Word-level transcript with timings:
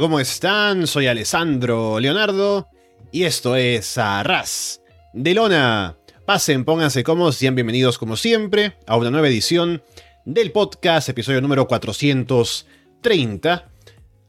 ¿cómo 0.00 0.18
están? 0.18 0.86
Soy 0.86 1.08
Alessandro 1.08 2.00
Leonardo 2.00 2.68
y 3.12 3.24
esto 3.24 3.54
es 3.54 3.98
Arras 3.98 4.80
de 5.12 5.34
Lona. 5.34 5.98
Pasen, 6.24 6.64
pónganse 6.64 7.04
cómodos, 7.04 7.36
sean 7.36 7.54
bienvenidos 7.54 7.98
como 7.98 8.16
siempre 8.16 8.78
a 8.86 8.96
una 8.96 9.10
nueva 9.10 9.28
edición 9.28 9.82
del 10.24 10.52
podcast, 10.52 11.10
episodio 11.10 11.42
número 11.42 11.68
430. 11.68 13.68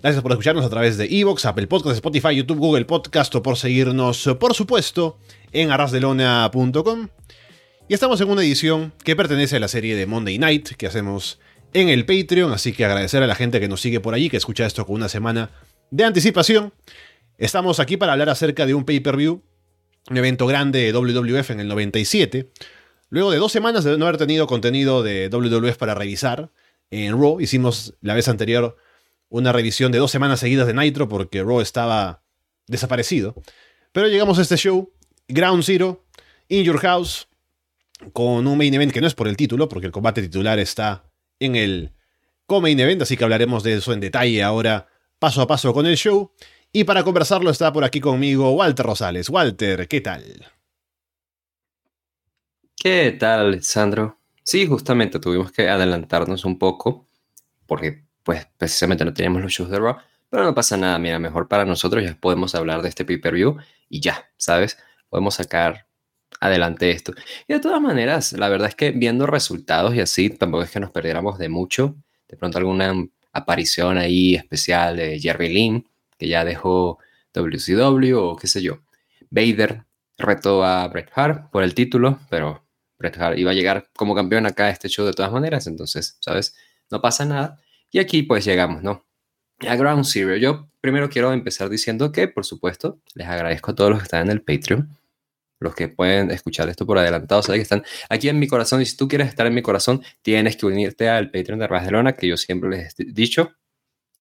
Gracias 0.02 0.22
por 0.22 0.34
escucharnos 0.34 0.66
a 0.66 0.70
través 0.70 0.98
de 0.98 1.06
Evox, 1.06 1.46
Apple 1.46 1.68
Podcasts, 1.68 2.00
Spotify, 2.00 2.36
YouTube, 2.36 2.60
Google 2.60 2.84
Podcast 2.84 3.34
o 3.36 3.42
por 3.42 3.56
seguirnos, 3.56 4.30
por 4.42 4.54
supuesto, 4.54 5.20
en 5.54 5.72
arrasdelona.com. 5.72 7.08
Y 7.88 7.94
estamos 7.94 8.20
en 8.20 8.30
una 8.30 8.42
edición 8.42 8.92
que 9.06 9.16
pertenece 9.16 9.56
a 9.56 9.62
la 9.62 9.70
serie 9.70 9.96
de 9.96 10.06
Monday 10.06 10.38
Night 10.38 10.72
que 10.72 10.88
hacemos 10.88 11.40
en 11.74 11.88
el 11.88 12.06
Patreon, 12.06 12.52
así 12.52 12.74
que 12.74 12.84
agradecer 12.84 13.24
a 13.24 13.28
la 13.28 13.36
gente 13.36 13.62
que 13.62 13.70
nos 13.70 13.80
sigue 13.80 14.02
por 14.02 14.14
allí, 14.14 14.30
que 14.30 14.38
escucha 14.38 14.66
esto 14.66 14.86
con 14.86 14.96
una 14.96 15.08
semana 15.08 15.52
de 15.92 16.06
anticipación. 16.06 16.74
Estamos 17.38 17.80
aquí 17.80 17.98
para 17.98 18.14
hablar 18.14 18.30
acerca 18.30 18.66
de 18.66 18.74
un 18.74 18.86
pay-per-view, 18.86 19.44
un 20.10 20.18
evento 20.18 20.48
grande 20.48 20.80
de 20.80 20.94
WWF 20.94 21.52
en 21.52 21.60
el 21.60 21.68
97. 21.68 22.50
Luego 23.10 23.30
de 23.30 23.38
dos 23.38 23.52
semanas 23.52 23.84
de 23.84 23.98
no 23.98 24.06
haber 24.06 24.18
tenido 24.18 24.48
contenido 24.48 25.04
de 25.04 25.30
WWF 25.30 25.78
para 25.78 25.94
revisar, 25.94 26.52
en 26.90 27.20
Raw 27.20 27.42
hicimos 27.42 27.94
la 28.02 28.14
vez 28.14 28.28
anterior 28.28 28.78
una 29.30 29.52
revisión 29.52 29.92
de 29.92 30.00
dos 30.00 30.12
semanas 30.12 30.40
seguidas 30.40 30.68
de 30.68 30.74
Nitro 30.74 31.08
porque 31.08 31.44
Raw 31.44 31.62
estaba 31.62 32.24
desaparecido. 32.68 33.36
Pero 33.92 34.08
llegamos 34.08 34.40
a 34.40 34.42
este 34.42 34.56
show, 34.56 34.94
Ground 35.28 35.64
Zero, 35.64 36.06
In 36.48 36.64
Your 36.64 36.80
House, 36.80 37.28
con 38.14 38.48
un 38.48 38.58
main 38.58 38.74
event 38.74 38.94
que 38.94 39.02
no 39.02 39.08
es 39.08 39.14
por 39.14 39.28
el 39.28 39.36
título, 39.36 39.68
porque 39.68 39.88
el 39.88 39.92
combate 39.92 40.22
titular 40.22 40.58
está 40.60 41.04
en 41.40 41.56
el 41.56 41.92
co-main 42.46 42.80
event, 42.80 43.02
así 43.02 43.18
que 43.18 43.24
hablaremos 43.24 43.64
de 43.64 43.74
eso 43.74 43.94
en 43.94 44.00
detalle 44.00 44.42
ahora, 44.42 44.88
paso 45.22 45.44
a 45.44 45.48
paso 45.48 45.72
con 45.72 45.86
el 45.86 45.96
show. 45.96 46.32
Y 46.74 46.84
para 46.84 47.04
conversarlo 47.04 47.52
está 47.52 47.72
por 47.72 47.84
aquí 47.84 48.02
conmigo 48.02 48.54
Walter 48.54 48.88
Rosales. 48.88 49.30
Walter, 49.30 49.88
¿qué 49.88 50.02
tal? 50.02 50.48
¿Qué 52.76 53.16
tal, 53.20 53.62
Sandro? 53.62 54.18
Sí, 54.44 54.66
justamente 54.66 55.20
tuvimos 55.20 55.52
que 55.52 55.70
adelantarnos 55.70 56.44
un 56.44 56.58
poco, 56.58 57.08
porque 57.68 58.04
pues 58.24 58.48
precisamente 58.58 59.06
no 59.06 59.14
teníamos 59.14 59.44
los 59.44 59.52
shows 59.52 59.70
de 59.70 59.78
Raw, 59.78 59.98
pero 60.28 60.44
no 60.44 60.56
pasa 60.56 60.76
nada, 60.76 60.98
mira, 60.98 61.20
mejor 61.20 61.48
para 61.48 61.66
nosotros 61.66 62.04
ya 62.04 62.18
podemos 62.20 62.56
hablar 62.56 62.82
de 62.82 62.90
este 62.90 63.06
pay-per-view 63.06 63.58
y 63.90 64.00
ya, 64.00 64.26
¿sabes? 64.38 64.80
Podemos 65.08 65.36
sacar 65.36 65.86
adelante 66.40 66.90
esto. 66.90 67.14
Y 67.48 67.54
de 67.54 67.60
todas 67.60 67.80
maneras, 67.80 68.34
la 68.34 68.50
verdad 68.50 68.70
es 68.70 68.76
que 68.76 68.90
viendo 68.90 69.28
resultados 69.28 69.94
y 69.94 70.00
así, 70.00 70.32
tampoco 70.32 70.64
es 70.64 70.72
que 70.72 70.80
nos 70.80 70.90
perdiéramos 70.90 71.38
de 71.38 71.50
mucho. 71.50 71.96
De 72.28 72.38
pronto 72.38 72.58
alguna 72.58 72.96
aparición 73.32 73.98
ahí 73.98 74.36
especial 74.36 74.98
de 74.98 75.20
Jerry 75.20 75.50
Lynn, 75.50 75.88
que 76.18 76.28
ya 76.28 76.46
dejó 76.46 77.00
WCW 77.34 78.18
o 78.18 78.36
qué 78.36 78.48
sé 78.48 78.62
yo. 78.62 78.80
Vader 79.30 79.86
retó 80.18 80.64
a 80.64 80.88
Bret 80.88 81.10
Hart 81.16 81.50
por 81.52 81.64
el 81.64 81.74
título, 81.74 82.20
pero 82.30 82.66
Bret 82.98 83.18
Hart 83.18 83.38
iba 83.38 83.52
a 83.52 83.54
llegar 83.54 83.90
como 83.96 84.14
campeón 84.14 84.46
acá 84.46 84.66
a 84.66 84.70
este 84.70 84.90
show 84.90 85.06
de 85.06 85.14
todas 85.14 85.32
maneras, 85.32 85.68
entonces, 85.68 86.18
¿sabes? 86.20 86.56
No 86.90 87.02
pasa 87.02 87.26
nada. 87.26 87.60
Y 87.92 88.00
aquí 88.00 88.24
pues 88.24 88.46
llegamos, 88.46 88.84
¿no? 88.84 89.06
A 89.68 89.76
Ground 89.76 90.06
Zero. 90.06 90.36
Yo 90.38 90.70
primero 90.82 91.10
quiero 91.10 91.34
empezar 91.34 91.70
diciendo 91.70 92.12
que, 92.12 92.28
por 92.28 92.46
supuesto, 92.46 93.00
les 93.14 93.28
agradezco 93.28 93.72
a 93.72 93.76
todos 93.76 93.92
los 93.92 94.00
que 94.00 94.04
están 94.04 94.24
en 94.24 94.32
el 94.32 94.42
Patreon 94.42 94.98
los 95.62 95.76
que 95.76 95.88
pueden 95.88 96.32
escuchar 96.32 96.68
esto 96.70 96.86
por 96.86 96.98
adelantado, 96.98 97.44
saben 97.44 97.60
que 97.60 97.64
están 97.64 97.84
aquí 98.10 98.28
en 98.28 98.40
mi 98.40 98.48
corazón. 98.48 98.82
Y 98.82 98.86
si 98.86 98.98
tú 98.98 99.08
quieres 99.08 99.30
estar 99.30 99.46
en 99.46 99.54
mi 99.54 99.62
corazón, 99.62 100.04
tienes 100.24 100.58
que 100.58 100.66
unirte 100.66 101.08
al 101.08 101.30
Patreon 101.30 101.60
de 101.60 101.68
Barcelona, 101.68 102.14
que 102.14 102.28
yo 102.28 102.36
siempre 102.36 102.70
les 102.70 103.00
he 103.00 103.06
dicho. 103.06 103.54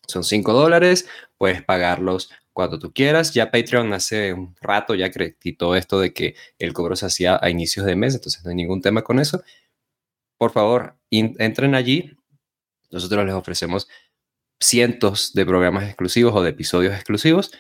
Son 0.07 0.25
5 0.25 0.53
dólares, 0.53 1.09
puedes 1.39 1.63
pagarlos 1.63 2.31
cuando 2.53 2.79
tú 2.81 2.93
quieras. 2.93 3.33
Ya 3.33 3.53
Patreon 3.53 3.93
hace 3.93 4.33
un 4.33 4.57
rato 4.61 4.97
ya 4.97 5.11
quitó 5.11 5.77
esto 5.77 6.01
de 6.01 6.13
que 6.13 6.35
el 6.59 6.73
cobro 6.73 6.97
se 6.97 7.07
hacía 7.07 7.39
a 7.41 7.49
inicios 7.51 7.87
de 7.87 7.95
mes, 7.95 8.15
entonces 8.15 8.45
no 8.45 8.51
hay 8.51 8.57
ningún 8.57 8.83
tema 8.83 9.03
con 9.03 9.21
eso. 9.21 9.43
Por 10.37 10.51
favor, 10.51 10.97
entren 11.09 11.77
allí. 11.77 12.17
Nosotros 12.91 13.25
les 13.25 13.35
ofrecemos 13.35 13.89
cientos 14.59 15.33
de 15.35 15.47
programas 15.47 15.85
exclusivos 15.85 16.35
o 16.35 16.43
de 16.43 16.51
episodios 16.51 16.95
exclusivos 16.95 17.53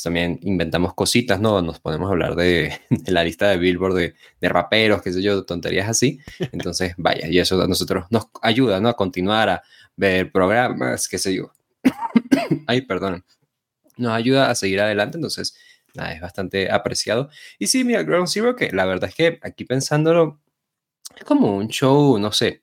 también 0.00 0.38
inventamos 0.42 0.94
cositas, 0.94 1.40
¿no? 1.40 1.62
Nos 1.62 1.80
podemos 1.80 2.10
hablar 2.10 2.34
de, 2.36 2.80
la 3.06 3.24
lista 3.24 3.48
de 3.48 3.56
Billboard 3.56 3.94
de, 3.94 4.14
de, 4.40 4.48
raperos, 4.48 5.02
qué 5.02 5.12
sé 5.12 5.22
yo, 5.22 5.44
tonterías 5.44 5.88
así. 5.88 6.20
Entonces, 6.52 6.94
vaya, 6.98 7.28
y 7.28 7.38
eso 7.38 7.60
a 7.60 7.66
nosotros 7.66 8.06
nos 8.10 8.28
ayuda, 8.40 8.80
¿no? 8.80 8.88
A 8.88 8.96
continuar 8.96 9.48
a 9.48 9.62
ver 9.96 10.30
programas, 10.30 11.08
qué 11.08 11.18
sé 11.18 11.34
yo. 11.34 11.52
Ay, 12.66 12.82
perdón. 12.82 13.24
Nos 13.96 14.12
ayuda 14.12 14.50
a 14.50 14.54
seguir 14.54 14.80
adelante, 14.80 15.18
entonces, 15.18 15.56
nada, 15.94 16.12
es 16.12 16.20
bastante 16.20 16.70
apreciado. 16.70 17.28
Y 17.58 17.66
sí, 17.66 17.84
mira, 17.84 18.02
Ground 18.02 18.28
Zero, 18.28 18.56
que 18.56 18.70
la 18.72 18.86
verdad 18.86 19.10
es 19.10 19.14
que 19.14 19.38
aquí 19.42 19.64
pensándolo, 19.64 20.40
es 21.14 21.24
como 21.24 21.56
un 21.56 21.68
show, 21.68 22.18
no 22.18 22.32
sé, 22.32 22.62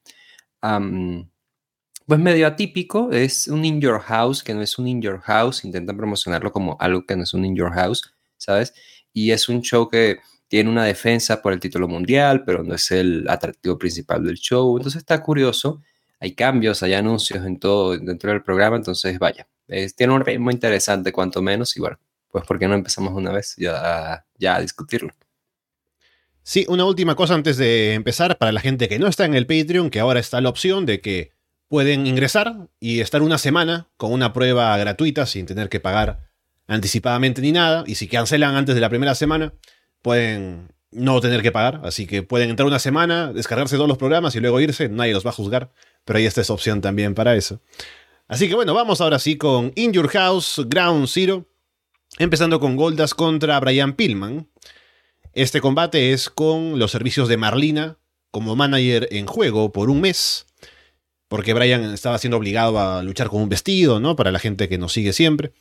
pues 2.09 2.19
medio 2.19 2.47
atípico, 2.47 3.11
es 3.11 3.47
un 3.47 3.63
In 3.63 3.79
Your 3.79 3.99
House, 3.99 4.41
que 4.41 4.55
no 4.55 4.63
es 4.63 4.79
un 4.79 4.87
In 4.87 4.99
Your 4.99 5.19
House, 5.19 5.63
intentan 5.63 5.95
promocionarlo 5.95 6.51
como 6.51 6.75
algo 6.79 7.05
que 7.05 7.15
no 7.15 7.21
es 7.21 7.35
un 7.35 7.45
In 7.45 7.55
Your 7.55 7.71
House, 7.71 8.15
¿sabes? 8.35 8.73
Y 9.13 9.29
es 9.29 9.47
un 9.47 9.61
show 9.61 9.87
que 9.87 10.17
tiene 10.47 10.71
una 10.71 10.85
defensa 10.85 11.39
por 11.39 11.53
el 11.53 11.59
título 11.59 11.87
mundial, 11.87 12.43
pero 12.43 12.63
no 12.63 12.73
es 12.73 12.89
el 12.89 13.29
atractivo 13.29 13.77
principal 13.77 14.23
del 14.25 14.37
show, 14.37 14.75
entonces 14.75 15.01
está 15.01 15.21
curioso, 15.21 15.83
hay 16.19 16.33
cambios, 16.33 16.81
hay 16.81 16.95
anuncios 16.95 17.45
en 17.45 17.59
todo 17.59 17.95
dentro 17.95 18.31
del 18.31 18.41
programa, 18.41 18.77
entonces 18.77 19.19
vaya, 19.19 19.47
tiene 19.95 20.11
un 20.11 20.25
ritmo 20.25 20.49
interesante 20.49 21.11
cuanto 21.11 21.43
menos 21.43 21.77
y 21.77 21.79
bueno, 21.79 21.99
pues 22.31 22.43
¿por 22.43 22.57
qué 22.57 22.67
no 22.67 22.73
empezamos 22.73 23.13
una 23.13 23.31
vez 23.31 23.53
ya, 23.55 24.25
ya 24.39 24.55
a 24.55 24.61
discutirlo? 24.61 25.13
Sí, 26.41 26.65
una 26.69 26.85
última 26.85 27.13
cosa 27.15 27.35
antes 27.35 27.57
de 27.57 27.93
empezar, 27.93 28.39
para 28.39 28.51
la 28.51 28.61
gente 28.61 28.89
que 28.89 28.97
no 28.97 29.05
está 29.05 29.25
en 29.25 29.35
el 29.35 29.45
Patreon, 29.45 29.91
que 29.91 29.99
ahora 29.99 30.19
está 30.19 30.41
la 30.41 30.49
opción 30.49 30.87
de 30.87 31.01
que 31.01 31.37
pueden 31.69 32.07
ingresar 32.07 32.67
y 32.79 32.99
estar 32.99 33.21
una 33.21 33.37
semana 33.37 33.87
con 33.95 34.11
una 34.11 34.33
prueba 34.33 34.75
gratuita 34.77 35.25
sin 35.25 35.45
tener 35.45 35.69
que 35.69 35.79
pagar 35.79 36.27
anticipadamente 36.67 37.41
ni 37.41 37.51
nada. 37.51 37.83
Y 37.87 37.95
si 37.95 38.07
cancelan 38.07 38.55
antes 38.55 38.75
de 38.75 38.81
la 38.81 38.89
primera 38.89 39.15
semana, 39.15 39.53
pueden 40.01 40.73
no 40.91 41.21
tener 41.21 41.41
que 41.41 41.51
pagar. 41.51 41.81
Así 41.83 42.07
que 42.07 42.23
pueden 42.23 42.49
entrar 42.49 42.67
una 42.67 42.79
semana, 42.79 43.31
descargarse 43.31 43.75
todos 43.75 43.87
los 43.87 43.99
programas 43.99 44.35
y 44.35 44.39
luego 44.39 44.59
irse. 44.59 44.89
Nadie 44.89 45.13
los 45.13 45.25
va 45.25 45.29
a 45.29 45.33
juzgar. 45.33 45.71
Pero 46.03 46.17
ahí 46.17 46.25
está 46.25 46.41
esa 46.41 46.53
opción 46.53 46.81
también 46.81 47.13
para 47.13 47.35
eso. 47.35 47.61
Así 48.27 48.49
que 48.49 48.55
bueno, 48.55 48.73
vamos 48.73 48.99
ahora 48.99 49.19
sí 49.19 49.37
con 49.37 49.71
In 49.75 49.93
Your 49.93 50.09
House 50.09 50.61
Ground 50.67 51.07
Zero. 51.07 51.45
Empezando 52.17 52.59
con 52.59 52.75
Goldas 52.75 53.13
contra 53.13 53.59
Brian 53.59 53.93
Pillman. 53.93 54.49
Este 55.33 55.61
combate 55.61 56.11
es 56.11 56.31
con 56.31 56.79
los 56.79 56.89
servicios 56.89 57.29
de 57.29 57.37
Marlina 57.37 57.97
como 58.31 58.55
manager 58.55 59.07
en 59.11 59.27
juego 59.27 59.71
por 59.71 59.91
un 59.91 60.01
mes 60.01 60.47
porque 61.29 61.53
Brian 61.53 61.93
estaba 61.93 62.17
siendo 62.17 62.37
obligado 62.37 62.77
a 62.79 63.01
luchar 63.03 63.29
con 63.29 63.41
un 63.41 63.49
vestido, 63.49 63.99
¿no? 63.99 64.15
Para 64.15 64.31
la 64.31 64.39
gente 64.39 64.67
que 64.67 64.77
nos 64.77 64.91
sigue 64.91 65.13
siempre. 65.13 65.53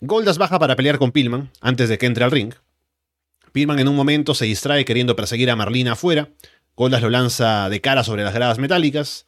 Goldas 0.00 0.38
baja 0.38 0.58
para 0.58 0.74
pelear 0.74 0.98
con 0.98 1.12
Pillman 1.12 1.50
antes 1.60 1.88
de 1.88 1.98
que 1.98 2.06
entre 2.06 2.24
al 2.24 2.30
ring. 2.30 2.54
Pillman 3.52 3.78
en 3.78 3.88
un 3.88 3.94
momento 3.94 4.34
se 4.34 4.46
distrae 4.46 4.84
queriendo 4.84 5.14
perseguir 5.14 5.50
a 5.50 5.56
Marlina 5.56 5.92
afuera. 5.92 6.30
Goldas 6.74 7.02
lo 7.02 7.10
lanza 7.10 7.68
de 7.68 7.80
cara 7.82 8.02
sobre 8.02 8.24
las 8.24 8.32
gradas 8.32 8.58
metálicas. 8.58 9.26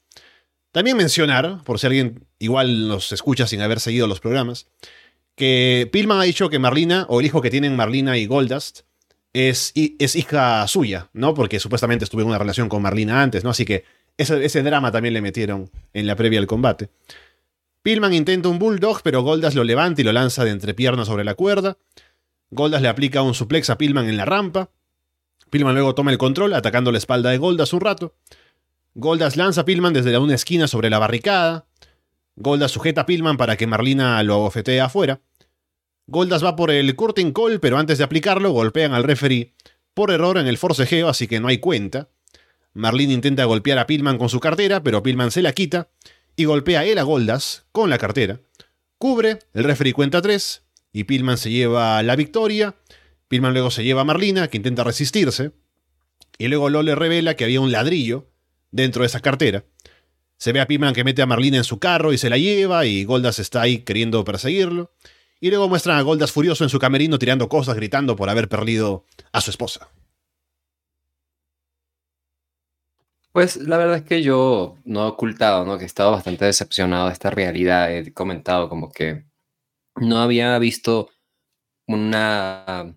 También 0.73 0.97
mencionar, 0.97 1.63
por 1.65 1.79
si 1.79 1.87
alguien 1.87 2.27
igual 2.39 2.89
nos 2.89 3.13
escucha 3.13 3.47
sin 3.47 3.61
haber 3.61 3.79
seguido 3.79 4.07
los 4.07 4.21
programas, 4.21 4.69
que 5.35 5.87
Pillman 5.93 6.19
ha 6.19 6.25
dicho 6.25 6.49
que 6.49 6.59
Marlina, 6.59 7.05
o 7.11 7.21
el 7.21 7.27
hijo 7.27 7.43
que 7.43 7.51
tienen 7.51 7.77
Marlina 7.77 8.17
y 8.17 8.25
Goldust, 8.25 8.81
es, 9.35 9.73
es 9.75 10.17
hija 10.17 10.67
suya, 10.67 11.11
¿no? 11.13 11.35
Porque 11.35 11.61
supuestamente 11.61 12.05
estuvo 12.05 12.23
en 12.23 12.29
una 12.29 12.39
relación 12.39 12.71
con 12.71 12.81
Marlina 12.81 13.23
antes, 13.23 13.45
¿no? 13.45 13.51
Así 13.51 13.67
que 13.67 13.85
ese, 14.17 14.63
drama 14.63 14.93
también 14.93 15.15
le 15.15 15.21
metieron 15.21 15.71
en 15.93 16.07
la 16.07 16.17
previa 16.17 16.39
al 16.39 16.47
combate. 16.47 16.91
Pillman 17.83 18.13
intenta 18.13 18.49
un 18.49 18.59
bulldog, 18.59 19.03
pero 19.03 19.23
Goldas 19.23 19.55
lo 19.55 19.65
levanta 19.65 20.01
y 20.01 20.05
lo 20.05 20.13
lanza 20.13 20.45
de 20.45 20.51
entrepierna 20.51 21.05
sobre 21.05 21.25
la 21.25 21.35
cuerda. 21.35 21.79
Goldas 22.51 22.83
le 22.83 22.89
aplica 22.89 23.23
un 23.23 23.35
suplex 23.35 23.71
a 23.71 23.79
Pillman 23.79 24.09
en 24.09 24.17
la 24.17 24.25
rampa. 24.25 24.71
Pillman 25.51 25.75
luego 25.75 25.95
toma 25.95 26.13
el 26.13 26.19
control, 26.19 26.55
atacando 26.55 26.93
la 26.93 26.99
espalda 26.99 27.31
de 27.31 27.39
Goldas 27.39 27.73
un 27.73 27.81
rato. 27.81 28.15
Goldas 28.95 29.37
lanza 29.37 29.63
a 29.63 29.65
Pillman 29.65 29.93
desde 29.93 30.17
una 30.19 30.35
esquina 30.35 30.69
sobre 30.69 30.91
la 30.91 30.99
barricada. 30.99 31.67
Goldas 32.37 32.71
sujeta 32.71 33.03
a 33.03 33.07
Pillman 33.07 33.37
para 33.37 33.57
que 33.57 33.67
Marlina 33.67 34.23
lo 34.23 34.35
abofetee 34.35 34.81
afuera. 34.81 35.21
Goldas 36.07 36.45
va 36.45 36.57
por 36.57 36.71
el 36.71 36.95
curtain 36.95 37.33
call, 37.33 37.59
pero 37.59 37.79
antes 37.79 37.99
de 37.99 38.05
aplicarlo 38.05 38.51
golpean 38.53 38.93
al 38.93 39.05
referee 39.05 39.55
por 39.95 40.11
error 40.11 40.39
en 40.39 40.47
el 40.47 40.59
forcejeo, 40.59 41.09
así 41.09 41.27
que 41.27 41.41
no 41.41 41.49
hay 41.49 41.59
cuenta. 41.59 42.09
Marlene 42.75 43.13
intenta 43.13 43.45
golpear 43.45 43.79
a 43.79 43.87
Pillman 43.87 44.19
con 44.19 44.29
su 44.29 44.41
cartera, 44.41 44.83
pero 44.83 45.03
Pillman 45.03 45.31
se 45.31 45.43
la 45.43 45.53
quita 45.53 45.91
y 46.37 46.45
golpea 46.45 46.85
él 46.85 46.99
a 46.99 47.03
Goldas 47.03 47.67
con 47.73 47.91
la 47.91 47.99
cartera. 47.99 48.41
Cubre, 48.99 49.41
el 49.53 49.65
referee 49.65 49.93
cuenta 49.93 50.23
3 50.23 50.63
y 50.93 51.05
Pillman 51.05 51.39
se 51.39 51.51
lleva 51.51 52.03
la 52.03 52.17
victoria. 52.17 52.77
Pillman 53.29 53.53
luego 53.53 53.71
se 53.71 53.85
lleva 53.85 54.03
a 54.03 54.05
Marlina, 54.05 54.49
que 54.49 54.57
intenta 54.57 54.85
resistirse. 54.85 55.53
Y 56.39 56.49
luego 56.49 56.71
Lole 56.71 56.95
revela 56.95 57.35
que 57.35 57.45
había 57.45 57.61
un 57.61 57.73
ladrillo 57.73 58.31
dentro 58.71 59.03
de 59.03 59.07
esa 59.07 59.21
cartera. 59.21 59.65
Se 60.37 60.53
ve 60.53 60.61
a 60.61 60.67
Pillman 60.67 60.95
que 60.95 61.05
mete 61.05 61.23
a 61.23 61.27
Marlina 61.27 61.59
en 61.59 61.65
su 61.65 61.79
carro 61.79 62.13
y 62.13 62.19
se 62.19 62.31
la 62.31 62.37
lleva, 62.37 62.85
y 62.87 63.05
Goldas 63.05 63.39
está 63.39 63.63
ahí 63.63 63.79
queriendo 63.79 64.25
perseguirlo. 64.25 64.93
Y 65.41 65.51
luego 65.51 65.69
muestran 65.69 65.99
a 65.99 66.03
Goldas 66.03 66.33
furioso 66.33 66.65
en 66.65 66.71
su 66.71 66.79
camerino 66.79 67.19
tirando 67.19 67.49
cosas, 67.49 67.77
gritando 67.77 68.17
por 68.17 68.29
haber 68.29 68.49
perdido 68.49 69.07
a 69.33 69.41
su 69.41 69.51
esposa. 69.51 69.91
Pues 73.33 73.57
la 73.57 73.79
verdad 73.79 73.97
es 73.97 74.03
que 74.03 74.23
yo 74.23 74.77
no 74.85 75.05
he 75.07 75.09
ocultado, 75.09 75.65
¿no? 75.65 75.79
Que 75.79 75.85
he 75.85 75.87
estado 75.87 76.11
bastante 76.11 76.45
decepcionado 76.45 77.07
de 77.07 77.15
esta 77.15 77.31
realidad. 77.31 77.91
He 77.91 78.13
comentado 78.13 78.69
como 78.69 78.91
que 78.93 79.25
no 79.97 80.19
había 80.19 80.59
visto 80.59 81.11
una 81.87 82.95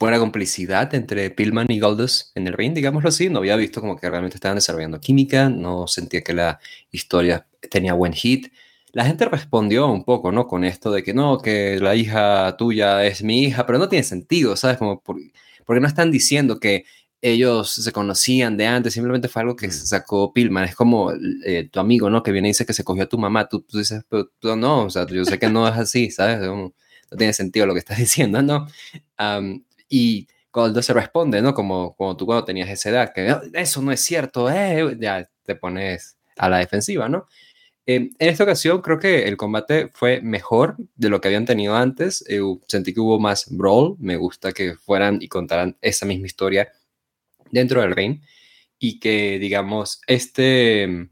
buena 0.00 0.18
complicidad 0.18 0.94
entre 0.94 1.30
Pillman 1.30 1.70
y 1.70 1.80
Goldust 1.80 2.36
en 2.36 2.46
el 2.48 2.54
ring, 2.54 2.74
digámoslo 2.74 3.10
así. 3.10 3.28
No 3.30 3.38
había 3.38 3.56
visto 3.56 3.80
como 3.80 3.96
que 3.96 4.10
realmente 4.10 4.36
estaban 4.36 4.56
desarrollando 4.56 5.00
química, 5.00 5.48
no 5.48 5.86
sentía 5.88 6.22
que 6.22 6.34
la 6.34 6.60
historia 6.90 7.46
tenía 7.70 7.94
buen 7.94 8.12
hit. 8.14 8.52
La 8.92 9.04
gente 9.04 9.26
respondió 9.26 9.86
un 9.88 10.04
poco, 10.04 10.32
¿no? 10.32 10.48
Con 10.48 10.64
esto 10.64 10.90
de 10.90 11.02
que 11.04 11.14
no, 11.14 11.38
que 11.40 11.78
la 11.80 11.94
hija 11.94 12.56
tuya 12.56 13.04
es 13.04 13.22
mi 13.22 13.44
hija, 13.44 13.66
pero 13.66 13.78
no 13.78 13.88
tiene 13.88 14.04
sentido, 14.04 14.56
¿sabes? 14.56 14.78
Como 14.78 15.02
porque 15.02 15.80
no 15.80 15.86
están 15.86 16.10
diciendo 16.10 16.58
que 16.60 16.84
ellos 17.20 17.72
se 17.72 17.92
conocían 17.92 18.56
de 18.56 18.66
antes, 18.66 18.94
simplemente 18.94 19.28
fue 19.28 19.42
algo 19.42 19.56
que 19.56 19.70
se 19.70 19.86
sacó 19.86 20.32
Pillman. 20.32 20.64
Es 20.64 20.76
como 20.76 21.12
eh, 21.44 21.68
tu 21.70 21.80
amigo, 21.80 22.10
¿no? 22.10 22.22
Que 22.22 22.32
viene 22.32 22.48
y 22.48 22.50
dice 22.50 22.66
que 22.66 22.72
se 22.72 22.84
cogió 22.84 23.04
a 23.04 23.08
tu 23.08 23.18
mamá. 23.18 23.48
Tú, 23.48 23.64
dices, 23.72 24.04
pero 24.08 24.56
no, 24.56 24.84
o 24.84 24.90
sea, 24.90 25.06
yo 25.06 25.24
sé 25.24 25.38
que 25.38 25.48
no 25.48 25.66
es 25.66 25.74
así, 25.74 26.10
¿sabes? 26.10 26.40
No, 26.40 26.72
tiene 27.16 27.32
sentido 27.32 27.66
lo 27.66 27.72
que 27.72 27.80
estás 27.80 27.98
diciendo, 27.98 28.42
¿no? 28.42 28.66
y 29.88 30.28
cuando 30.50 30.82
se 30.82 30.92
responde, 30.92 31.40
¿no? 31.42 31.54
Como, 31.54 31.94
como 31.96 32.16
tú 32.16 32.26
cuando 32.26 32.44
tenías 32.44 32.68
esa 32.68 32.90
edad, 32.90 33.12
que 33.14 33.28
ah, 33.30 33.42
eso 33.54 33.82
no 33.82 33.90
es 33.92 34.00
cierto, 34.00 34.50
eh", 34.50 34.96
ya 35.00 35.28
te 35.44 35.54
pones 35.54 36.18
a 36.36 36.48
la 36.48 36.58
defensiva, 36.58 37.08
¿no? 37.08 37.26
en 37.86 38.10
esta 38.18 38.44
ocasión 38.44 38.82
creo 38.82 38.98
que 38.98 39.26
el 39.26 39.38
combate 39.38 39.88
fue 39.88 40.20
mejor 40.20 40.76
de 40.96 41.08
lo 41.08 41.22
que 41.22 41.28
habían 41.28 41.46
tenido 41.46 41.74
antes. 41.74 42.22
Eh, 42.28 42.40
sentí 42.66 42.92
que 42.92 43.00
hubo 43.00 43.18
más 43.18 43.46
brawl. 43.48 43.96
Me 43.98 44.18
gusta 44.18 44.52
que 44.52 44.74
fueran 44.76 45.22
y 45.22 45.28
contaran 45.28 45.74
esa 45.80 46.04
misma 46.04 46.26
historia 46.26 46.70
dentro 47.50 47.80
del 47.80 47.94
ring 47.94 48.20
y 48.78 49.00
que, 49.00 49.38
digamos, 49.38 50.00
este, 50.06 51.10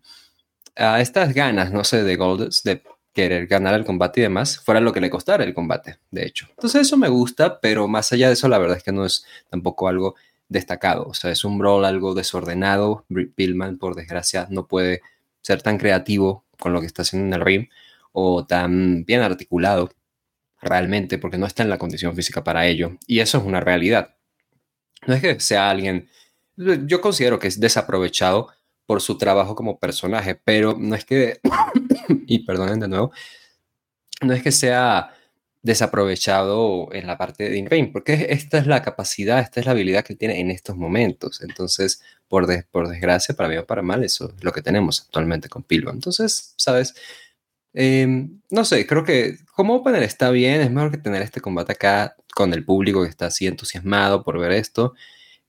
a 0.76 1.00
estas 1.00 1.34
ganas, 1.34 1.72
no 1.72 1.84
sé, 1.84 2.04
de 2.04 2.16
Goldust, 2.16 2.64
de 2.64 2.82
querer 3.12 3.46
ganar 3.46 3.74
el 3.74 3.84
combate 3.84 4.20
y 4.20 4.24
demás, 4.24 4.58
fuera 4.60 4.80
lo 4.80 4.92
que 4.92 5.00
le 5.00 5.08
costara 5.08 5.42
el 5.42 5.54
combate, 5.54 5.98
de 6.10 6.26
hecho. 6.26 6.48
Entonces 6.50 6.82
eso 6.82 6.98
me 6.98 7.08
gusta, 7.08 7.60
pero 7.60 7.88
más 7.88 8.12
allá 8.12 8.28
de 8.28 8.34
eso, 8.34 8.46
la 8.48 8.58
verdad 8.58 8.76
es 8.76 8.82
que 8.82 8.92
no 8.92 9.06
es 9.06 9.24
tampoco 9.48 9.88
algo 9.88 10.16
destacado. 10.48 11.06
O 11.06 11.14
sea, 11.14 11.30
es 11.30 11.44
un 11.44 11.58
brawl 11.58 11.84
algo 11.84 12.14
desordenado. 12.14 13.04
Pillman, 13.34 13.78
por 13.78 13.94
desgracia, 13.94 14.46
no 14.50 14.66
puede 14.66 15.00
ser 15.40 15.62
tan 15.62 15.78
creativo 15.78 16.44
con 16.58 16.72
lo 16.72 16.80
que 16.80 16.86
está 16.86 17.02
haciendo 17.02 17.28
en 17.28 17.40
el 17.40 17.46
ring 17.46 17.68
o 18.12 18.46
tan 18.46 19.04
bien 19.04 19.22
articulado 19.22 19.90
realmente, 20.60 21.18
porque 21.18 21.38
no 21.38 21.46
está 21.46 21.62
en 21.62 21.70
la 21.70 21.78
condición 21.78 22.14
física 22.14 22.44
para 22.44 22.66
ello. 22.66 22.98
Y 23.06 23.20
eso 23.20 23.38
es 23.38 23.44
una 23.44 23.60
realidad. 23.60 24.16
No 25.06 25.14
es 25.14 25.20
que 25.20 25.40
sea 25.40 25.70
alguien 25.70 26.08
yo 26.56 27.00
considero 27.00 27.38
que 27.38 27.48
es 27.48 27.60
desaprovechado 27.60 28.48
por 28.86 29.02
su 29.02 29.18
trabajo 29.18 29.54
como 29.54 29.78
personaje, 29.78 30.34
pero 30.34 30.76
no 30.78 30.94
es 30.94 31.04
que, 31.04 31.40
y 32.26 32.44
perdonen 32.44 32.80
de 32.80 32.88
nuevo, 32.88 33.12
no 34.22 34.32
es 34.32 34.42
que 34.42 34.52
sea 34.52 35.12
desaprovechado 35.62 36.88
en 36.92 37.08
la 37.08 37.18
parte 37.18 37.50
de 37.50 37.58
in 37.58 37.92
porque 37.92 38.28
esta 38.30 38.58
es 38.58 38.68
la 38.68 38.82
capacidad, 38.82 39.40
esta 39.40 39.58
es 39.58 39.66
la 39.66 39.72
habilidad 39.72 40.04
que 40.04 40.14
tiene 40.14 40.40
en 40.40 40.50
estos 40.52 40.76
momentos. 40.76 41.42
Entonces, 41.42 42.02
por, 42.28 42.46
por 42.70 42.88
desgracia, 42.88 43.34
para 43.34 43.48
bien 43.48 43.62
o 43.62 43.66
para 43.66 43.82
mal, 43.82 44.04
eso 44.04 44.32
es 44.36 44.44
lo 44.44 44.52
que 44.52 44.62
tenemos 44.62 45.02
actualmente 45.02 45.48
con 45.48 45.64
Pilvo. 45.64 45.90
Entonces, 45.90 46.54
¿sabes? 46.56 46.94
Em, 47.74 48.40
no 48.50 48.64
sé, 48.64 48.86
creo 48.86 49.04
que 49.04 49.38
como 49.54 49.74
opener 49.74 50.02
está 50.04 50.30
bien, 50.30 50.60
es 50.60 50.70
mejor 50.70 50.92
que 50.92 50.98
tener 50.98 51.20
este 51.22 51.40
combate 51.40 51.72
acá 51.72 52.16
con 52.34 52.54
el 52.54 52.64
público 52.64 53.02
que 53.02 53.10
está 53.10 53.26
así 53.26 53.46
entusiasmado 53.46 54.22
por 54.22 54.38
ver 54.38 54.52
esto 54.52 54.94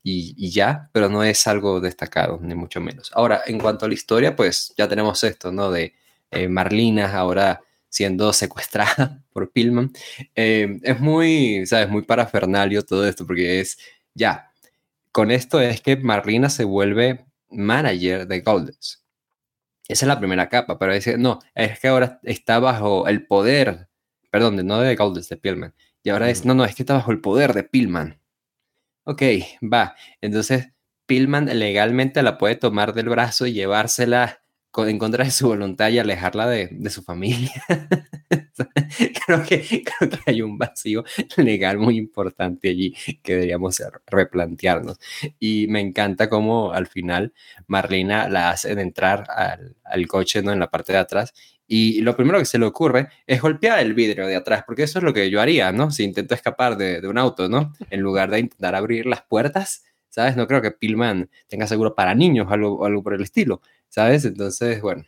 y, 0.10 0.50
ya, 0.52 0.90
pero 0.94 1.10
no 1.10 1.24
es 1.24 1.48
algo 1.48 1.82
destacado, 1.82 2.40
ni 2.42 2.56
mucho 2.56 2.80
menos. 2.80 3.12
Ahora, 3.14 3.42
en 3.46 3.60
cuanto 3.60 3.86
a 3.86 3.88
la 3.90 3.94
historia, 3.94 4.36
pues 4.36 4.74
ya 4.78 4.88
tenemos 4.88 5.22
esto, 5.24 5.52
¿no? 5.52 5.70
De 5.70 5.96
eh, 6.32 6.48
Marlina 6.48 7.14
ahora 7.18 7.62
siendo 7.90 8.32
secuestrada 8.32 9.22
por 9.34 9.52
Pillman. 9.52 9.92
Eh, 10.36 10.80
es 10.84 11.00
muy, 11.00 11.66
¿sabes? 11.66 11.90
Muy 11.90 12.04
parafernalio 12.04 12.84
todo 12.84 13.06
esto, 13.06 13.28
porque 13.28 13.60
es, 13.60 13.78
ya, 14.14 14.52
con 15.12 15.30
esto 15.32 15.60
es 15.60 15.82
que 15.82 15.98
Marlina 15.98 16.50
se 16.50 16.64
vuelve 16.64 17.26
manager 17.50 18.28
de 18.28 18.42
Goldens. 18.42 19.04
Esa 19.90 20.06
es 20.06 20.08
la 20.08 20.20
primera 20.20 20.48
capa, 20.48 20.80
pero 20.80 20.94
es, 20.94 21.18
no, 21.18 21.40
es 21.54 21.80
que 21.80 21.88
ahora 21.90 22.20
está 22.24 22.60
bajo 22.60 23.08
el 23.08 23.26
poder, 23.26 23.90
perdón, 24.32 24.56
no 24.66 24.80
de 24.80 24.96
Goldens, 24.96 25.28
de 25.30 25.38
Pillman. 25.38 25.74
Y 26.04 26.10
ahora 26.12 26.30
es, 26.30 26.46
no, 26.46 26.54
no, 26.54 26.64
es 26.64 26.76
que 26.76 26.84
está 26.84 26.94
bajo 26.94 27.12
el 27.12 27.20
poder 27.20 27.54
de 27.54 27.64
Pillman. 27.64 28.22
Ok, 29.10 29.22
va. 29.64 29.96
Entonces, 30.20 30.68
Pillman 31.06 31.46
legalmente 31.58 32.22
la 32.24 32.38
puede 32.38 32.58
tomar 32.58 32.94
del 32.94 33.08
brazo 33.08 33.46
y 33.46 33.54
llevársela 33.54 34.42
en 34.76 35.00
contra 35.00 35.24
de 35.24 35.32
su 35.32 35.48
voluntad 35.48 35.90
y 35.90 35.98
alejarla 35.98 36.46
de, 36.46 36.90
su 36.90 37.02
familia. 37.04 37.52
creo, 39.26 39.44
que, 39.44 39.86
hay 40.26 40.42
un 40.42 40.58
vacío 40.58 41.06
legal 41.38 41.78
muy 41.78 41.98
importante 41.98 42.70
allí 42.70 42.94
que 43.24 43.36
deberíamos 43.36 43.82
replantearnos. 44.06 45.00
Y 45.40 45.68
me 45.68 45.80
encanta 45.80 46.30
cómo 46.30 46.74
al 46.74 46.88
final 46.88 47.34
Marlena 47.66 48.28
la 48.28 48.50
hace 48.50 48.74
entrar 48.74 49.26
al, 49.86 50.08
coche 50.08 50.44
¿no? 50.44 50.52
en 50.52 50.60
la 50.60 50.70
parte 50.70 50.92
de 50.92 51.00
atrás 51.00 51.34
y 51.68 52.02
lo 52.02 52.16
primero 52.16 52.40
que 52.40 52.46
se 52.46 52.58
le 52.58 52.66
ocurre 52.66 53.10
es 53.26 53.42
golpear 53.42 53.80
el 53.80 53.94
vidrio 53.94 54.26
de 54.26 54.36
atrás, 54.36 54.64
porque 54.66 54.84
eso 54.84 55.00
es 55.00 55.04
lo 55.04 55.14
que 55.14 55.30
yo 55.30 55.42
haría, 55.42 55.72
¿no? 55.74 55.92
Si 55.92 56.04
intento 56.04 56.34
escapar 56.34 56.78
de, 56.78 57.06
un 57.08 57.18
auto, 57.18 57.50
¿no? 57.50 57.74
En 57.90 58.00
lugar 58.02 58.32
de 58.32 58.40
intentar 58.40 58.74
abrir 58.74 59.06
las 59.06 59.22
puertas, 59.24 59.84
¿sabes? 60.10 60.38
No 60.38 60.48
creo 60.48 60.62
que 60.62 60.72
Pillman 60.72 61.30
tenga 61.48 61.68
seguro 61.68 61.94
para 61.94 62.16
niños 62.16 62.48
o 62.50 62.54
algo, 62.54 62.86
algo 62.86 63.04
por 63.04 63.14
el 63.14 63.22
estilo, 63.22 63.62
¿sabes? 63.90 64.24
Entonces, 64.24 64.82
bueno, 64.82 65.06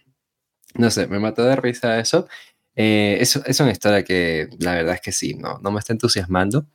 no 0.76 0.92
sé, 0.92 1.08
me 1.08 1.20
mató 1.20 1.46
de 1.46 1.56
risa 1.56 2.00
eso. 2.00 2.28
Eh, 2.76 3.18
eso 3.22 3.42
es 3.46 3.60
una 3.60 3.72
historia 3.72 4.04
que 4.04 4.50
la 4.60 4.76
verdad 4.76 4.96
es 4.96 5.02
que 5.02 5.12
sí, 5.12 5.36
no, 5.36 5.60
no 5.60 5.72
me 5.72 5.80
está 5.80 5.94
entusiasmando. 5.94 6.68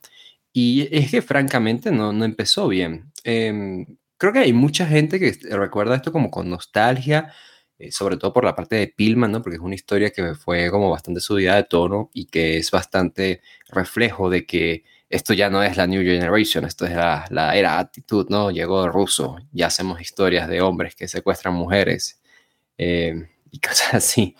Y 0.51 0.87
es 0.91 1.11
que 1.11 1.21
francamente 1.21 1.91
no, 1.91 2.13
no 2.13 2.25
empezó 2.25 2.67
bien. 2.67 3.11
Em, 3.23 3.85
creo 4.17 4.33
que 4.33 4.39
hay 4.39 4.53
mucha 4.53 4.87
gente 4.87 5.19
que 5.19 5.37
recuerda 5.55 5.95
esto 5.95 6.11
como 6.11 6.31
con 6.31 6.49
nostalgia 6.49 7.33
sobre 7.91 8.17
todo 8.17 8.33
por 8.33 8.45
la 8.45 8.55
parte 8.55 8.75
de 8.75 8.87
Pillman, 8.87 9.31
¿no? 9.31 9.41
Porque 9.41 9.57
es 9.57 9.61
una 9.61 9.75
historia 9.75 10.11
que 10.11 10.35
fue 10.35 10.69
como 10.71 10.89
bastante 10.89 11.19
subida 11.21 11.55
de 11.55 11.63
tono 11.63 12.09
y 12.13 12.25
que 12.27 12.57
es 12.57 12.71
bastante 12.71 13.41
reflejo 13.69 14.29
de 14.29 14.45
que 14.45 14.83
esto 15.09 15.33
ya 15.33 15.49
no 15.49 15.61
es 15.63 15.77
la 15.77 15.87
New 15.87 16.01
Generation, 16.01 16.65
esto 16.65 16.85
es 16.85 16.93
la, 16.93 17.25
la 17.29 17.55
era 17.55 17.79
actitud, 17.79 18.27
¿no? 18.29 18.51
Llegó 18.51 18.87
ruso, 18.89 19.37
ya 19.51 19.67
hacemos 19.67 20.01
historias 20.01 20.47
de 20.47 20.61
hombres 20.61 20.95
que 20.95 21.07
secuestran 21.07 21.53
mujeres 21.53 22.21
eh, 22.77 23.29
y 23.51 23.59
cosas 23.67 23.93
así. 23.95 24.35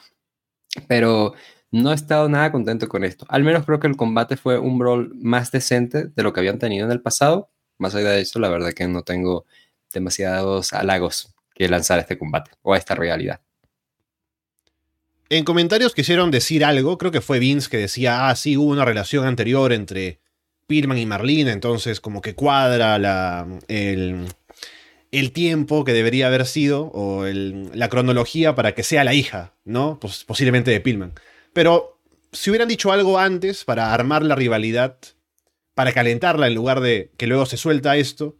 Pero 0.88 1.34
no 1.72 1.92
he 1.92 1.96
estado 1.96 2.30
nada 2.30 2.51
contento 2.51 2.88
con 2.89 3.04
esto. 3.04 3.25
Al 3.30 3.44
menos 3.44 3.65
creo 3.65 3.80
que 3.80 3.88
el 3.88 3.98
combate 3.98 4.38
fue 4.38 4.60
un 4.60 4.80
brawl 4.80 5.13
más 5.15 5.51
decente 5.51 6.08
de 6.08 6.24
lo 6.24 6.34
que 6.34 6.39
habían 6.39 6.60
tenido 6.60 6.86
en 6.86 6.92
el 6.92 7.01
pasado. 7.01 7.51
Más 7.77 7.96
allá 7.96 8.12
de 8.12 8.22
eso, 8.22 8.39
la 8.39 8.50
verdad 8.50 8.74
que 8.74 8.88
no 8.88 9.04
tengo 9.04 9.46
demasiados 9.94 10.74
halagos 10.74 11.35
que 11.56 11.68
lanzar 11.68 11.98
este 11.98 12.18
combate 12.18 12.52
o 12.62 12.76
esta 12.76 12.94
realidad. 12.94 13.42
En 15.30 15.44
comentarios 15.44 15.96
quisieron 15.96 16.30
decir 16.30 16.64
algo, 16.64 17.00
creo 17.00 17.12
que 17.12 17.22
fue 17.22 17.40
Vince 17.40 17.70
que 17.70 17.78
decía, 17.78 18.30
ah, 18.30 18.36
sí, 18.36 18.58
hubo 18.58 18.70
una 18.70 18.86
relación 18.86 19.26
anterior 19.26 19.74
entre 19.74 20.20
Pillman 20.68 21.00
y 21.00 21.08
Marlene, 21.08 21.52
entonces 21.52 22.00
como 22.00 22.22
que 22.22 22.36
cuadra 22.36 23.00
la, 23.00 23.48
el, 23.68 24.28
el 25.12 25.32
tiempo 25.32 25.84
que 25.84 25.94
debería 25.94 26.28
haber 26.28 26.46
sido, 26.46 26.92
o 26.94 27.26
la 27.26 27.90
cronología 27.90 28.54
para 28.54 28.76
que 28.76 28.84
sea 28.84 29.04
la 29.04 29.16
hija, 29.16 29.54
¿no? 29.64 30.00
Posiblemente 30.00 30.70
de 30.70 30.82
Pillman. 30.82 31.14
Pero 31.54 32.00
si 32.32 32.52
hubieran 32.52 32.68
dicho 32.68 32.92
algo 32.92 33.18
antes 33.18 33.64
para 33.64 33.94
armar 33.94 34.24
la 34.24 34.36
rivalidad, 34.36 34.98
para 35.74 35.94
calentarla 35.94 36.48
en 36.48 36.56
lugar 36.56 36.82
de 36.82 37.12
que 37.18 37.28
luego 37.28 37.46
se 37.46 37.58
suelta 37.58 37.98
esto, 37.98 38.36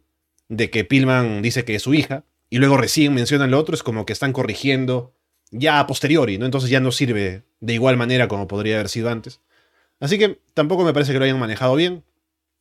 de 0.48 0.70
que 0.70 0.84
Pillman 0.84 1.42
dice 1.42 1.64
que 1.64 1.74
es 1.74 1.82
su 1.82 1.94
hija, 1.94 2.24
y 2.48 2.58
luego 2.58 2.76
recién 2.76 3.14
mencionan 3.14 3.50
lo 3.50 3.58
otro, 3.58 3.74
es 3.74 3.82
como 3.82 4.06
que 4.06 4.12
están 4.12 4.32
corrigiendo 4.32 5.14
ya 5.50 5.80
a 5.80 5.86
posteriori, 5.86 6.38
¿no? 6.38 6.44
Entonces 6.44 6.70
ya 6.70 6.80
no 6.80 6.92
sirve 6.92 7.44
de 7.60 7.74
igual 7.74 7.96
manera 7.96 8.28
como 8.28 8.46
podría 8.46 8.76
haber 8.76 8.88
sido 8.88 9.10
antes. 9.10 9.40
Así 10.00 10.18
que 10.18 10.40
tampoco 10.54 10.84
me 10.84 10.92
parece 10.92 11.12
que 11.12 11.18
lo 11.18 11.24
hayan 11.24 11.38
manejado 11.38 11.74
bien. 11.74 12.04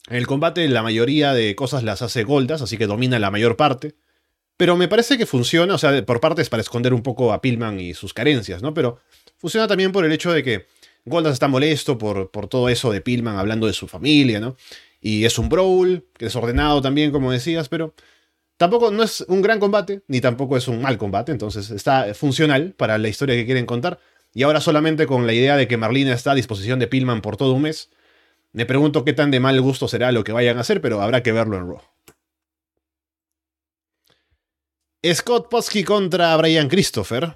En 0.08 0.18
el 0.18 0.27
combate 0.27 0.68
la 0.70 0.84
mayoría 0.84 1.34
de 1.34 1.56
cosas 1.56 1.84
las 1.84 2.01
hace 2.01 2.24
Goldas, 2.24 2.62
así 2.62 2.77
que 2.77 2.88
domina 2.88 3.20
la 3.20 3.32
mayor 3.32 3.58
parte. 3.58 3.96
Pero 4.58 4.77
me 4.77 4.88
parece 4.88 5.18
que 5.18 5.25
funciona, 5.25 5.75
o 5.75 5.77
sea, 5.77 6.06
por 6.06 6.22
partes 6.22 6.50
para 6.50 6.62
esconder 6.62 6.94
un 6.94 7.04
poco 7.04 7.34
a 7.34 7.42
Pillman 7.42 7.80
y 7.80 7.94
sus 7.94 8.13
carencias, 8.13 8.62
¿no? 8.62 8.74
Pero 8.74 9.00
funciona 9.38 9.68
también 9.68 9.92
por 9.92 10.06
el 10.06 10.12
hecho 10.12 10.32
de 10.32 10.44
que 10.44 10.68
Goldas 11.04 11.34
está 11.34 11.48
molesto 11.48 11.98
por, 11.98 12.32
por 12.32 12.48
todo 12.48 12.70
eso 12.70 12.92
de 12.92 13.01
Pillman 13.01 13.38
hablando 13.38 13.68
de 13.68 13.74
su 13.74 13.88
familia, 13.88 14.39
¿no? 14.39 14.56
Y 15.01 15.25
es 15.25 15.38
un 15.38 15.50
brawl, 15.50 16.06
que 16.18 16.25
desordenado 16.25 16.82
también, 16.82 17.12
como 17.12 17.32
decías, 17.32 17.68
pero 17.68 17.94
Tampoco 18.58 18.90
no 18.90 19.04
es 19.04 19.26
un 19.28 19.42
gran 19.42 19.60
combate, 19.60 20.04
ni 20.08 20.22
tampoco 20.22 20.56
es 20.56 20.68
un 20.68 20.82
mal 20.82 20.98
combate, 20.98 21.32
entonces 21.32 21.72
está 21.72 22.14
funcional 22.14 22.74
para 22.78 22.98
la 22.98 23.10
historia 23.10 23.36
que 23.36 23.46
quieren 23.46 23.66
contar. 23.66 24.00
Y 24.34 24.44
ahora 24.44 24.62
solamente 24.62 25.08
con 25.08 25.28
la 25.28 25.34
idea 25.34 25.58
de 25.58 25.68
que 25.68 25.78
Marlina 25.78 26.14
está 26.14 26.32
a 26.32 26.36
disposición 26.36 26.80
de 26.80 26.88
Pillman 26.88 27.22
por 27.22 27.38
todo 27.38 27.54
un 27.54 27.64
mes, 27.64 27.90
me 28.54 28.66
pregunto 28.66 29.04
qué 29.04 29.12
tan 29.12 29.32
de 29.32 29.42
mal 29.42 29.60
gusto 29.60 29.90
será 29.90 30.14
lo 30.14 30.24
que 30.24 30.32
vayan 30.32 30.58
a 30.58 30.62
hacer, 30.62 30.80
pero 30.80 31.02
habrá 31.02 31.22
que 31.22 31.34
verlo 31.34 31.58
en 31.58 31.68
Raw. 31.68 31.82
Scott 35.14 35.50
Posky 35.50 35.84
contra 35.84 36.36
Brian 36.38 36.70
Christopher. 36.70 37.36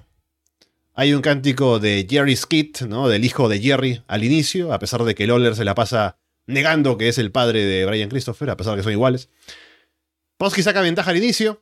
Hay 0.94 1.12
un 1.12 1.22
cántico 1.22 1.78
de 1.78 2.06
Jerry 2.08 2.34
Skit, 2.34 2.82
¿no? 2.82 3.08
Del 3.08 3.24
hijo 3.24 3.48
de 3.48 3.60
Jerry 3.60 4.02
al 4.08 4.24
inicio, 4.24 4.72
a 4.72 4.78
pesar 4.78 5.04
de 5.04 5.14
que 5.14 5.26
Lawler 5.26 5.54
se 5.54 5.64
la 5.64 5.74
pasa 5.74 6.16
negando 6.46 6.98
que 6.98 7.08
es 7.08 7.18
el 7.18 7.30
padre 7.30 7.64
de 7.64 7.86
Brian 7.86 8.08
Christopher, 8.08 8.50
a 8.50 8.56
pesar 8.56 8.72
de 8.72 8.78
que 8.78 8.84
son 8.84 8.92
iguales. 8.92 9.28
Posky 10.40 10.62
saca 10.62 10.80
ventaja 10.80 11.10
al 11.10 11.18
inicio. 11.18 11.60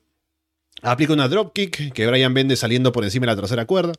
Aplica 0.82 1.12
una 1.12 1.26
dropkick 1.26 1.92
que 1.92 2.06
Brian 2.06 2.32
vende 2.32 2.54
saliendo 2.54 2.92
por 2.92 3.02
encima 3.02 3.26
de 3.26 3.32
la 3.32 3.40
tercera 3.40 3.64
cuerda. 3.64 3.92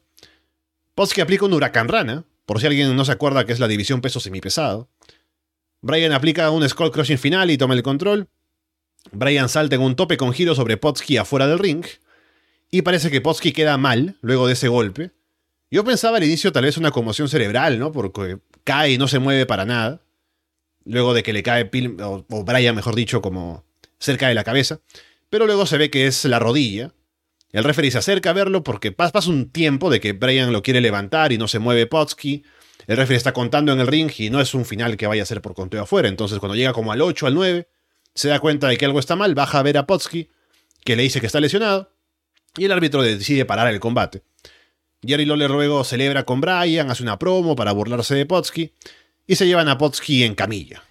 Posky 0.96 1.20
aplica 1.20 1.44
un 1.44 1.52
huracán 1.52 1.90
rana, 1.90 2.24
por 2.46 2.62
si 2.62 2.68
alguien 2.68 2.96
no 2.96 3.04
se 3.04 3.12
acuerda 3.12 3.46
que 3.46 3.52
es 3.52 3.60
la 3.60 3.68
división 3.68 4.00
peso 4.00 4.22
semipesado. 4.22 4.88
Brian 5.82 6.14
aplica 6.14 6.50
un 6.50 6.68
skull 6.70 6.94
crushing 6.94 7.18
final 7.18 7.52
y 7.52 7.58
toma 7.58 7.74
el 7.74 7.84
control. 7.84 8.30
Brian 9.12 9.50
salta 9.50 9.76
en 9.76 9.82
un 9.82 9.98
tope 9.98 10.16
con 10.16 10.32
giro 10.32 10.56
sobre 10.56 10.78
Potsky 10.78 11.18
afuera 11.18 11.46
del 11.46 11.60
ring. 11.60 11.84
Y 12.72 12.82
parece 12.82 13.12
que 13.12 13.20
Potsky 13.20 13.52
queda 13.52 13.78
mal 13.78 14.16
luego 14.22 14.48
de 14.48 14.54
ese 14.54 14.70
golpe. 14.70 15.12
Yo 15.70 15.84
pensaba 15.84 16.16
al 16.16 16.24
inicio 16.24 16.54
tal 16.54 16.64
vez 16.64 16.78
una 16.78 16.92
conmoción 16.92 17.28
cerebral, 17.28 17.80
¿no? 17.80 17.92
Porque 17.92 18.40
cae 18.64 18.92
y 18.92 18.98
no 18.98 19.10
se 19.10 19.20
mueve 19.20 19.46
para 19.46 19.66
nada. 19.66 20.00
Luego 20.86 21.14
de 21.14 21.22
que 21.22 21.34
le 21.34 21.44
cae 21.44 21.70
o, 22.02 22.26
o 22.30 22.44
Brian, 22.46 22.78
mejor 22.78 22.96
dicho, 22.96 23.22
como 23.22 23.68
cerca 24.00 24.28
de 24.28 24.36
la 24.36 24.44
cabeza. 24.44 24.80
Pero 25.30 25.46
luego 25.46 25.66
se 25.66 25.78
ve 25.78 25.90
que 25.90 26.08
es 26.08 26.26
la 26.26 26.40
rodilla. 26.40 26.94
El 27.52 27.64
referee 27.64 27.92
se 27.92 27.98
acerca 27.98 28.32
a 28.32 28.34
verlo 28.34 28.64
porque 28.64 28.92
pasa 28.92 29.30
un 29.30 29.50
tiempo 29.50 29.90
de 29.90 30.00
que 30.00 30.14
Brian 30.14 30.54
lo 30.54 30.62
quiere 30.62 30.82
levantar 30.82 31.32
y 31.32 31.38
no 31.38 31.48
se 31.48 31.60
mueve 31.60 31.88
Potsky. 31.88 32.44
El 32.88 32.98
referee 32.98 33.18
está 33.18 33.34
contando 33.34 33.72
en 33.72 33.80
el 33.80 33.88
ring 33.88 34.12
y 34.18 34.30
no 34.30 34.42
es 34.42 34.54
un 34.54 34.66
final 34.66 34.98
que 34.98 35.08
vaya 35.08 35.24
a 35.24 35.26
ser 35.26 35.42
por 35.42 35.54
conteo 35.54 35.84
afuera. 35.84 36.08
Entonces, 36.08 36.40
cuando 36.40 36.56
llega 36.56 36.74
como 36.74 36.92
al 36.92 37.02
8, 37.02 37.28
al 37.28 37.36
9, 37.36 37.68
se 38.16 38.30
da 38.30 38.40
cuenta 38.40 38.68
de 38.68 38.78
que 38.78 38.86
algo 38.86 39.00
está 39.00 39.16
mal, 39.16 39.36
baja 39.36 39.60
a 39.60 39.64
ver 39.64 39.78
a 39.78 39.86
Potsky, 39.86 40.30
que 40.84 40.96
le 40.96 41.04
dice 41.04 41.20
que 41.20 41.28
está 41.28 41.40
lesionado, 41.40 41.94
y 42.58 42.66
el 42.66 42.72
árbitro 42.72 43.02
decide 43.02 43.46
parar 43.46 43.68
el 43.68 43.80
combate. 43.80 44.24
Jerry 45.06 45.26
Lawler 45.26 45.52
luego 45.52 45.84
celebra 45.84 46.24
con 46.24 46.42
Brian, 46.42 46.90
hace 46.90 47.04
una 47.04 47.20
promo 47.20 47.56
para 47.56 47.72
burlarse 47.72 48.16
de 48.16 48.26
Potsky, 48.26 48.74
y 49.28 49.36
se 49.36 49.46
llevan 49.46 49.70
a 49.70 49.78
Potsky 49.78 50.24
en 50.24 50.36
camilla. 50.36 50.84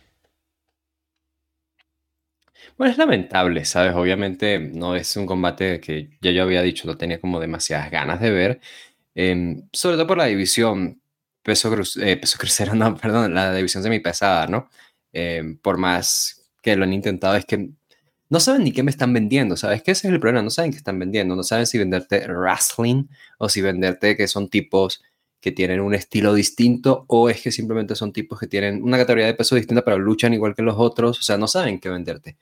Bueno, 2.79 2.93
es 2.93 2.99
lamentable, 2.99 3.65
¿sabes? 3.65 3.93
Obviamente 3.97 4.61
no 4.61 4.95
es 4.95 5.17
un 5.17 5.27
combate 5.27 5.81
que 5.81 6.11
ya 6.21 6.31
yo 6.31 6.45
había 6.45 6.63
dicho, 6.63 6.87
no 6.87 6.97
tenía 6.97 7.21
como 7.21 7.41
demasiadas 7.41 7.91
ganas 7.91 8.21
de 8.21 8.31
ver, 8.31 8.61
em, 9.17 9.69
sobre 9.73 9.97
todo 9.97 10.07
por 10.07 10.19
la 10.19 10.27
división 10.27 11.01
peso, 11.43 11.75
eh, 12.01 12.17
peso 12.17 12.39
crucero, 12.41 12.75
no, 12.77 12.97
perdón, 12.97 13.35
la 13.35 13.53
división 13.55 13.83
semipesada, 13.83 14.47
¿no? 14.47 14.69
Eh, 15.13 15.57
por 15.63 15.77
más 15.79 16.49
que 16.63 16.77
lo 16.77 16.85
han 16.85 16.93
intentado, 16.93 17.35
es 17.37 17.45
que 17.47 17.71
no 18.31 18.41
saben 18.41 18.65
ni 18.65 18.73
qué 18.73 18.83
me 18.85 18.91
están 18.93 19.13
vendiendo, 19.13 19.57
¿sabes? 19.57 19.83
Que 19.83 19.93
ese 19.93 20.09
es 20.09 20.15
el 20.15 20.21
problema, 20.21 20.43
no 20.43 20.51
saben 20.51 20.71
qué 20.71 20.77
están 20.79 20.99
vendiendo, 21.01 21.35
no 21.37 21.43
saben 21.43 21.67
si 21.67 21.79
venderte 21.79 22.27
wrestling 22.29 23.07
o 23.39 23.49
si 23.49 23.61
venderte 23.63 24.17
que 24.17 24.29
son 24.29 24.49
tipos 24.51 25.03
que 25.41 25.53
tienen 25.53 25.81
un 25.81 25.95
estilo 25.95 26.35
distinto 26.35 27.05
o 27.09 27.31
es 27.31 27.41
que 27.43 27.53
simplemente 27.53 27.95
son 27.95 28.13
tipos 28.13 28.39
que 28.41 28.47
tienen 28.49 28.83
una 28.83 28.99
categoría 28.99 29.27
de 29.27 29.35
peso 29.35 29.55
distinta 29.57 29.85
pero 29.85 29.99
luchan 29.99 30.35
igual 30.35 30.55
que 30.55 30.63
los 30.63 30.77
otros, 30.79 31.19
o 31.21 31.23
sea, 31.23 31.39
no 31.39 31.49
saben 31.49 31.81
qué 31.81 31.89
venderte. 31.89 32.37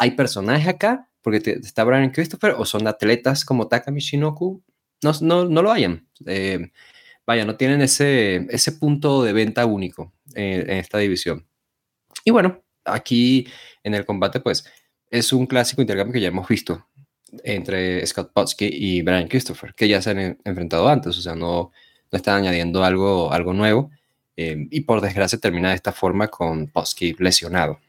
Hay 0.00 0.12
personajes 0.12 0.66
acá, 0.66 1.10
porque 1.20 1.58
está 1.62 1.84
Brian 1.84 2.10
Christopher, 2.10 2.54
o 2.56 2.64
son 2.64 2.86
atletas 2.86 3.44
como 3.44 3.68
Taka 3.68 3.92
Shinoku, 3.92 4.62
no, 5.02 5.12
no, 5.20 5.44
no 5.44 5.62
lo 5.62 5.70
hayan. 5.70 6.08
Eh, 6.24 6.70
vaya, 7.26 7.44
no 7.44 7.56
tienen 7.56 7.82
ese, 7.82 8.46
ese 8.48 8.72
punto 8.72 9.22
de 9.22 9.34
venta 9.34 9.66
único 9.66 10.14
en, 10.34 10.70
esta 10.70 10.96
división. 10.96 11.46
Y 12.24 12.30
bueno, 12.30 12.62
aquí 12.86 13.46
en 13.84 13.92
el 13.92 14.06
combate, 14.06 14.40
pues 14.40 14.64
es 15.10 15.34
un 15.34 15.44
clásico 15.44 15.82
intercambio 15.82 16.14
que 16.14 16.22
ya 16.22 16.28
hemos 16.28 16.48
visto 16.48 16.86
entre 17.44 18.06
Scott 18.06 18.32
Potsky 18.32 18.70
y 18.72 19.02
Brian 19.02 19.28
Christopher, 19.28 19.74
que 19.74 19.86
ya 19.86 20.00
se 20.00 20.12
han 20.12 20.38
enfrentado 20.44 20.88
antes, 20.88 21.18
o 21.18 21.20
sea, 21.20 21.34
no, 21.34 21.72
no 22.10 22.16
están 22.16 22.36
añadiendo 22.36 22.84
algo, 22.84 23.30
algo 23.34 23.52
nuevo. 23.52 23.90
Eh, 24.38 24.66
y 24.70 24.80
por 24.80 25.02
desgracia 25.02 25.38
termina 25.38 25.68
de 25.68 25.74
esta 25.74 25.92
forma 25.92 26.28
con 26.28 26.68
Potsky 26.68 27.16
lesionado. 27.18 27.80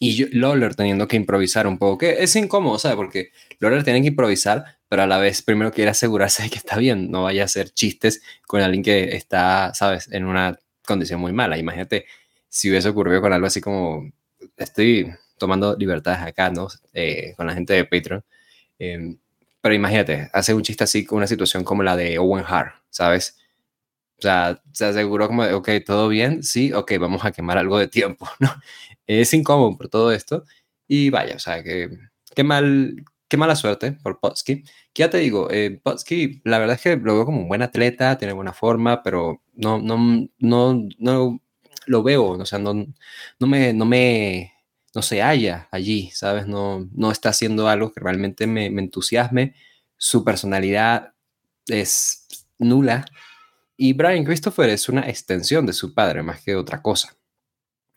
Y 0.00 0.36
Lawler 0.38 0.74
teniendo 0.74 1.08
que 1.08 1.16
improvisar 1.16 1.66
un 1.66 1.78
poco, 1.78 1.98
que 1.98 2.22
es 2.22 2.34
incómodo, 2.36 2.78
¿sabes? 2.78 2.96
Porque 2.96 3.30
Lawler 3.58 3.84
tiene 3.84 4.00
que 4.02 4.08
improvisar, 4.08 4.64
pero 4.88 5.02
a 5.02 5.06
la 5.06 5.18
vez 5.18 5.42
primero 5.42 5.72
quiere 5.72 5.90
asegurarse 5.90 6.42
de 6.42 6.50
que 6.50 6.58
está 6.58 6.76
bien, 6.76 7.10
no 7.10 7.24
vaya 7.24 7.42
a 7.42 7.44
hacer 7.46 7.70
chistes 7.70 8.22
con 8.46 8.60
alguien 8.60 8.82
que 8.82 9.16
está, 9.16 9.72
¿sabes? 9.74 10.08
En 10.12 10.24
una 10.24 10.58
condición 10.86 11.20
muy 11.20 11.32
mala. 11.32 11.58
Imagínate 11.58 12.06
si 12.48 12.70
hubiese 12.70 12.88
ocurrido 12.88 13.20
con 13.20 13.32
algo 13.32 13.46
así 13.46 13.60
como, 13.60 14.10
estoy 14.56 15.12
tomando 15.38 15.76
libertades 15.76 16.20
acá, 16.20 16.50
¿no? 16.50 16.68
Eh, 16.92 17.34
con 17.36 17.46
la 17.46 17.54
gente 17.54 17.74
de 17.74 17.84
Patreon. 17.84 18.24
Em, 18.78 19.18
pero 19.60 19.74
imagínate, 19.74 20.30
hace 20.32 20.54
un 20.54 20.62
chiste 20.62 20.84
así 20.84 21.04
con 21.04 21.18
una 21.18 21.26
situación 21.26 21.64
como 21.64 21.82
la 21.82 21.96
de 21.96 22.18
Owen 22.18 22.44
Hart, 22.46 22.74
¿sabes? 22.90 23.36
O 24.18 24.22
sea, 24.22 24.60
se 24.72 24.86
aseguró 24.86 25.28
como 25.28 25.44
de, 25.44 25.54
ok, 25.54 25.68
todo 25.86 26.08
bien, 26.08 26.42
sí, 26.42 26.72
ok, 26.72 26.92
vamos 26.98 27.24
a 27.24 27.32
quemar 27.32 27.58
algo 27.58 27.78
de 27.78 27.88
tiempo, 27.88 28.28
¿no? 28.40 28.50
Es 29.08 29.34
incómodo 29.34 29.76
por 29.76 29.88
todo 29.88 30.12
esto. 30.12 30.44
Y 30.86 31.10
vaya, 31.10 31.36
o 31.36 31.38
sea, 31.40 31.62
que 31.64 31.90
qué 32.36 32.44
mal, 32.44 33.04
qué 33.28 33.36
mala 33.36 33.56
suerte 33.56 33.92
por 33.92 34.20
Potsky. 34.20 34.62
Que 34.92 35.02
ya 35.02 35.10
te 35.10 35.18
digo, 35.18 35.50
eh, 35.50 35.80
Potsky, 35.82 36.40
la 36.44 36.58
verdad 36.58 36.76
es 36.76 36.82
que 36.82 36.96
lo 36.96 37.14
veo 37.14 37.24
como 37.26 37.40
un 37.42 37.48
buen 37.48 37.62
atleta, 37.62 38.18
tiene 38.18 38.34
buena 38.34 38.52
forma, 38.52 39.02
pero 39.02 39.42
no, 39.54 39.80
no, 39.80 40.28
no, 40.38 40.88
no 40.98 41.40
lo 41.86 42.02
veo, 42.02 42.26
o 42.30 42.46
sea, 42.46 42.58
no, 42.58 42.74
no 42.74 43.46
me, 43.46 43.72
no 43.72 43.86
me, 43.86 44.52
no 44.94 45.02
se 45.02 45.22
halla 45.22 45.68
allí, 45.72 46.10
¿sabes? 46.12 46.46
No, 46.46 46.88
no 46.92 47.10
está 47.10 47.30
haciendo 47.30 47.68
algo 47.68 47.92
que 47.92 48.00
realmente 48.00 48.46
me, 48.46 48.70
me 48.70 48.82
entusiasme. 48.82 49.54
Su 49.96 50.24
personalidad 50.24 51.14
es 51.66 52.26
nula. 52.58 53.04
Y 53.76 53.92
Brian 53.94 54.24
Christopher 54.24 54.70
es 54.70 54.88
una 54.88 55.08
extensión 55.08 55.66
de 55.66 55.72
su 55.72 55.94
padre 55.94 56.22
más 56.22 56.42
que 56.42 56.56
otra 56.56 56.82
cosa. 56.82 57.17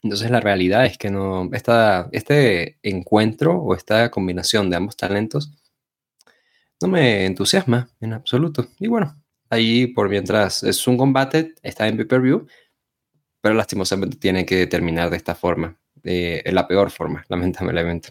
Entonces 0.03 0.31
la 0.31 0.39
realidad 0.39 0.85
es 0.85 0.97
que 0.97 1.11
no, 1.11 1.49
esta, 1.53 2.09
este 2.11 2.79
encuentro 2.81 3.57
o 3.61 3.75
esta 3.75 4.09
combinación 4.09 4.69
de 4.69 4.77
ambos 4.77 4.97
talentos 4.97 5.51
no 6.81 6.87
me 6.87 7.25
entusiasma 7.25 7.89
en 7.99 8.13
absoluto. 8.13 8.67
Y 8.79 8.87
bueno, 8.87 9.21
ahí 9.49 9.87
por 9.87 10.09
mientras 10.09 10.63
es 10.63 10.87
un 10.87 10.97
combate, 10.97 11.53
está 11.61 11.87
en 11.87 11.97
pay-per-view, 11.97 12.47
pero 13.41 13.55
lastimosamente 13.55 14.17
tiene 14.17 14.45
que 14.45 14.67
terminar 14.67 15.09
de 15.09 15.17
esta 15.17 15.35
forma, 15.35 15.77
eh, 16.03 16.41
en 16.43 16.55
la 16.55 16.67
peor 16.67 16.89
forma, 16.91 17.23
lamentablemente. 17.29 18.09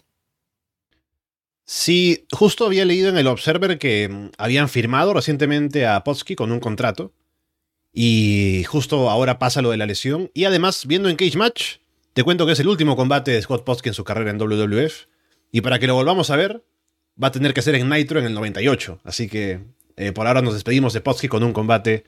Sí, 1.65 2.25
justo 2.31 2.65
había 2.65 2.85
leído 2.85 3.09
en 3.09 3.17
el 3.17 3.27
Observer 3.27 3.77
que 3.77 4.09
mm, 4.09 4.31
habían 4.37 4.67
firmado 4.69 5.13
recientemente 5.13 5.87
a 5.87 6.03
Potsky 6.03 6.35
con 6.35 6.51
un 6.51 6.59
contrato. 6.59 7.13
Y 7.93 8.63
justo 8.67 9.09
ahora 9.09 9.37
pasa 9.37 9.61
lo 9.61 9.71
de 9.71 9.77
la 9.77 9.85
lesión. 9.85 10.31
Y 10.33 10.45
además, 10.45 10.85
viendo 10.85 11.09
en 11.09 11.17
Cage 11.17 11.37
Match, 11.37 11.77
te 12.13 12.23
cuento 12.23 12.45
que 12.45 12.51
es 12.51 12.59
el 12.59 12.67
último 12.67 12.95
combate 12.95 13.31
de 13.31 13.41
Scott 13.41 13.63
Potsky 13.63 13.89
en 13.89 13.95
su 13.95 14.03
carrera 14.03 14.31
en 14.31 14.37
WWF. 14.37 15.05
Y 15.51 15.61
para 15.61 15.79
que 15.79 15.87
lo 15.87 15.95
volvamos 15.95 16.29
a 16.29 16.35
ver, 16.35 16.63
va 17.21 17.29
a 17.29 17.31
tener 17.31 17.53
que 17.53 17.61
ser 17.61 17.75
en 17.75 17.89
Nitro 17.89 18.19
en 18.19 18.25
el 18.25 18.33
98. 18.33 18.99
Así 19.03 19.29
que 19.29 19.63
eh, 19.95 20.11
por 20.11 20.27
ahora 20.27 20.41
nos 20.41 20.53
despedimos 20.53 20.93
de 20.93 21.01
Potsky 21.01 21.27
con 21.27 21.43
un 21.43 21.53
combate 21.53 22.05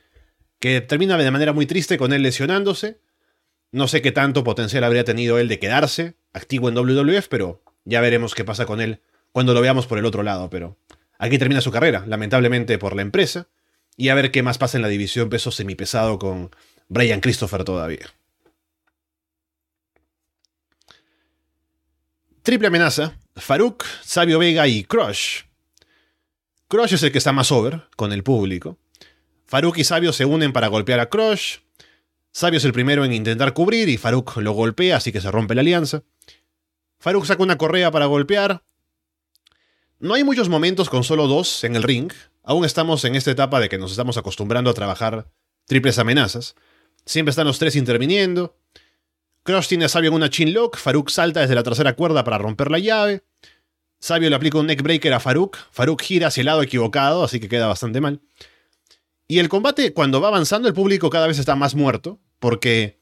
que 0.60 0.82
termina 0.82 1.18
de 1.18 1.32
manera 1.32 1.54
muy 1.54 1.66
triste 1.66 1.98
con 1.98 2.14
él 2.14 2.22
lesionándose. 2.22 3.00
No 3.72 3.88
sé 3.88 4.02
qué 4.02 4.12
tanto 4.12 4.44
potencial 4.44 4.84
habría 4.84 5.04
tenido 5.04 5.40
él 5.40 5.48
de 5.48 5.60
quedarse 5.60 6.16
activo 6.32 6.70
en 6.70 6.76
WWF, 6.76 7.28
pero 7.30 7.64
ya 7.86 8.02
veremos 8.02 8.36
qué 8.36 8.44
pasa 8.44 8.66
con 8.66 8.82
él 8.82 9.02
cuando 9.32 9.54
lo 9.54 9.62
veamos 9.62 9.88
por 9.88 9.98
el 9.98 10.06
otro 10.06 10.24
lado. 10.24 10.50
Pero 10.50 10.78
aquí 11.18 11.38
termina 11.38 11.62
su 11.62 11.72
carrera, 11.72 12.04
lamentablemente 12.08 12.78
por 12.78 12.96
la 12.96 13.02
empresa. 13.02 13.48
Y 13.96 14.10
a 14.10 14.16
ver 14.16 14.32
qué 14.32 14.44
más 14.44 14.58
pasa 14.58 14.78
en 14.78 14.82
la 14.82 14.88
división 14.88 15.30
peso 15.30 15.52
semipesado 15.52 16.18
con 16.20 16.52
Brian 16.88 17.22
Christopher 17.22 17.64
todavía. 17.64 18.08
Triple 22.44 22.68
amenaza. 22.68 23.18
Farouk, 23.38 23.86
Sabio 24.04 24.38
Vega 24.38 24.68
y 24.68 24.84
Crush. 24.84 25.44
Crush 26.68 26.94
es 26.96 27.04
el 27.04 27.14
que 27.14 27.18
está 27.18 27.32
más 27.32 27.54
over 27.54 27.84
con 27.96 28.12
el 28.12 28.22
público. 28.22 28.78
Farouk 29.46 29.78
y 29.78 29.86
Sabio 29.86 30.12
se 30.12 30.26
unen 30.26 30.52
para 30.52 30.68
golpear 30.68 31.00
a 31.00 31.08
Crush. 31.08 31.60
Sabio 32.34 32.58
es 32.58 32.66
el 32.66 32.74
primero 32.74 33.06
en 33.06 33.14
intentar 33.14 33.54
cubrir 33.54 33.88
y 33.88 33.96
Farouk 33.98 34.36
lo 34.38 34.52
golpea, 34.52 34.98
así 34.98 35.14
que 35.14 35.22
se 35.22 35.32
rompe 35.32 35.56
la 35.56 35.62
alianza. 35.62 36.04
Farouk 37.00 37.26
saca 37.26 37.44
una 37.44 37.58
correa 37.58 37.92
para 37.92 38.08
golpear. 38.08 38.62
No 40.00 40.14
hay 40.14 40.26
muchos 40.26 40.50
momentos 40.50 40.90
con 40.90 41.06
solo 41.06 41.28
dos 41.28 41.64
en 41.64 41.78
el 41.78 41.84
ring. 41.84 42.12
Aún 42.44 42.66
estamos 42.66 43.06
en 43.06 43.16
esta 43.16 43.32
etapa 43.32 43.62
de 43.62 43.70
que 43.70 43.78
nos 43.78 43.92
estamos 43.92 44.18
acostumbrando 44.18 44.70
a 44.70 44.74
trabajar 44.74 45.32
triples 45.66 45.98
amenazas. 45.98 46.56
Siempre 47.06 47.30
están 47.30 47.48
los 47.48 47.58
tres 47.58 47.78
interviniendo. 47.78 48.58
Crush 49.44 49.68
tiene 49.68 49.86
a 49.86 49.90
Sabio 49.90 50.10
en 50.10 50.16
una 50.16 50.30
chinlock, 50.30 50.78
Farouk 50.78 51.10
salta 51.10 51.42
desde 51.42 51.56
la 51.56 51.64
tercera 51.64 51.96
cuerda 51.96 52.24
para 52.24 52.38
romper 52.38 52.72
la 52.72 52.80
llave. 52.80 53.24
Sabio 54.00 54.30
le 54.30 54.36
aplica 54.36 54.58
un 54.58 54.68
neckbreaker 54.68 55.14
a 55.14 55.20
Farouk. 55.20 55.58
Farouk 55.72 56.02
gira 56.02 56.28
hacia 56.28 56.42
el 56.42 56.46
lado 56.48 56.62
equivocado, 56.62 57.24
así 57.24 57.40
que 57.40 57.50
queda 57.50 57.68
bastante 57.68 58.02
mal. 58.02 58.22
Y 59.28 59.40
el 59.40 59.50
combate, 59.50 59.94
cuando 59.94 60.22
va 60.22 60.30
avanzando, 60.30 60.68
el 60.68 60.74
público 60.74 61.10
cada 61.10 61.28
vez 61.28 61.40
está 61.40 61.56
más 61.56 61.76
muerto, 61.76 62.20
porque 62.40 63.00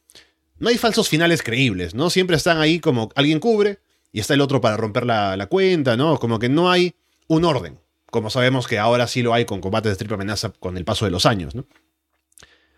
no 0.60 0.70
hay 0.70 0.78
falsos 0.78 1.10
finales 1.10 1.42
creíbles, 1.42 1.96
¿no? 1.96 2.10
Siempre 2.10 2.36
están 2.36 2.60
ahí 2.60 2.80
como 2.80 3.10
alguien 3.16 3.40
cubre 3.40 3.80
y 4.12 4.20
está 4.20 4.36
el 4.36 4.42
otro 4.42 4.62
para 4.62 4.78
romper 4.78 5.06
la, 5.06 5.48
cuenta, 5.50 5.98
¿no? 5.98 6.20
Como 6.20 6.38
que 6.38 6.50
no 6.50 6.70
hay 6.70 6.94
un 7.28 7.46
orden, 7.46 7.80
como 8.12 8.30
sabemos 8.30 8.68
que 8.68 8.78
ahora 8.78 9.08
sí 9.08 9.24
lo 9.24 9.34
hay 9.34 9.46
con 9.46 9.60
combates 9.60 9.92
de 9.92 9.96
triple 9.96 10.16
amenaza 10.16 10.54
con 10.60 10.78
el 10.78 10.86
paso 10.86 11.06
de 11.06 11.12
los 11.12 11.26
años, 11.26 11.56
¿no? 11.56 11.66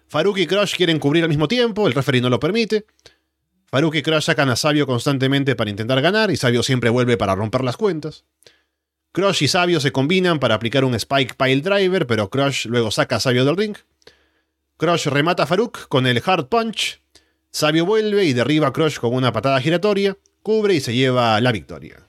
Farouk 0.08 0.38
y 0.38 0.48
Crush 0.48 0.76
quieren 0.76 1.00
cubrir 1.00 1.24
al 1.24 1.30
mismo 1.30 1.48
tiempo, 1.48 1.88
el 1.88 1.94
referee 1.94 2.22
no 2.22 2.30
lo 2.30 2.40
permite. 2.40 2.86
Farouk 3.74 3.96
y 3.96 4.04
Crush 4.04 4.26
sacan 4.26 4.50
a 4.50 4.56
Sabio 4.56 4.86
constantemente 4.86 5.56
para 5.56 5.72
intentar 5.72 6.00
ganar 6.00 6.30
y 6.30 6.38
Sabio 6.38 6.62
siempre 6.62 6.92
vuelve 6.92 7.18
para 7.18 7.34
romper 7.34 7.64
las 7.64 7.76
cuentas. 7.76 8.24
Crush 9.14 9.42
y 9.42 9.48
Sabio 9.48 9.80
se 9.80 9.92
combinan 9.92 10.40
para 10.40 10.54
aplicar 10.54 10.86
un 10.86 10.94
Spike 10.94 11.34
Pile 11.34 11.62
Driver, 11.62 12.06
pero 12.06 12.30
Crush 12.30 12.68
luego 12.68 12.92
saca 12.92 13.16
a 13.16 13.20
Sabio 13.20 13.46
del 13.46 13.58
ring. 13.58 13.76
Crush 14.78 15.08
remata 15.08 15.42
a 15.42 15.46
Farouk 15.48 15.88
con 15.88 16.06
el 16.06 16.22
Hard 16.24 16.50
Punch. 16.50 17.02
Sabio 17.50 17.88
vuelve 17.88 18.26
y 18.26 18.34
derriba 18.34 18.68
a 18.68 18.74
Crush 18.74 19.00
con 19.00 19.16
una 19.16 19.32
patada 19.34 19.60
giratoria, 19.60 20.20
cubre 20.44 20.76
y 20.76 20.80
se 20.80 20.94
lleva 20.94 21.42
la 21.42 21.52
victoria. 21.52 22.08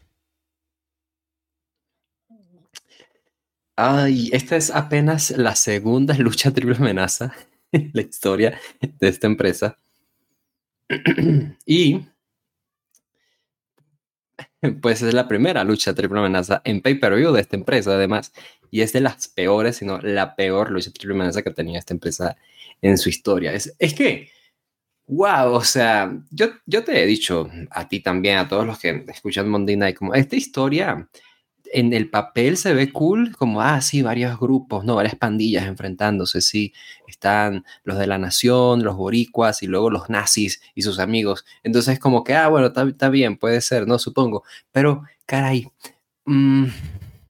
Ay, 3.74 4.28
esta 4.34 4.56
es 4.56 4.70
apenas 4.70 5.30
la 5.30 5.56
segunda 5.56 6.12
lucha 6.18 6.50
triple 6.50 6.76
amenaza 6.76 7.34
en 7.72 7.90
la 7.94 8.02
historia 8.02 8.60
de 8.82 9.08
esta 9.08 9.26
empresa. 9.26 9.78
y 11.66 12.06
pues 14.80 15.02
es 15.02 15.14
la 15.14 15.28
primera 15.28 15.64
lucha 15.64 15.94
triple 15.94 16.18
amenaza 16.18 16.62
en 16.64 16.80
pay-per-view 16.80 17.32
de 17.32 17.40
esta 17.40 17.56
empresa, 17.56 17.92
además. 17.92 18.32
Y 18.70 18.80
es 18.80 18.92
de 18.92 19.00
las 19.00 19.28
peores, 19.28 19.76
sino 19.76 20.00
la 20.00 20.34
peor 20.36 20.70
lucha 20.70 20.90
triple 20.90 21.14
amenaza 21.14 21.42
que 21.42 21.50
tenía 21.50 21.78
esta 21.78 21.94
empresa 21.94 22.36
en 22.80 22.98
su 22.98 23.08
historia. 23.08 23.52
Es, 23.52 23.74
es 23.78 23.94
que, 23.94 24.30
wow, 25.06 25.52
o 25.52 25.64
sea, 25.64 26.12
yo, 26.30 26.48
yo 26.66 26.82
te 26.84 27.02
he 27.02 27.06
dicho 27.06 27.50
a 27.70 27.88
ti 27.88 28.00
también, 28.00 28.38
a 28.38 28.48
todos 28.48 28.66
los 28.66 28.78
que 28.78 29.04
escuchan 29.08 29.48
Monday 29.48 29.76
Night, 29.76 29.96
como 29.96 30.14
esta 30.14 30.36
historia 30.36 31.08
en 31.72 31.92
el 31.92 32.10
papel 32.10 32.56
se 32.56 32.74
ve 32.74 32.92
cool, 32.92 33.34
como, 33.36 33.60
ah, 33.60 33.80
sí, 33.80 34.02
varios 34.02 34.38
grupos, 34.38 34.84
¿no? 34.84 34.94
Varias 34.96 35.16
pandillas 35.16 35.66
enfrentándose, 35.66 36.40
sí. 36.40 36.72
Están 37.06 37.64
los 37.84 37.98
de 37.98 38.06
la 38.06 38.18
nación, 38.18 38.84
los 38.84 38.96
boricuas 38.96 39.62
y 39.62 39.66
luego 39.66 39.90
los 39.90 40.08
nazis 40.10 40.60
y 40.74 40.82
sus 40.82 40.98
amigos. 40.98 41.44
Entonces, 41.62 41.98
como 41.98 42.24
que, 42.24 42.34
ah, 42.34 42.48
bueno, 42.48 42.68
está 42.68 43.08
bien, 43.08 43.36
puede 43.38 43.60
ser, 43.60 43.86
¿no? 43.86 43.98
Supongo. 43.98 44.44
Pero, 44.72 45.02
caray, 45.26 45.68
mm, 46.26 46.66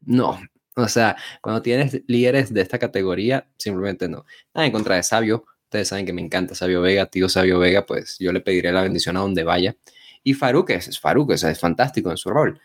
no. 0.06 0.40
O 0.76 0.88
sea, 0.88 1.16
cuando 1.40 1.62
tienes 1.62 2.02
líderes 2.06 2.52
de 2.52 2.60
esta 2.60 2.78
categoría, 2.78 3.48
simplemente 3.56 4.08
no. 4.08 4.26
Nada 4.54 4.66
en 4.66 4.72
contra 4.72 4.96
de 4.96 5.02
Sabio. 5.02 5.44
Ustedes 5.64 5.88
saben 5.88 6.06
que 6.06 6.12
me 6.12 6.22
encanta 6.22 6.54
Sabio 6.54 6.80
Vega, 6.80 7.06
tío 7.06 7.28
Sabio 7.28 7.58
Vega, 7.58 7.86
pues 7.86 8.16
yo 8.18 8.32
le 8.32 8.40
pediré 8.40 8.72
la 8.72 8.82
bendición 8.82 9.16
a 9.16 9.20
donde 9.20 9.44
vaya. 9.44 9.76
Y 10.22 10.34
Faruk 10.34 10.70
es, 10.70 10.98
Faruk, 10.98 11.32
es 11.32 11.60
fantástico 11.60 12.10
en 12.10 12.16
su 12.16 12.30
rol 12.30 12.60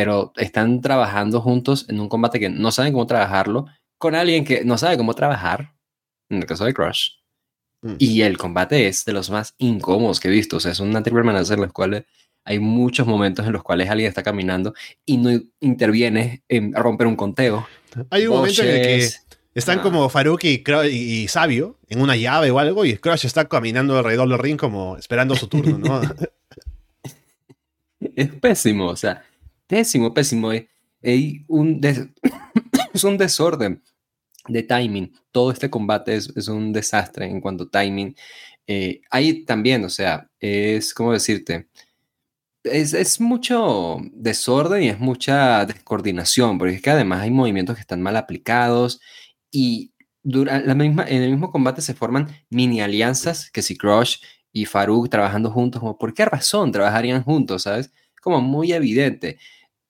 pero 0.00 0.32
están 0.36 0.80
trabajando 0.80 1.42
juntos 1.42 1.84
en 1.90 2.00
un 2.00 2.08
combate 2.08 2.40
que 2.40 2.48
no 2.48 2.72
saben 2.72 2.94
cómo 2.94 3.06
trabajarlo, 3.06 3.66
con 3.98 4.14
alguien 4.14 4.46
que 4.46 4.64
no 4.64 4.78
sabe 4.78 4.96
cómo 4.96 5.12
trabajar, 5.12 5.74
en 6.30 6.38
el 6.38 6.46
caso 6.46 6.64
de 6.64 6.72
Crush. 6.72 7.10
Mm. 7.82 7.96
Y 7.98 8.22
el 8.22 8.38
combate 8.38 8.88
es 8.88 9.04
de 9.04 9.12
los 9.12 9.28
más 9.28 9.54
incómodos 9.58 10.18
que 10.18 10.28
he 10.28 10.30
visto. 10.30 10.56
O 10.56 10.60
sea, 10.60 10.72
es 10.72 10.80
una 10.80 11.02
triple 11.02 11.20
amenaza 11.20 11.52
en 11.52 11.60
los 11.60 11.72
cuales 11.74 12.04
hay 12.46 12.60
muchos 12.60 13.06
momentos 13.06 13.44
en 13.44 13.52
los 13.52 13.62
cuales 13.62 13.90
alguien 13.90 14.08
está 14.08 14.22
caminando 14.22 14.72
y 15.04 15.18
no 15.18 15.38
interviene 15.60 16.44
en 16.48 16.72
romper 16.72 17.06
un 17.06 17.16
conteo. 17.16 17.68
Hay 18.08 18.26
un 18.26 18.36
momento 18.36 18.62
en 18.62 18.68
el 18.68 18.80
que 18.80 19.10
están 19.52 19.80
como 19.80 20.08
Farouk 20.08 20.42
y, 20.44 20.64
y, 20.90 21.28
Sabio 21.28 21.76
en 21.90 22.00
una 22.00 22.16
llave 22.16 22.50
o 22.50 22.58
algo 22.58 22.86
y 22.86 22.96
Crush 22.96 23.26
está 23.26 23.46
caminando 23.46 23.98
alrededor 23.98 24.30
del 24.30 24.38
ring 24.38 24.56
como 24.56 24.96
esperando 24.96 25.36
su 25.36 25.46
turno, 25.46 25.76
¿no? 25.76 26.00
es 28.16 28.28
pésimo, 28.28 28.86
o 28.86 28.96
sea, 28.96 29.24
Pésimo, 29.70 30.12
pésimo. 30.12 30.52
Eh. 30.52 30.66
un 31.46 31.80
es 32.94 33.04
un 33.04 33.16
desorden 33.16 33.80
de 34.48 34.64
timing. 34.64 35.12
Todo 35.30 35.52
este 35.52 35.70
combate 35.70 36.16
es, 36.16 36.48
un 36.48 36.72
desastre 36.72 37.26
en 37.26 37.40
cuanto 37.40 37.64
a 37.64 37.70
timing. 37.70 38.16
Eh, 38.66 39.00
hay 39.10 39.44
también, 39.44 39.84
o 39.84 39.88
sea, 39.88 40.28
es 40.40 40.92
como 40.92 41.12
decirte, 41.12 41.68
es, 42.64 43.20
mucho 43.20 43.98
desorden 44.12 44.82
y 44.82 44.88
es 44.88 44.98
mucha 44.98 45.64
descoordinación, 45.66 46.58
porque 46.58 46.74
es 46.74 46.82
que 46.82 46.90
además 46.90 47.22
hay 47.22 47.30
movimientos 47.30 47.76
que 47.76 47.82
están 47.82 48.02
mal 48.02 48.16
aplicados 48.16 49.00
y 49.52 49.92
la 50.24 50.74
misma, 50.74 51.04
en 51.08 51.22
el 51.22 51.30
mismo 51.30 51.52
combate 51.52 51.80
se 51.80 51.94
forman 51.94 52.28
mini 52.50 52.80
alianzas, 52.80 53.50
que 53.52 53.62
si 53.62 53.76
Crush 53.76 54.18
y 54.52 54.64
Farouk 54.66 55.08
trabajando 55.08 55.52
juntos, 55.52 55.80
como, 55.80 55.96
¿por 55.96 56.12
qué 56.12 56.24
razón 56.24 56.72
trabajarían 56.72 57.22
juntos, 57.22 57.62
sabes? 57.62 57.92
Como 58.20 58.40
muy 58.40 58.72
evidente 58.72 59.38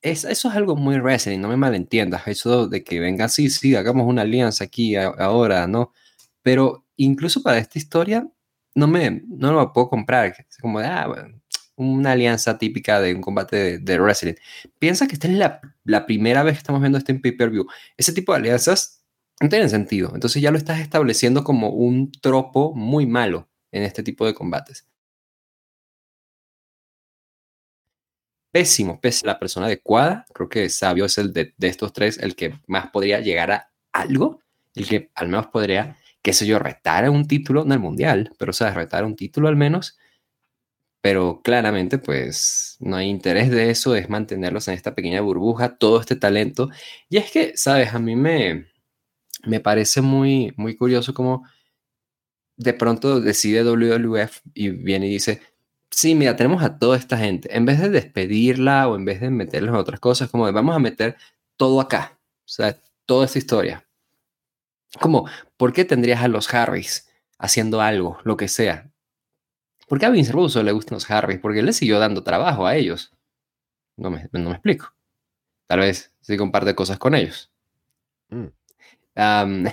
eso 0.01 0.29
es 0.29 0.45
algo 0.45 0.75
muy 0.75 0.97
wrestling, 0.99 1.39
no 1.39 1.47
me 1.47 1.57
malentiendas, 1.57 2.27
eso 2.27 2.67
de 2.67 2.83
que 2.83 2.99
venga, 2.99 3.29
sí, 3.29 3.49
sí, 3.49 3.75
hagamos 3.75 4.07
una 4.07 4.23
alianza 4.23 4.63
aquí 4.63 4.95
ahora, 4.95 5.67
¿no? 5.67 5.93
Pero 6.41 6.85
incluso 6.97 7.43
para 7.43 7.59
esta 7.59 7.77
historia 7.79 8.27
no 8.75 8.87
me 8.87 9.21
no 9.27 9.53
lo 9.53 9.73
puedo 9.73 9.89
comprar, 9.89 10.27
es 10.49 10.57
como 10.59 10.79
ah, 10.79 11.27
una 11.75 12.11
alianza 12.13 12.57
típica 12.57 12.99
de 13.01 13.15
un 13.15 13.21
combate 13.21 13.79
de, 13.79 13.99
wrestling. 13.99 14.35
Piensa 14.79 15.07
que 15.07 15.13
esta 15.13 15.27
es 15.27 15.33
la, 15.33 15.61
la, 15.83 16.05
primera 16.05 16.43
vez 16.43 16.55
que 16.55 16.59
estamos 16.59 16.81
viendo 16.81 16.97
esto 16.97 17.11
en 17.11 17.21
pay-per-view. 17.21 17.67
Ese 17.97 18.13
tipo 18.13 18.33
de 18.33 18.39
alianzas 18.39 19.03
no 19.41 19.49
tienen 19.49 19.69
sentido, 19.69 20.11
entonces 20.13 20.41
ya 20.41 20.51
lo 20.51 20.57
estás 20.57 20.79
estableciendo 20.79 21.43
como 21.43 21.69
un 21.69 22.11
tropo 22.11 22.73
muy 22.75 23.05
malo 23.07 23.49
en 23.71 23.83
este 23.83 24.03
tipo 24.03 24.25
de 24.25 24.33
combates. 24.33 24.87
Pésimo, 28.51 28.99
pésimo. 28.99 29.27
La 29.27 29.39
persona 29.39 29.67
adecuada, 29.67 30.25
creo 30.33 30.49
que 30.49 30.69
Sabio 30.69 31.05
es 31.05 31.17
el 31.17 31.33
de, 31.33 31.53
estos 31.59 31.93
tres, 31.93 32.17
el 32.19 32.35
que 32.35 32.59
más 32.67 32.89
podría 32.91 33.19
llegar 33.19 33.51
a 33.51 33.71
algo, 33.91 34.41
el 34.75 34.87
que 34.87 35.11
al 35.15 35.27
menos 35.27 35.47
podría, 35.47 35.97
qué 36.21 36.33
sé 36.33 36.45
yo, 36.45 36.59
retar 36.59 37.05
a 37.05 37.11
un 37.11 37.27
título, 37.27 37.65
no 37.65 37.73
el 37.73 37.79
mundial, 37.79 38.31
pero 38.37 38.51
o 38.51 38.53
sea, 38.53 38.73
retar 38.73 39.05
un 39.05 39.15
título 39.15 39.47
al 39.47 39.55
menos. 39.55 39.97
Pero 41.01 41.41
claramente, 41.43 41.97
pues 41.97 42.77
no 42.79 42.95
hay 42.95 43.09
interés 43.09 43.49
de 43.49 43.71
eso, 43.71 43.95
es 43.95 44.07
mantenerlos 44.09 44.67
en 44.67 44.75
esta 44.75 44.93
pequeña 44.93 45.21
burbuja, 45.21 45.77
todo 45.77 45.99
este 45.99 46.15
talento. 46.15 46.69
Y 47.09 47.17
es 47.17 47.31
que, 47.31 47.57
sabes, 47.57 47.93
a 47.95 47.99
mí 47.99 48.15
me, 48.15 48.67
me 49.45 49.59
parece 49.59 50.01
muy, 50.01 50.53
muy 50.57 50.75
curioso 50.77 51.13
como 51.13 51.43
de 52.57 52.73
pronto 52.73 53.19
decide 53.21 53.63
WWF 53.63 54.41
y 54.53 54.69
viene 54.69 55.07
y 55.07 55.11
dice, 55.13 55.41
sí, 55.91 56.15
mira, 56.15 56.35
tenemos 56.35 56.63
a 56.63 56.79
toda 56.79 56.97
esta 56.97 57.17
gente. 57.17 57.55
En 57.55 57.65
vez 57.65 57.79
de 57.79 57.89
despedirla 57.89 58.87
o 58.87 58.95
en 58.95 59.05
vez 59.05 59.21
de 59.21 59.29
meterles 59.29 59.69
en 59.69 59.75
otras 59.75 59.99
cosas, 59.99 60.29
como 60.29 60.45
de 60.45 60.51
vamos 60.51 60.75
a 60.75 60.79
meter 60.79 61.17
todo 61.57 61.81
acá. 61.81 62.17
O 62.45 62.49
sea, 62.49 62.77
toda 63.05 63.25
esta 63.25 63.37
historia. 63.37 63.87
Como, 64.99 65.29
¿por 65.57 65.73
qué 65.73 65.85
tendrías 65.85 66.21
a 66.21 66.27
los 66.27 66.53
Harris 66.53 67.09
haciendo 67.37 67.81
algo, 67.81 68.19
lo 68.23 68.37
que 68.37 68.47
sea? 68.47 68.91
¿Por 69.87 69.99
qué 69.99 70.05
a 70.05 70.09
Vince 70.09 70.31
Russo 70.31 70.63
le 70.63 70.71
gustan 70.71 70.95
los 70.95 71.09
Harris? 71.09 71.39
Porque 71.39 71.59
él 71.59 71.65
le 71.65 71.73
siguió 71.73 71.99
dando 71.99 72.23
trabajo 72.23 72.65
a 72.65 72.75
ellos. 72.75 73.13
No 73.97 74.09
me, 74.09 74.29
no 74.31 74.49
me 74.49 74.53
explico. 74.53 74.93
Tal 75.67 75.79
vez 75.79 76.13
sí 76.21 76.37
comparte 76.37 76.75
cosas 76.75 76.97
con 76.97 77.15
ellos. 77.15 77.51
Mm. 78.29 78.47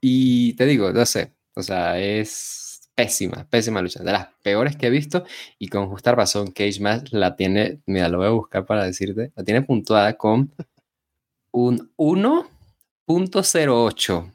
y 0.00 0.54
te 0.54 0.66
digo, 0.66 0.92
no 0.92 1.06
sé. 1.06 1.32
O 1.54 1.62
sea, 1.62 1.98
es 1.98 2.65
pésima, 2.96 3.46
pésima 3.48 3.80
lucha, 3.82 4.02
de 4.02 4.10
las 4.10 4.26
peores 4.42 4.76
que 4.76 4.88
he 4.88 4.90
visto 4.90 5.24
y 5.58 5.68
con 5.68 5.88
justa 5.88 6.12
razón 6.12 6.50
Cage 6.50 6.80
Match 6.80 7.12
la 7.12 7.36
tiene, 7.36 7.80
mira, 7.86 8.08
lo 8.08 8.18
voy 8.18 8.26
a 8.26 8.30
buscar 8.30 8.66
para 8.66 8.84
decirte, 8.84 9.30
la 9.36 9.44
tiene 9.44 9.62
puntuada 9.62 10.14
con 10.14 10.52
un 11.52 11.92
1.08. 11.96 14.32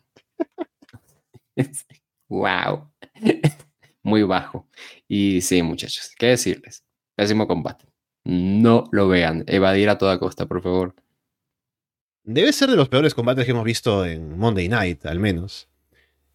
wow. 2.29 2.87
Muy 4.03 4.23
bajo. 4.23 4.67
Y 5.07 5.41
sí, 5.41 5.61
muchachos, 5.61 6.11
¿qué 6.17 6.27
decirles? 6.27 6.83
Pésimo 7.15 7.47
combate. 7.47 7.85
No 8.23 8.85
lo 8.91 9.07
vean. 9.07 9.43
Evadir 9.47 9.89
a 9.89 9.97
toda 9.97 10.17
costa, 10.17 10.47
por 10.47 10.61
favor. 10.61 10.95
Debe 12.23 12.53
ser 12.53 12.69
de 12.69 12.77
los 12.77 12.89
peores 12.89 13.13
combates 13.13 13.45
que 13.45 13.51
hemos 13.51 13.65
visto 13.65 14.05
en 14.05 14.37
Monday 14.37 14.69
Night, 14.69 15.05
al 15.05 15.19
menos. 15.19 15.67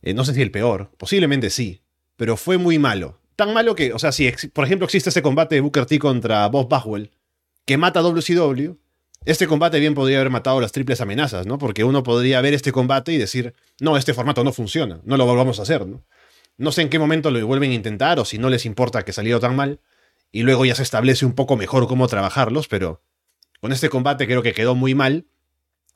Eh, 0.03 0.15
no 0.15 0.25
sé 0.25 0.35
si 0.35 0.43
el 0.43 0.53
peor, 0.53 0.93
posiblemente 0.97 1.51
sí 1.51 1.83
pero 2.17 2.37
fue 2.37 2.59
muy 2.59 2.79
malo. 2.79 3.19
Tan 3.37 3.53
malo 3.53 3.75
que, 3.75 3.93
o 3.93 3.99
sea, 3.99 4.13
si 4.13 4.31
por 4.53 4.65
ejemplo 4.65 4.87
existe 4.87 5.11
ese 5.11 5.23
combate 5.23 5.57
de 5.57 5.61
Booker 5.61 5.87
T 5.87 5.99
contra 5.99 6.47
Bob 6.49 6.69
Bagwell, 6.69 7.11
que 7.65 7.77
mata 7.77 8.01
a 8.01 8.03
WCW, 8.03 8.77
este 9.27 9.47
combate 9.47 9.81
bien 9.81 9.95
podría 9.95 10.19
haber 10.19 10.31
matado 10.31 10.61
las 10.61 10.73
triples 10.73 11.01
amenazas, 11.01 11.47
¿no? 11.47 11.59
Porque 11.59 11.85
uno 11.85 12.03
podría 12.03 12.41
ver 12.41 12.55
este 12.55 12.73
combate 12.73 13.13
y 13.13 13.19
decir, 13.19 13.55
no, 13.81 13.97
este 13.97 14.15
formato 14.15 14.45
no 14.45 14.53
funciona, 14.53 15.01
no 15.05 15.17
lo 15.17 15.27
volvamos 15.27 15.59
a 15.59 15.63
hacer, 15.63 15.87
¿no? 15.87 16.05
No 16.59 16.73
sé 16.73 16.83
en 16.83 16.89
qué 16.89 16.99
momento 16.99 17.31
lo 17.31 17.47
vuelven 17.47 17.73
a 17.73 17.75
intentar 17.75 18.19
o 18.19 18.25
si 18.25 18.39
no 18.39 18.49
les 18.49 18.65
importa 18.65 19.05
que 19.05 19.13
salió 19.13 19.41
tan 19.41 19.57
mal, 19.57 19.81
y 20.33 20.43
luego 20.43 20.65
ya 20.65 20.75
se 20.75 20.83
establece 20.83 21.27
un 21.27 21.35
poco 21.35 21.57
mejor 21.57 21.89
cómo 21.89 22.09
trabajarlos, 22.09 22.69
pero 22.69 23.03
con 23.61 23.73
este 23.73 23.89
combate 23.89 24.27
creo 24.27 24.43
que 24.43 24.53
quedó 24.53 24.75
muy 24.75 24.95
mal. 24.95 25.27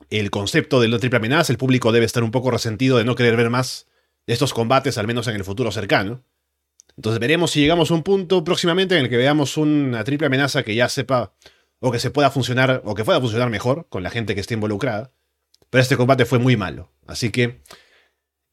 El 0.09 0.29
concepto 0.29 0.81
de 0.81 0.87
la 0.87 0.99
triple 0.99 1.17
amenaza, 1.17 1.53
el 1.53 1.57
público 1.57 1.91
debe 1.91 2.05
estar 2.05 2.23
un 2.23 2.31
poco 2.31 2.51
resentido 2.51 2.97
de 2.97 3.05
no 3.05 3.15
querer 3.15 3.37
ver 3.37 3.49
más 3.49 3.87
estos 4.31 4.53
combates, 4.53 4.97
al 4.97 5.07
menos 5.07 5.27
en 5.27 5.35
el 5.35 5.43
futuro 5.43 5.71
cercano. 5.71 6.23
Entonces 6.97 7.19
veremos 7.19 7.51
si 7.51 7.61
llegamos 7.61 7.91
a 7.91 7.93
un 7.93 8.03
punto 8.03 8.43
próximamente 8.43 8.97
en 8.97 9.05
el 9.05 9.09
que 9.09 9.17
veamos 9.17 9.57
una 9.57 10.03
triple 10.03 10.27
amenaza 10.27 10.63
que 10.63 10.75
ya 10.75 10.89
sepa 10.89 11.33
o 11.79 11.91
que 11.91 11.99
se 11.99 12.11
pueda 12.11 12.29
funcionar 12.29 12.81
o 12.85 12.95
que 12.95 13.03
pueda 13.03 13.19
funcionar 13.19 13.49
mejor 13.49 13.87
con 13.89 14.03
la 14.03 14.09
gente 14.09 14.35
que 14.35 14.41
esté 14.41 14.53
involucrada. 14.53 15.11
Pero 15.69 15.81
este 15.81 15.97
combate 15.97 16.25
fue 16.25 16.37
muy 16.37 16.57
malo. 16.57 16.91
Así 17.07 17.31
que 17.31 17.61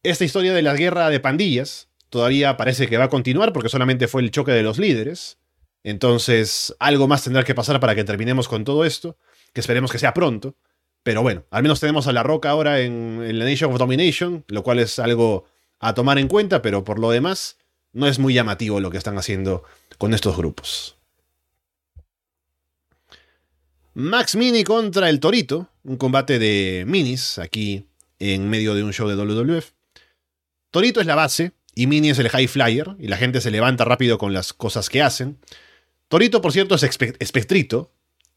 esta 0.03 0.25
historia 0.25 0.55
de 0.55 0.63
la 0.63 0.75
guerra 0.75 1.11
de 1.11 1.21
pandillas 1.21 1.89
todavía 2.09 2.57
parece 2.57 2.87
que 2.87 2.97
va 2.97 3.05
a 3.05 3.11
continuar 3.11 3.53
porque 3.53 3.69
solamente 3.69 4.09
fue 4.09 4.23
el 4.23 4.31
choque 4.31 4.53
de 4.53 4.63
los 4.63 4.79
líderes. 4.79 5.39
Entonces, 5.83 6.75
algo 6.79 7.09
más 7.09 7.25
tendrá 7.25 7.45
que 7.45 7.55
pasar 7.55 7.81
para 7.81 7.95
que 7.95 8.05
terminemos 8.05 8.49
con 8.49 8.65
todo 8.65 8.85
esto, 8.85 9.17
que 9.53 9.61
esperemos 9.61 9.93
que 9.93 9.99
sea 9.99 10.15
pronto. 10.15 10.57
Pero 11.03 11.23
bueno, 11.23 11.45
al 11.51 11.63
menos 11.63 11.81
tenemos 11.81 12.07
a 12.07 12.13
La 12.13 12.23
Roca 12.23 12.51
ahora 12.51 12.81
en, 12.81 13.39
la 13.39 13.45
Nation 13.45 13.73
of 13.73 13.79
Domination, 13.79 14.45
lo 14.49 14.63
cual 14.63 14.79
es 14.79 14.99
algo 14.99 15.47
a 15.81 15.95
tomar 15.95 16.19
en 16.19 16.29
cuenta, 16.29 16.63
pero 16.63 16.85
por 16.85 16.99
lo 16.99 17.11
demás, 17.11 17.57
no 17.93 18.07
es 18.07 18.19
muy 18.19 18.35
llamativo 18.35 18.81
lo 18.81 18.91
que 18.91 18.99
están 18.99 19.19
haciendo 19.19 19.65
con 19.99 20.15
estos 20.15 20.37
grupos. 20.37 20.97
Max 23.95 24.37
Mini 24.37 24.63
contra 24.63 25.11
el 25.11 25.19
Torito, 25.19 25.69
un 25.83 25.97
combate 25.97 26.39
de 26.39 26.85
minis 26.87 27.39
aquí 27.39 27.89
en 28.21 28.49
medio 28.49 28.75
de 28.75 28.85
un 28.85 28.93
show 28.93 29.09
de 29.09 29.17
WWF. 29.17 29.73
Torito 30.71 31.01
es 31.01 31.07
la 31.07 31.17
base 31.17 31.53
y 31.75 31.87
Mini 31.87 32.11
es 32.11 32.19
el 32.19 32.29
high 32.29 32.47
flyer 32.47 32.95
y 32.99 33.09
la 33.09 33.17
gente 33.17 33.41
se 33.41 33.51
levanta 33.51 33.85
rápido 33.85 34.19
con 34.19 34.33
las 34.33 34.53
cosas 34.53 34.89
que 34.89 35.03
hacen. 35.03 35.39
Torito, 36.09 36.41
por 36.41 36.53
cierto, 36.53 36.75
es 36.75 36.83
espectrito 36.83 37.93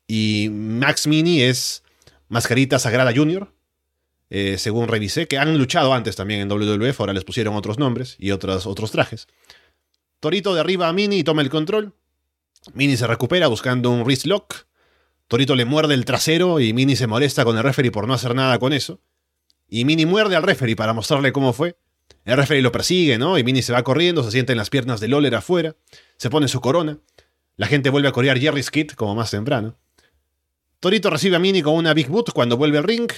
y 0.08 0.50
Max 0.52 1.08
Mini 1.08 1.42
es 1.42 1.84
Mascarita 2.28 2.80
Sagrada 2.80 3.14
Junior, 3.16 3.52
eh, 4.34 4.58
según 4.58 4.88
revisé, 4.88 5.28
que 5.28 5.38
han 5.38 5.58
luchado 5.58 5.94
antes 5.94 6.16
también 6.16 6.40
en 6.40 6.48
WWF, 6.48 6.98
ahora 7.02 7.12
les 7.12 7.26
pusieron 7.26 7.54
otros 7.54 7.78
nombres 7.78 8.16
y 8.18 8.32
otros, 8.32 8.66
trajes. 8.90 9.28
Torito 10.22 10.56
derriba 10.56 10.88
a 10.88 10.94
Mini 10.94 11.18
y 11.18 11.24
toma 11.26 11.42
el 11.42 11.50
control. 11.50 11.94
Mini 12.74 12.96
se 12.96 13.08
recupera 13.08 13.48
buscando 13.48 13.92
un 13.92 14.06
wrist 14.06 14.26
lock. 14.26 14.68
Torito 15.28 15.54
le 15.54 15.66
muerde 15.66 15.96
el 15.96 16.06
trasero 16.06 16.62
y 16.62 16.72
Mini 16.72 16.96
se 16.96 17.08
molesta 17.08 17.44
con 17.44 17.58
el 17.58 17.64
referee 17.64 17.92
por 17.92 18.08
no 18.08 18.14
hacer 18.14 18.34
nada 18.34 18.58
con 18.58 18.72
eso. 18.72 19.02
Y 19.68 19.84
Mini 19.84 20.06
muerde 20.06 20.38
al 20.38 20.44
referee 20.44 20.78
para 20.78 20.94
mostrarle 20.94 21.34
cómo 21.34 21.52
fue. 21.52 21.76
El 22.24 22.38
referee 22.38 22.62
lo 22.62 22.72
persigue, 22.72 23.18
¿no? 23.18 23.38
Y 23.38 23.44
Mini 23.44 23.62
se 23.62 23.74
va 23.74 23.84
corriendo, 23.84 24.24
se 24.24 24.32
sienta 24.32 24.54
en 24.54 24.58
las 24.58 24.70
piernas 24.70 25.02
de 25.02 25.10
Loller 25.10 25.36
afuera, 25.36 25.76
se 26.16 26.30
pone 26.30 26.48
su 26.48 26.62
corona. 26.62 27.00
La 27.58 27.68
gente 27.68 27.90
vuelve 27.90 28.08
a 28.08 28.14
corear 28.14 28.40
Jerry's 28.40 28.72
Kit 28.72 28.96
como 28.96 29.14
más 29.14 29.32
temprano. 29.32 29.76
Torito 30.80 31.10
recibe 31.10 31.36
a 31.36 31.40
Mini 31.40 31.62
con 31.62 31.76
una 31.76 31.94
Big 31.94 32.08
Boot 32.08 32.32
cuando 32.32 32.56
vuelve 32.56 32.78
al 32.78 32.86
ring. 32.86 33.12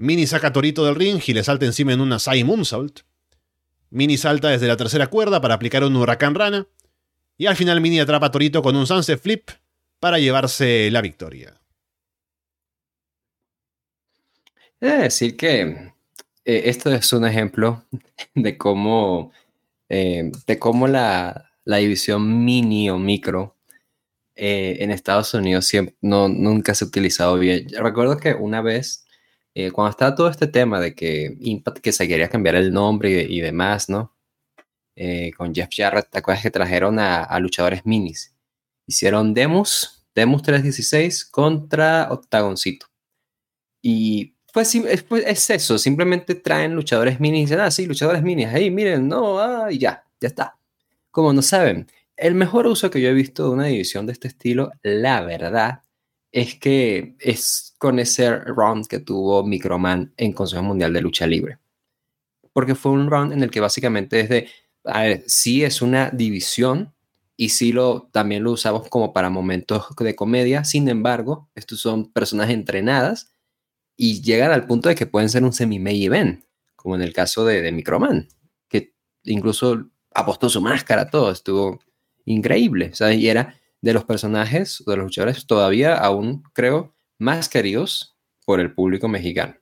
Mini 0.00 0.26
saca 0.26 0.46
a 0.46 0.52
Torito 0.54 0.86
del 0.86 0.94
ring 0.94 1.20
y 1.26 1.34
le 1.34 1.44
salta 1.44 1.66
encima 1.66 1.92
en 1.92 2.00
una 2.00 2.18
Sai 2.18 2.42
Moonsault. 2.42 3.00
Mini 3.90 4.16
salta 4.16 4.48
desde 4.48 4.66
la 4.66 4.78
tercera 4.78 5.08
cuerda 5.08 5.42
para 5.42 5.52
aplicar 5.52 5.84
un 5.84 5.94
huracán 5.94 6.34
rana. 6.34 6.66
Y 7.36 7.44
al 7.44 7.54
final 7.54 7.82
Mini 7.82 8.00
atrapa 8.00 8.26
a 8.26 8.30
Torito 8.30 8.62
con 8.62 8.76
un 8.76 8.86
sunset 8.86 9.20
flip 9.20 9.50
para 9.98 10.18
llevarse 10.18 10.90
la 10.90 11.02
victoria. 11.02 11.60
He 14.80 14.86
de 14.86 14.96
decir 14.96 15.36
que 15.36 15.92
eh, 16.46 16.62
esto 16.64 16.90
es 16.90 17.12
un 17.12 17.26
ejemplo 17.26 17.84
de 18.34 18.56
cómo, 18.56 19.32
eh, 19.90 20.32
de 20.46 20.58
cómo 20.58 20.88
la, 20.88 21.50
la, 21.64 21.76
división 21.76 22.42
mini 22.42 22.88
o 22.88 22.96
micro 22.96 23.54
eh, 24.34 24.78
en 24.80 24.92
Estados 24.92 25.34
Unidos 25.34 25.66
siempre, 25.66 25.94
no, 26.00 26.30
nunca 26.30 26.74
se 26.74 26.86
ha 26.86 26.88
utilizado 26.88 27.38
bien. 27.38 27.68
recuerdo 27.78 28.16
que 28.16 28.32
una 28.32 28.62
vez, 28.62 29.04
cuando 29.72 29.90
estaba 29.90 30.14
todo 30.14 30.28
este 30.28 30.46
tema 30.46 30.80
de 30.80 30.94
que 30.94 31.36
Impact 31.40 31.78
que 31.78 31.92
se 31.92 32.08
quería 32.08 32.28
cambiar 32.28 32.54
el 32.54 32.72
nombre 32.72 33.26
y, 33.28 33.40
demás, 33.40 33.88
¿no? 33.88 34.14
con 35.36 35.54
Jeff 35.54 35.70
Jarrett, 35.74 36.10
¿te 36.10 36.18
acuerdas 36.18 36.42
que 36.42 36.50
trajeron 36.50 36.98
a, 36.98 37.24
a 37.24 37.40
luchadores 37.40 37.86
minis? 37.86 38.34
Hicieron 38.86 39.34
demos, 39.34 40.06
demos 40.14 40.42
316 40.42 41.24
contra 41.24 42.08
Octagoncito. 42.10 42.86
Y 43.82 44.34
pues, 44.52 44.76
pues, 45.08 45.24
es, 45.26 45.50
eso, 45.50 45.78
simplemente 45.78 46.34
traen 46.34 46.74
luchadores 46.74 47.20
mini 47.20 47.38
y 47.38 47.40
dicen, 47.42 47.60
ah, 47.60 47.70
sí, 47.70 47.86
luchadores 47.86 48.22
mini, 48.22 48.44
ahí, 48.44 48.70
miren, 48.70 49.08
no, 49.08 49.38
ah, 49.38 49.70
y 49.70 49.78
ya, 49.78 50.04
ya 50.20 50.28
está. 50.28 50.58
Como 51.10 51.32
no 51.32 51.42
saben, 51.42 51.86
el 52.16 52.34
mejor 52.34 52.66
uso 52.66 52.90
que 52.90 53.00
yo 53.00 53.08
he 53.08 53.14
visto 53.14 53.44
de 53.44 53.50
una 53.50 53.66
división 53.66 54.06
de 54.06 54.12
este 54.12 54.28
estilo, 54.28 54.72
la 54.82 55.22
verdad, 55.22 55.82
es 56.32 56.54
que 56.56 57.16
es 57.18 57.74
con 57.78 57.98
ese 57.98 58.36
round 58.36 58.86
que 58.86 59.00
tuvo 59.00 59.44
Microman 59.44 60.12
en 60.16 60.32
Consejo 60.32 60.62
Mundial 60.62 60.92
de 60.92 61.00
Lucha 61.00 61.26
Libre. 61.26 61.58
Porque 62.52 62.74
fue 62.74 62.92
un 62.92 63.10
round 63.10 63.32
en 63.32 63.42
el 63.42 63.50
que 63.50 63.60
básicamente 63.60 64.20
es 64.20 64.28
de, 64.28 64.48
a 64.84 65.02
ver, 65.02 65.24
sí 65.26 65.64
es 65.64 65.82
una 65.82 66.10
división 66.10 66.94
y 67.36 67.50
sí 67.50 67.72
lo, 67.72 68.08
también 68.12 68.44
lo 68.44 68.52
usamos 68.52 68.88
como 68.88 69.12
para 69.12 69.30
momentos 69.30 69.86
de 69.98 70.14
comedia, 70.14 70.64
sin 70.64 70.88
embargo, 70.88 71.48
estos 71.54 71.80
son 71.80 72.12
personas 72.12 72.50
entrenadas 72.50 73.32
y 73.96 74.20
llegan 74.22 74.52
al 74.52 74.66
punto 74.66 74.88
de 74.88 74.94
que 74.94 75.06
pueden 75.06 75.30
ser 75.30 75.44
un 75.44 75.52
semi-main 75.52 76.02
event, 76.02 76.44
como 76.76 76.96
en 76.96 77.02
el 77.02 77.12
caso 77.12 77.44
de, 77.44 77.62
de 77.62 77.72
Microman, 77.72 78.28
que 78.68 78.94
incluso 79.24 79.90
apostó 80.14 80.48
su 80.48 80.60
máscara, 80.60 81.08
todo, 81.08 81.30
estuvo 81.30 81.80
increíble, 82.24 82.92
o 83.00 83.10
y 83.10 83.28
era 83.28 83.59
de 83.80 83.92
los 83.92 84.04
personajes, 84.04 84.82
de 84.86 84.96
los 84.96 85.04
luchadores 85.04 85.46
todavía 85.46 85.96
aún, 85.96 86.42
creo, 86.52 86.94
más 87.18 87.48
queridos 87.48 88.16
por 88.44 88.60
el 88.60 88.72
público 88.72 89.08
mexicano. 89.08 89.54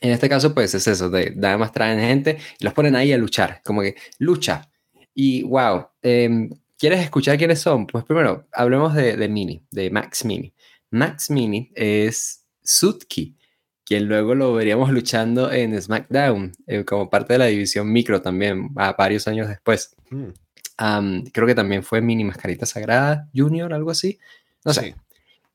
En 0.00 0.10
este 0.10 0.28
caso, 0.28 0.52
pues 0.52 0.74
es 0.74 0.86
eso, 0.88 1.10
de 1.10 1.32
nada 1.36 1.56
más 1.58 1.72
traen 1.72 2.00
gente 2.00 2.38
y 2.58 2.64
los 2.64 2.74
ponen 2.74 2.96
ahí 2.96 3.12
a 3.12 3.18
luchar, 3.18 3.62
como 3.64 3.82
que 3.82 3.94
lucha. 4.18 4.68
Y 5.14 5.44
wow, 5.44 5.86
em, 6.02 6.50
¿quieres 6.76 7.00
escuchar 7.00 7.38
quiénes 7.38 7.60
son? 7.60 7.86
Pues 7.86 8.04
primero, 8.04 8.46
hablemos 8.52 8.94
de, 8.94 9.28
Mini, 9.28 9.64
de 9.70 9.90
Max 9.90 10.24
Mini. 10.24 10.52
Max 10.90 11.30
Mini 11.30 11.70
es 11.74 12.44
Sutki, 12.64 13.36
quien 13.84 14.08
luego 14.08 14.34
lo 14.34 14.52
veríamos 14.54 14.90
luchando 14.90 15.52
en 15.52 15.80
SmackDown, 15.80 16.52
eh, 16.66 16.84
como 16.84 17.08
parte 17.08 17.34
de 17.34 17.38
la 17.38 17.46
división 17.46 17.92
micro 17.92 18.20
también, 18.20 18.70
a 18.76 18.94
varios 18.94 19.28
años 19.28 19.48
después. 19.48 19.94
Mm. 20.10 20.30
Creo 20.76 21.46
que 21.46 21.54
también 21.54 21.82
fue 21.82 22.00
Mini 22.00 22.24
Mascarita 22.24 22.66
Sagrada 22.66 23.28
Junior, 23.34 23.72
algo 23.72 23.90
así. 23.90 24.18
No 24.64 24.72
sé. 24.72 24.94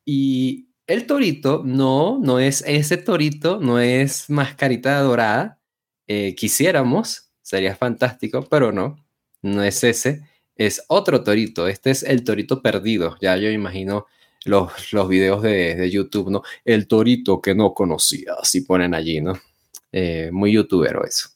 Y 0.06 0.69
el 0.86 1.06
torito, 1.06 1.63
no, 1.65 2.19
no 2.21 2.39
es 2.39 2.63
ese 2.65 2.97
torito, 2.97 3.60
no 3.60 3.80
es 3.80 4.30
Mascarita 4.30 4.99
Dorada. 5.01 5.60
Eh, 6.08 6.36
quisiéramos, 6.36 7.30
sería 7.41 7.75
fantástico, 7.75 8.47
pero 8.49 8.71
no, 8.71 8.95
no 9.41 9.63
es 9.63 9.84
ese. 9.84 10.23
Es 10.56 10.84
otro 10.88 11.23
torito. 11.23 11.67
Este 11.67 11.91
es 11.91 12.03
el 12.03 12.23
torito 12.23 12.62
perdido. 12.62 13.17
Ya 13.21 13.36
yo 13.38 13.49
imagino 13.49 14.06
los, 14.45 14.93
los 14.93 15.10
videos 15.10 15.41
de, 15.41 15.75
de, 15.75 15.91
YouTube, 15.91 16.30
¿no? 16.32 16.41
El 16.63 16.88
torito 16.88 17.41
que 17.41 17.53
no 17.53 17.73
conocía, 17.73 18.34
así 18.41 18.62
ponen 18.62 18.93
allí, 18.93 19.21
¿no? 19.21 19.39
Eh, 19.91 20.30
muy 20.32 20.53
youtubero 20.53 21.06
eso. 21.06 21.30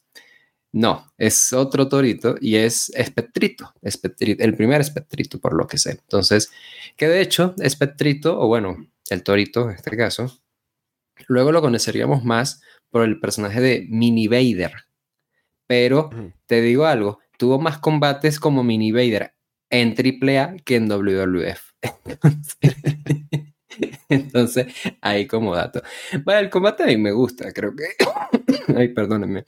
No, 0.74 1.12
es 1.18 1.52
otro 1.52 1.88
torito 1.88 2.36
y 2.40 2.56
es 2.56 2.88
espectrito, 2.94 3.74
espectrito, 3.82 4.42
el 4.42 4.56
primer 4.56 4.80
espectrito 4.80 5.38
por 5.38 5.52
lo 5.52 5.66
que 5.66 5.76
sé. 5.76 5.90
Entonces, 5.92 6.50
que 6.96 7.08
de 7.08 7.20
hecho, 7.20 7.54
espectrito, 7.58 8.40
o 8.40 8.48
bueno, 8.48 8.86
el 9.10 9.22
torito 9.22 9.68
en 9.68 9.76
este 9.76 9.94
caso, 9.96 10.40
luego 11.28 11.52
lo 11.52 11.60
conoceríamos 11.60 12.24
más 12.24 12.62
por 12.90 13.04
el 13.04 13.20
personaje 13.20 13.60
de 13.60 13.86
Mini 13.90 14.28
Vader. 14.28 14.72
Pero 15.66 16.10
te 16.46 16.62
digo 16.62 16.86
algo, 16.86 17.18
tuvo 17.38 17.58
más 17.58 17.78
combates 17.78 18.40
como 18.40 18.64
Mini 18.64 18.92
Vader 18.92 19.34
en 19.70 19.94
AAA 19.96 20.56
que 20.64 20.76
en 20.76 20.88
WWF. 20.88 21.72
Entonces, 24.08 24.66
ahí 25.00 25.26
como 25.26 25.54
dato. 25.54 25.82
Bueno, 26.24 26.40
el 26.40 26.50
combate 26.50 26.82
a 26.82 26.86
mí 26.86 26.96
me 26.96 27.12
gusta, 27.12 27.52
creo 27.52 27.74
que... 27.74 27.84
Ay, 28.76 28.88
perdónenme. 28.88 29.44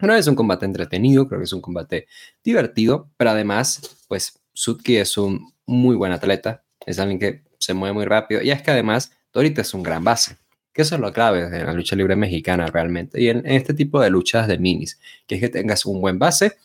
No 0.00 0.14
es 0.14 0.26
un 0.26 0.34
combate 0.34 0.66
entretenido, 0.66 1.26
creo 1.26 1.40
que 1.40 1.44
es 1.44 1.52
un 1.52 1.60
combate 1.60 2.06
divertido, 2.44 3.10
pero 3.16 3.30
además, 3.30 4.04
pues, 4.08 4.38
Sutki 4.52 4.96
es 4.96 5.16
un 5.16 5.52
muy 5.66 5.96
buen 5.96 6.12
atleta, 6.12 6.64
es 6.84 6.98
alguien 6.98 7.18
que 7.18 7.44
se 7.58 7.74
mueve 7.74 7.94
muy 7.94 8.04
rápido, 8.04 8.42
y 8.42 8.50
es 8.50 8.62
que 8.62 8.70
además, 8.70 9.12
Torita 9.30 9.62
es 9.62 9.74
un 9.74 9.82
gran 9.82 10.04
base, 10.04 10.36
que 10.72 10.82
eso 10.82 10.94
es 10.94 11.00
lo 11.00 11.12
clave 11.12 11.48
de 11.48 11.64
la 11.64 11.72
lucha 11.72 11.96
libre 11.96 12.16
mexicana 12.16 12.66
realmente, 12.66 13.20
y 13.20 13.28
en, 13.28 13.38
en 13.38 13.52
este 13.52 13.74
tipo 13.74 14.00
de 14.00 14.10
luchas 14.10 14.48
de 14.48 14.58
minis, 14.58 15.00
que 15.26 15.36
es 15.36 15.40
que 15.40 15.48
tengas 15.48 15.86
un 15.86 16.00
buen 16.00 16.18
base 16.18 16.56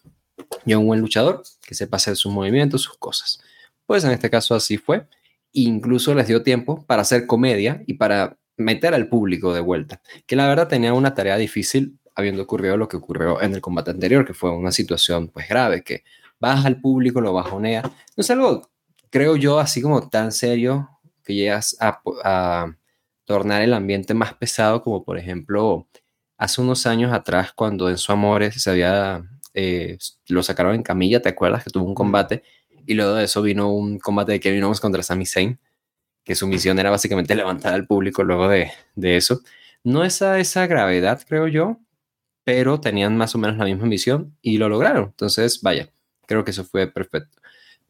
y 0.65 0.73
un 0.73 0.85
buen 0.85 0.99
luchador, 0.99 1.43
que 1.65 1.75
sepa 1.75 1.97
hacer 1.97 2.15
sus 2.15 2.31
movimientos, 2.31 2.81
sus 2.81 2.97
cosas. 2.97 3.41
Pues 3.85 4.03
en 4.03 4.11
este 4.11 4.29
caso 4.29 4.55
así 4.55 4.77
fue. 4.77 5.05
Incluso 5.53 6.13
les 6.15 6.27
dio 6.27 6.43
tiempo 6.43 6.85
para 6.85 7.01
hacer 7.01 7.25
comedia 7.25 7.83
y 7.87 7.95
para 7.95 8.37
meter 8.57 8.93
al 8.93 9.07
público 9.09 9.53
de 9.53 9.61
vuelta, 9.61 10.01
que 10.25 10.35
la 10.35 10.47
verdad 10.47 10.67
tenía 10.67 10.93
una 10.93 11.13
tarea 11.13 11.37
difícil 11.37 11.97
habiendo 12.21 12.43
ocurrido 12.43 12.77
lo 12.77 12.87
que 12.87 12.97
ocurrió 12.97 13.41
en 13.41 13.53
el 13.53 13.61
combate 13.61 13.91
anterior, 13.91 14.25
que 14.25 14.33
fue 14.33 14.51
una 14.51 14.71
situación 14.71 15.27
pues 15.27 15.47
grave, 15.47 15.83
que 15.83 16.03
baja 16.39 16.67
al 16.67 16.79
público, 16.79 17.21
lo 17.21 17.33
bajonea. 17.33 17.81
No 17.83 17.91
es 18.21 18.29
algo, 18.31 18.69
creo 19.09 19.35
yo, 19.35 19.59
así 19.59 19.81
como 19.81 20.09
tan 20.09 20.31
serio 20.31 20.89
que 21.23 21.35
llegas 21.35 21.77
a, 21.79 22.01
a 22.23 22.75
tornar 23.25 23.61
el 23.61 23.73
ambiente 23.73 24.13
más 24.13 24.33
pesado, 24.33 24.81
como 24.81 25.03
por 25.03 25.17
ejemplo 25.17 25.87
hace 26.37 26.59
unos 26.59 26.87
años 26.87 27.13
atrás 27.13 27.53
cuando 27.53 27.89
en 27.89 27.97
su 27.97 28.11
Amores 28.11 28.61
se 28.61 28.69
había, 28.71 29.23
eh, 29.53 29.97
lo 30.27 30.41
sacaron 30.41 30.73
en 30.73 30.83
camilla, 30.83 31.21
¿te 31.21 31.29
acuerdas? 31.29 31.63
Que 31.63 31.69
tuvo 31.69 31.85
un 31.85 31.93
combate 31.93 32.43
y 32.85 32.95
luego 32.95 33.13
de 33.13 33.25
eso 33.25 33.41
vino 33.41 33.71
un 33.71 33.99
combate 33.99 34.33
de 34.33 34.39
Kevin 34.39 34.63
Owens 34.63 34.79
contra 34.79 35.03
Sami 35.03 35.25
Zayn, 35.25 35.59
que 36.23 36.35
su 36.35 36.47
misión 36.47 36.79
era 36.79 36.89
básicamente 36.89 37.35
levantar 37.35 37.73
al 37.73 37.85
público 37.85 38.23
luego 38.23 38.47
de, 38.47 38.71
de 38.95 39.17
eso. 39.17 39.41
No 39.83 40.03
es 40.03 40.21
a 40.21 40.39
esa 40.39 40.67
gravedad, 40.67 41.21
creo 41.27 41.47
yo, 41.47 41.77
pero 42.43 42.79
tenían 42.79 43.17
más 43.17 43.35
o 43.35 43.37
menos 43.37 43.57
la 43.57 43.65
misma 43.65 43.85
misión 43.85 44.35
y 44.41 44.57
lo 44.57 44.69
lograron. 44.69 45.05
Entonces, 45.05 45.61
vaya, 45.61 45.89
creo 46.25 46.43
que 46.43 46.51
eso 46.51 46.63
fue 46.63 46.87
perfecto. 46.87 47.37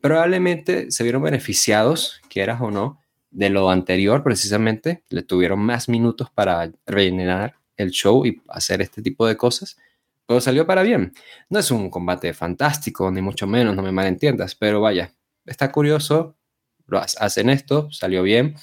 Probablemente 0.01 0.91
se 0.91 1.03
vieron 1.03 1.21
beneficiados, 1.21 2.21
quieras 2.29 2.59
o 2.61 2.71
no, 2.71 2.99
de 3.29 3.49
lo 3.49 3.69
anterior 3.69 4.23
precisamente. 4.23 5.03
Le 5.09 5.21
tuvieron 5.23 5.59
más 5.59 5.89
minutos 5.89 6.29
para 6.31 6.71
rellenar 6.85 7.55
el 7.77 7.91
show 7.91 8.25
y 8.25 8.41
hacer 8.49 8.81
este 8.81 9.01
tipo 9.01 9.27
de 9.27 9.37
cosas. 9.37 9.77
Pero 10.25 10.41
salió 10.41 10.65
para 10.65 10.83
bien. 10.83 11.13
No 11.49 11.59
es 11.59 11.71
un 11.71 11.89
combate 11.89 12.33
fantástico, 12.33 13.11
ni 13.11 13.21
mucho 13.21 13.47
menos, 13.47 13.75
no 13.75 13.81
me 13.81 13.91
malentiendas, 13.91 14.55
pero 14.55 14.81
vaya, 14.81 15.13
está 15.45 15.71
curioso, 15.71 16.35
lo 16.87 16.99
hacen 16.99 17.49
esto, 17.49 17.91
salió 17.91 18.23
bien 18.23 18.55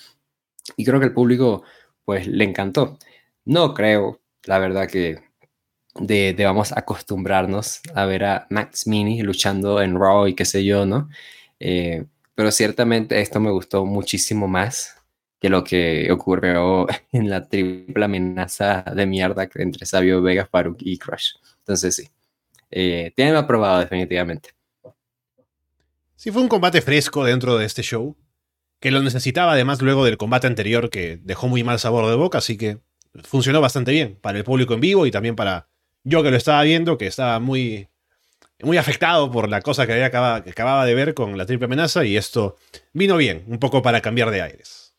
y 0.77 0.85
creo 0.85 1.01
que 1.01 1.07
el 1.07 1.14
público 1.14 1.62
pues 2.05 2.27
le 2.27 2.44
encantó. 2.44 2.98
No 3.44 3.74
creo, 3.74 4.20
la 4.44 4.59
verdad 4.59 4.88
que 4.88 5.28
de, 6.01 6.35
debamos 6.35 6.73
acostumbrarnos 6.73 7.81
a 7.95 8.05
ver 8.05 8.25
a 8.25 8.47
Max 8.51 8.87
Mini 8.87 9.23
luchando 9.23 9.81
en 9.83 9.99
Raw 9.99 10.27
y 10.27 10.35
qué 10.35 10.45
sé 10.45 10.65
yo, 10.65 10.87
¿no? 10.87 11.09
Eh, 11.61 12.05
pero 12.35 12.51
ciertamente 12.51 13.21
esto 13.21 13.41
me 13.41 13.51
gustó 13.51 13.85
muchísimo 13.85 14.47
más 14.47 14.95
que 15.41 15.49
lo 15.49 15.65
que 15.65 16.11
ocurrió 16.11 16.87
en 17.13 17.31
la 17.31 17.49
triple 17.49 18.05
amenaza 18.05 18.83
de 18.83 19.07
mierda 19.07 19.49
entre 19.55 19.87
Sabio 19.87 20.23
Vega, 20.23 20.47
Faruk 20.47 20.79
y 20.81 20.99
Crush. 20.99 21.33
Entonces 21.59 21.97
sí, 21.97 22.09
eh, 22.71 23.13
tienen 23.15 23.37
aprobado 23.37 23.81
definitivamente. 23.81 24.51
Sí, 26.17 26.33
fue 26.33 26.43
un 26.43 26.49
combate 26.49 26.83
fresco 26.83 27.25
dentro 27.25 27.57
de 27.59 27.65
este 27.65 27.83
show, 27.83 28.17
que 28.81 28.91
lo 28.91 29.03
necesitaba 29.03 29.53
además 29.53 29.81
luego 29.83 30.05
del 30.05 30.17
combate 30.17 30.47
anterior 30.47 30.91
que 30.91 31.19
dejó 31.23 31.49
muy 31.49 31.63
mal 31.63 31.79
sabor 31.79 32.09
de 32.09 32.17
boca, 32.17 32.39
así 32.39 32.57
que 32.57 32.81
funcionó 33.25 33.61
bastante 33.61 33.93
bien 33.93 34.19
para 34.21 34.39
el 34.39 34.45
público 34.45 34.75
en 34.75 34.81
vivo 34.81 35.07
y 35.07 35.11
también 35.11 35.37
para 35.37 35.69
yo 36.09 36.23
que 36.23 36.31
lo 36.31 36.37
estaba 36.37 36.62
viendo, 36.62 36.97
que 36.97 37.07
estaba 37.07 37.38
muy, 37.38 37.88
muy 38.62 38.79
afectado 38.79 39.31
por 39.31 39.49
la 39.49 39.61
cosa 39.61 39.87
que, 39.87 39.92
había 39.92 40.07
acababa, 40.07 40.42
que 40.42 40.51
acababa 40.51 40.87
de 40.87 40.94
ver 40.94 41.14
con 41.14 41.37
la 41.37 41.44
triple 41.44 41.66
amenaza 41.66 42.05
y 42.05 42.16
esto 42.16 42.57
vino 42.92 43.16
bien, 43.16 43.44
un 43.47 43.59
poco 43.59 43.83
para 43.83 44.01
cambiar 44.01 44.31
de 44.31 44.42
aires. 44.42 44.94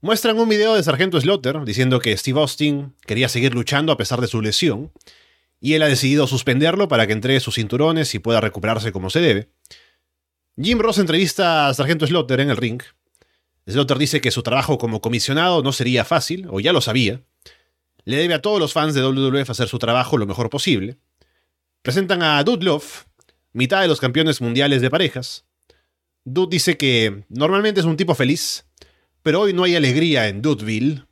Muestran 0.00 0.38
un 0.38 0.48
video 0.48 0.74
de 0.74 0.82
Sargento 0.82 1.20
Slaughter 1.20 1.62
diciendo 1.64 2.00
que 2.00 2.16
Steve 2.16 2.40
Austin 2.40 2.94
quería 3.06 3.28
seguir 3.28 3.54
luchando 3.54 3.92
a 3.92 3.96
pesar 3.96 4.20
de 4.20 4.28
su 4.28 4.40
lesión, 4.40 4.92
y 5.58 5.74
él 5.74 5.82
ha 5.82 5.88
decidido 5.88 6.26
suspenderlo 6.26 6.86
para 6.86 7.06
que 7.06 7.14
entregue 7.14 7.40
sus 7.40 7.54
cinturones 7.54 8.14
y 8.14 8.18
pueda 8.18 8.40
recuperarse 8.40 8.92
como 8.92 9.10
se 9.10 9.20
debe. 9.20 9.48
Jim 10.60 10.78
Ross 10.78 10.98
entrevista 10.98 11.68
a 11.68 11.74
Sargento 11.74 12.06
Slaughter 12.06 12.40
en 12.40 12.50
el 12.50 12.56
ring. 12.56 12.82
Slaughter 13.66 13.98
dice 13.98 14.20
que 14.20 14.30
su 14.30 14.42
trabajo 14.42 14.78
como 14.78 15.00
comisionado 15.00 15.62
no 15.62 15.72
sería 15.72 16.04
fácil, 16.04 16.46
o 16.50 16.60
ya 16.60 16.72
lo 16.72 16.80
sabía, 16.80 17.22
le 18.06 18.16
debe 18.16 18.34
a 18.34 18.40
todos 18.40 18.60
los 18.60 18.72
fans 18.72 18.94
de 18.94 19.02
WWF 19.02 19.50
hacer 19.50 19.68
su 19.68 19.78
trabajo 19.78 20.16
lo 20.16 20.26
mejor 20.26 20.48
posible. 20.48 20.96
Presentan 21.82 22.22
a 22.22 22.42
Dude 22.44 22.64
Love, 22.64 23.04
mitad 23.52 23.82
de 23.82 23.88
los 23.88 24.00
campeones 24.00 24.40
mundiales 24.40 24.80
de 24.80 24.90
parejas. 24.90 25.44
Dude 26.24 26.50
dice 26.50 26.78
que 26.78 27.24
normalmente 27.28 27.80
es 27.80 27.86
un 27.86 27.96
tipo 27.96 28.14
feliz, 28.14 28.64
pero 29.22 29.40
hoy 29.40 29.52
no 29.52 29.64
hay 29.64 29.74
alegría 29.74 30.28
en 30.28 30.40
Dudeville. 30.40 31.04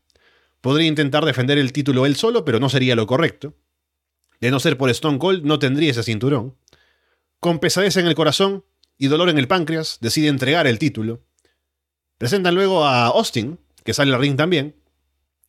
Podría 0.60 0.86
intentar 0.86 1.24
defender 1.24 1.58
el 1.58 1.72
título 1.72 2.06
él 2.06 2.14
solo, 2.14 2.44
pero 2.44 2.60
no 2.60 2.68
sería 2.68 2.94
lo 2.94 3.08
correcto. 3.08 3.56
De 4.40 4.52
no 4.52 4.60
ser 4.60 4.78
por 4.78 4.88
Stone 4.90 5.18
Cold, 5.18 5.44
no 5.44 5.58
tendría 5.58 5.90
ese 5.90 6.04
cinturón. 6.04 6.56
Con 7.40 7.58
pesadez 7.58 7.96
en 7.96 8.06
el 8.06 8.14
corazón 8.14 8.64
y 8.98 9.08
dolor 9.08 9.30
en 9.30 9.38
el 9.38 9.48
páncreas, 9.48 9.98
decide 10.00 10.28
entregar 10.28 10.68
el 10.68 10.78
título. 10.78 11.24
Presentan 12.18 12.54
luego 12.54 12.84
a 12.84 13.06
Austin, 13.06 13.58
que 13.84 13.94
sale 13.94 14.14
al 14.14 14.20
ring 14.20 14.36
también. 14.36 14.76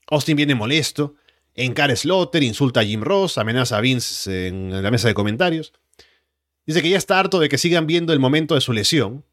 Austin 0.07 0.35
viene 0.35 0.55
molesto, 0.55 1.15
encara 1.55 1.95
Slaughter, 1.95 2.43
insulta 2.43 2.81
a 2.81 2.83
Jim 2.83 3.01
Ross, 3.01 3.37
amenaza 3.37 3.77
a 3.77 3.81
Vince 3.81 4.47
en 4.47 4.83
la 4.83 4.91
mesa 4.91 5.07
de 5.07 5.13
comentarios. 5.13 5.73
Dice 6.65 6.81
que 6.81 6.89
ya 6.89 6.97
está 6.97 7.19
harto 7.19 7.39
de 7.39 7.49
que 7.49 7.57
sigan 7.57 7.87
viendo 7.87 8.13
el 8.13 8.19
momento 8.19 8.55
de 8.55 8.61
su 8.61 8.73
lesión. 8.73 9.23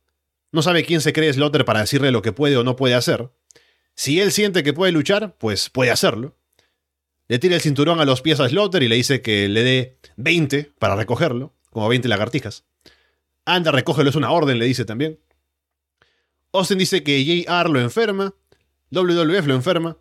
No 0.52 0.62
sabe 0.62 0.85
quién 0.85 1.00
se 1.00 1.12
cree 1.12 1.32
Slaughter 1.32 1.64
para 1.64 1.80
decirle 1.80 2.11
lo 2.11 2.22
que 2.22 2.32
puede 2.32 2.56
o 2.56 2.64
no 2.64 2.76
puede 2.76 2.94
hacer. 2.94 3.30
Si 3.94 4.20
él 4.20 4.32
siente 4.32 4.62
que 4.62 4.72
puede 4.72 4.92
luchar, 4.92 5.37
pues 5.38 5.70
puede 5.70 5.90
hacerlo. 5.90 6.37
Le 7.28 7.38
tira 7.38 7.54
el 7.54 7.61
cinturón 7.61 8.00
a 8.00 8.04
los 8.04 8.20
pies 8.20 8.40
a 8.40 8.48
Slaughter 8.48 8.82
y 8.82 8.88
le 8.88 8.96
dice 8.96 9.22
que 9.22 9.48
le 9.48 9.62
dé 9.62 9.98
20 10.16 10.72
para 10.78 10.96
recogerlo, 10.96 11.54
como 11.70 11.88
20 11.88 12.08
lagartijas. 12.08 12.64
Anda, 13.44 13.72
recógelo, 13.72 14.11
es 14.11 14.16
una 14.16 14.30
orden, 14.30 14.58
le 14.58 14.66
dice 14.66 14.85
también. 14.85 15.18
Austin 16.52 16.78
dice 16.78 17.02
que 17.02 17.24
JR 17.24 17.70
lo 17.70 17.80
enferma, 17.80 18.35
WWF 18.90 19.46
lo 19.46 19.54
enferma, 19.54 19.96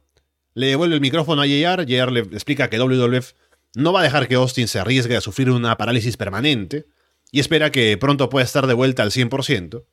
le 0.54 0.68
devuelve 0.68 0.96
el 0.96 1.02
micrófono 1.02 1.42
a 1.42 1.46
JR. 1.46 1.86
JR 1.86 2.12
le 2.12 2.20
explica 2.20 2.70
que 2.70 2.80
WWF 2.80 3.34
no 3.76 3.94
va 3.94 4.02
a 4.02 4.04
dejar 4.04 4.28
que 4.28 4.36
Austin 4.36 4.68
se 4.68 4.80
arriesgue 4.80 5.16
a 5.16 5.22
sufrir 5.22 5.50
una 5.50 5.78
parálisis 5.78 6.18
permanente 6.18 6.86
y 7.32 7.40
espera 7.40 7.72
que 7.72 7.98
pronto 7.98 8.30
pueda 8.30 8.46
estar 8.46 8.68
de 8.68 8.74
vuelta 8.74 9.04
al 9.04 9.12
100%. 9.12 9.86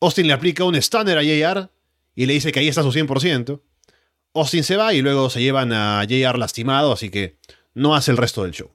Austin 0.00 0.26
le 0.26 0.32
aplica 0.32 0.64
un 0.64 0.80
stunner 0.80 1.18
a 1.18 1.22
JR 1.22 1.70
y 2.14 2.26
le 2.26 2.34
dice 2.34 2.52
que 2.52 2.60
ahí 2.60 2.68
está 2.68 2.82
su 2.82 2.92
100%. 2.92 3.62
Austin 4.34 4.64
se 4.64 4.76
va 4.76 4.92
y 4.94 5.02
luego 5.02 5.30
se 5.30 5.40
llevan 5.42 5.72
a 5.72 6.04
JR 6.04 6.38
lastimado, 6.38 6.92
así 6.92 7.10
que 7.10 7.38
no 7.74 7.94
hace 7.94 8.10
el 8.10 8.16
resto 8.16 8.42
del 8.42 8.52
show. 8.52 8.70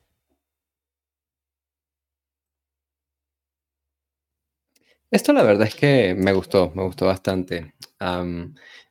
Esto 5.10 5.32
la 5.32 5.44
verdad 5.44 5.68
es 5.68 5.76
que 5.76 6.16
me 6.16 6.34
gustó, 6.34 6.72
me 6.76 6.84
gustó 6.84 7.06
bastante. 7.06 7.76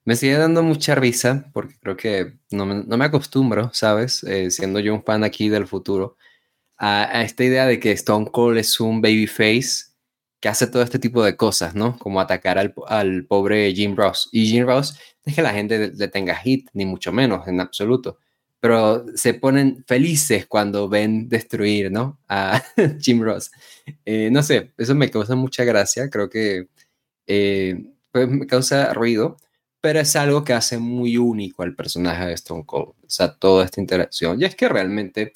Me 0.07 0.15
sigue 0.15 0.39
dando 0.39 0.63
mucha 0.63 0.95
risa 0.95 1.51
porque 1.53 1.75
creo 1.81 1.97
que 1.97 2.39
no 2.53 2.65
me, 2.65 3.05
acostumbro, 3.05 3.71
¿sabes? 3.75 4.23
Eh, 4.23 4.53
siendo 4.53 4.79
yo 4.79 4.95
un 4.95 5.03
fan 5.03 5.25
aquí 5.25 5.49
del 5.49 5.67
futuro, 5.67 6.17
a, 6.79 7.23
esta 7.25 7.43
idea 7.43 7.67
de 7.67 7.81
que 7.81 7.91
Stone 7.93 8.31
Cold 8.31 8.59
es 8.59 8.79
un 8.79 9.01
babyface 9.03 9.87
que 10.41 10.49
hace 10.49 10.69
todo 10.69 10.83
este 10.83 11.01
tipo 11.01 11.25
de 11.25 11.37
cosas, 11.37 11.75
¿no? 11.75 11.99
Como 11.99 12.21
atacar 12.21 12.57
al, 12.57 13.25
pobre 13.27 13.75
Jim 13.75 13.97
Ross. 13.97 14.29
Y 14.31 14.47
Jim 14.47 14.65
Ross 14.65 14.97
es 15.25 15.35
que 15.35 15.43
la 15.43 15.53
gente 15.53 15.93
le 15.93 16.09
tenga 16.09 16.37
hit, 16.37 16.69
ni 16.73 16.87
mucho 16.87 17.13
menos, 17.13 17.49
en 17.49 17.61
absoluto. 17.61 18.19
Pero 18.61 19.07
se 19.17 19.35
ponen 19.35 19.85
felices 19.89 20.47
cuando 20.47 20.89
ven 20.89 21.29
destruir, 21.29 21.91
¿no? 21.91 22.21
A 22.29 22.63
Jim 23.01 23.23
Ross. 23.23 23.51
Eh, 24.05 24.31
no 24.31 24.45
sé, 24.45 24.73
eso 24.79 24.95
me 24.95 25.11
causa 25.11 25.35
mucha 25.35 25.65
gracia. 25.65 26.09
Creo 26.11 26.31
que 26.31 26.69
eh, 27.27 27.93
pues 28.13 28.29
me 28.29 28.47
causa 28.47 28.93
ruido 28.95 29.37
pero 29.87 30.01
es 30.01 30.17
algo 30.17 30.43
que 30.43 30.53
hace 30.53 30.79
muy 30.79 31.17
único 31.17 31.63
al 31.63 31.77
personaje 31.77 32.27
de 32.27 32.33
Stone 32.33 32.65
Cold, 32.67 32.89
o 32.89 32.95
sea, 33.07 33.33
toda 33.37 33.65
esta 33.65 33.81
interacción. 33.81 34.43
Y 34.43 34.45
es 34.45 34.57
que 34.57 34.69
realmente 34.69 35.33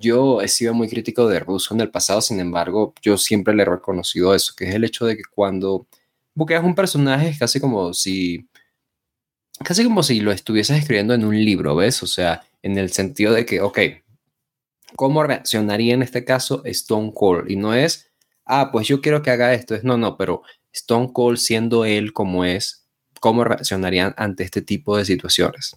yo 0.00 0.40
he 0.40 0.48
sido 0.48 0.74
muy 0.74 0.88
crítico 0.88 1.28
de 1.28 1.38
Russo 1.38 1.74
en 1.74 1.80
el 1.82 1.88
pasado, 1.88 2.20
sin 2.20 2.40
embargo, 2.40 2.92
yo 3.02 3.16
siempre 3.16 3.54
le 3.54 3.62
he 3.62 3.66
reconocido 3.66 4.34
eso, 4.34 4.52
que 4.56 4.68
es 4.68 4.74
el 4.74 4.82
hecho 4.82 5.06
de 5.06 5.16
que 5.16 5.22
cuando 5.32 5.86
buqueas 6.34 6.64
un 6.64 6.74
personaje 6.74 7.28
es 7.28 7.38
casi 7.38 7.60
como 7.60 7.94
si 7.94 8.48
casi 9.62 9.84
como 9.84 10.02
si 10.02 10.18
lo 10.18 10.32
estuvieses 10.32 10.76
escribiendo 10.76 11.14
en 11.14 11.24
un 11.24 11.36
libro, 11.36 11.76
¿ves? 11.76 12.02
O 12.02 12.08
sea, 12.08 12.42
en 12.62 12.78
el 12.78 12.90
sentido 12.90 13.32
de 13.32 13.46
que, 13.46 13.60
ok, 13.60 13.78
¿cómo 14.96 15.22
reaccionaría 15.22 15.94
en 15.94 16.02
este 16.02 16.24
caso 16.24 16.62
Stone 16.64 17.12
Cold? 17.14 17.48
Y 17.48 17.54
no 17.54 17.74
es, 17.74 18.10
ah, 18.44 18.70
pues 18.72 18.88
yo 18.88 19.00
quiero 19.00 19.22
que 19.22 19.30
haga 19.30 19.54
esto, 19.54 19.76
es 19.76 19.84
no, 19.84 19.96
no, 19.96 20.16
pero 20.16 20.42
Stone 20.72 21.12
Cold 21.12 21.38
siendo 21.38 21.84
él 21.84 22.12
como 22.12 22.44
es, 22.44 22.87
cómo 23.20 23.44
reaccionarían 23.44 24.14
ante 24.16 24.44
este 24.44 24.62
tipo 24.62 24.96
de 24.96 25.04
situaciones. 25.04 25.76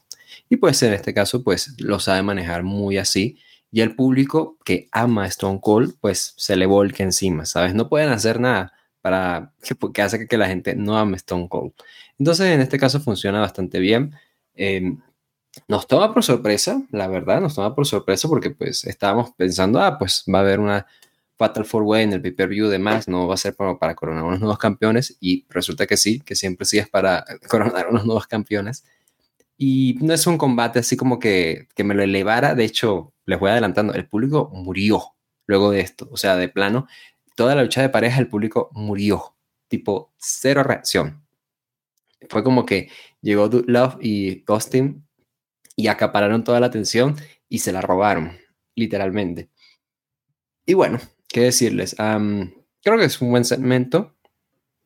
Y 0.49 0.57
pues 0.57 0.81
en 0.83 0.93
este 0.93 1.13
caso, 1.13 1.43
pues 1.43 1.75
lo 1.79 1.99
sabe 1.99 2.21
manejar 2.23 2.63
muy 2.63 2.97
así. 2.97 3.37
Y 3.71 3.81
el 3.81 3.95
público 3.95 4.57
que 4.65 4.89
ama 4.91 5.27
Stone 5.27 5.59
Cold, 5.61 5.95
pues 6.01 6.33
se 6.37 6.55
le 6.55 6.65
volca 6.65 7.03
encima, 7.03 7.45
¿sabes? 7.45 7.73
No 7.73 7.87
pueden 7.87 8.09
hacer 8.09 8.39
nada 8.39 8.73
para 9.01 9.53
que, 9.63 9.75
que 9.93 10.01
hace 10.01 10.27
que 10.27 10.37
la 10.37 10.47
gente 10.47 10.75
no 10.75 10.97
ame 10.97 11.17
Stone 11.17 11.47
Cold. 11.49 11.73
Entonces, 12.19 12.47
en 12.47 12.61
este 12.61 12.77
caso 12.77 12.99
funciona 12.99 13.39
bastante 13.39 13.79
bien. 13.79 14.13
Em, 14.53 14.99
nos 15.67 15.87
toma 15.87 16.13
por 16.13 16.23
sorpresa, 16.23 16.81
la 16.91 17.07
verdad, 17.07 17.41
nos 17.41 17.55
toma 17.55 17.75
por 17.75 17.85
sorpresa 17.85 18.27
porque 18.27 18.51
pues 18.51 18.85
estábamos 18.85 19.31
pensando, 19.31 19.81
ah, 19.81 19.97
pues 19.97 20.23
va 20.33 20.39
a 20.39 20.41
haber 20.41 20.59
una 20.59 20.85
Fatal 21.41 21.65
Four 21.65 21.81
Way 21.81 22.03
en 22.03 22.13
el 22.13 22.21
pay-per-view 22.21 22.67
demás 22.67 23.07
no 23.07 23.27
va 23.27 23.33
a 23.33 23.37
ser 23.37 23.55
para, 23.55 23.79
para, 23.79 23.95
coronar 23.95 24.23
unos 24.25 24.39
nuevos 24.39 24.59
campeones 24.59 25.17
y 25.19 25.47
resulta 25.49 25.87
que 25.87 25.97
sí, 25.97 26.19
que 26.19 26.35
siempre 26.35 26.67
sí 26.67 26.77
es 26.77 26.87
para 26.87 27.25
coronar 27.49 27.87
unos 27.89 28.05
nuevos 28.05 28.27
campeones. 28.27 28.85
Y 29.57 29.97
no 30.01 30.13
es 30.13 30.27
un 30.27 30.37
combate 30.37 30.77
así 30.77 30.95
como 30.95 31.17
que, 31.17 31.67
que 31.73 31.83
me 31.83 31.95
lo 31.95 32.03
elevara, 32.03 32.53
de 32.53 32.63
hecho, 32.63 33.15
les 33.25 33.39
voy 33.39 33.49
adelantando, 33.49 33.95
el 33.95 34.07
público 34.07 34.51
murió 34.53 35.15
luego 35.47 35.71
de 35.71 35.79
esto, 35.79 36.07
o 36.11 36.17
sea, 36.17 36.35
de 36.35 36.47
plano, 36.47 36.87
toda 37.35 37.55
la 37.55 37.63
lucha 37.63 37.81
de 37.81 37.89
pareja 37.89 38.19
el 38.19 38.27
público 38.27 38.69
murió. 38.73 39.35
tipo 39.67 40.13
cero 40.17 40.61
reacción. 40.61 41.25
Fue 42.29 42.43
como 42.43 42.67
que 42.67 42.89
llegó 43.21 43.49
Love 43.65 43.97
y 43.99 44.43
Austin 44.45 45.07
y 45.75 45.87
acapararon 45.87 46.43
toda 46.43 46.59
la 46.59 46.67
atención 46.67 47.15
y 47.49 47.59
se 47.59 47.71
la 47.71 47.81
robaron, 47.81 48.37
literalmente. 48.75 49.49
Y 50.67 50.75
bueno, 50.75 50.99
qué 51.31 51.41
decirles. 51.41 51.95
creo 51.97 52.97
que 52.97 53.05
es 53.05 53.21
un 53.21 53.31
buen 53.31 53.45
segmento. 53.45 54.15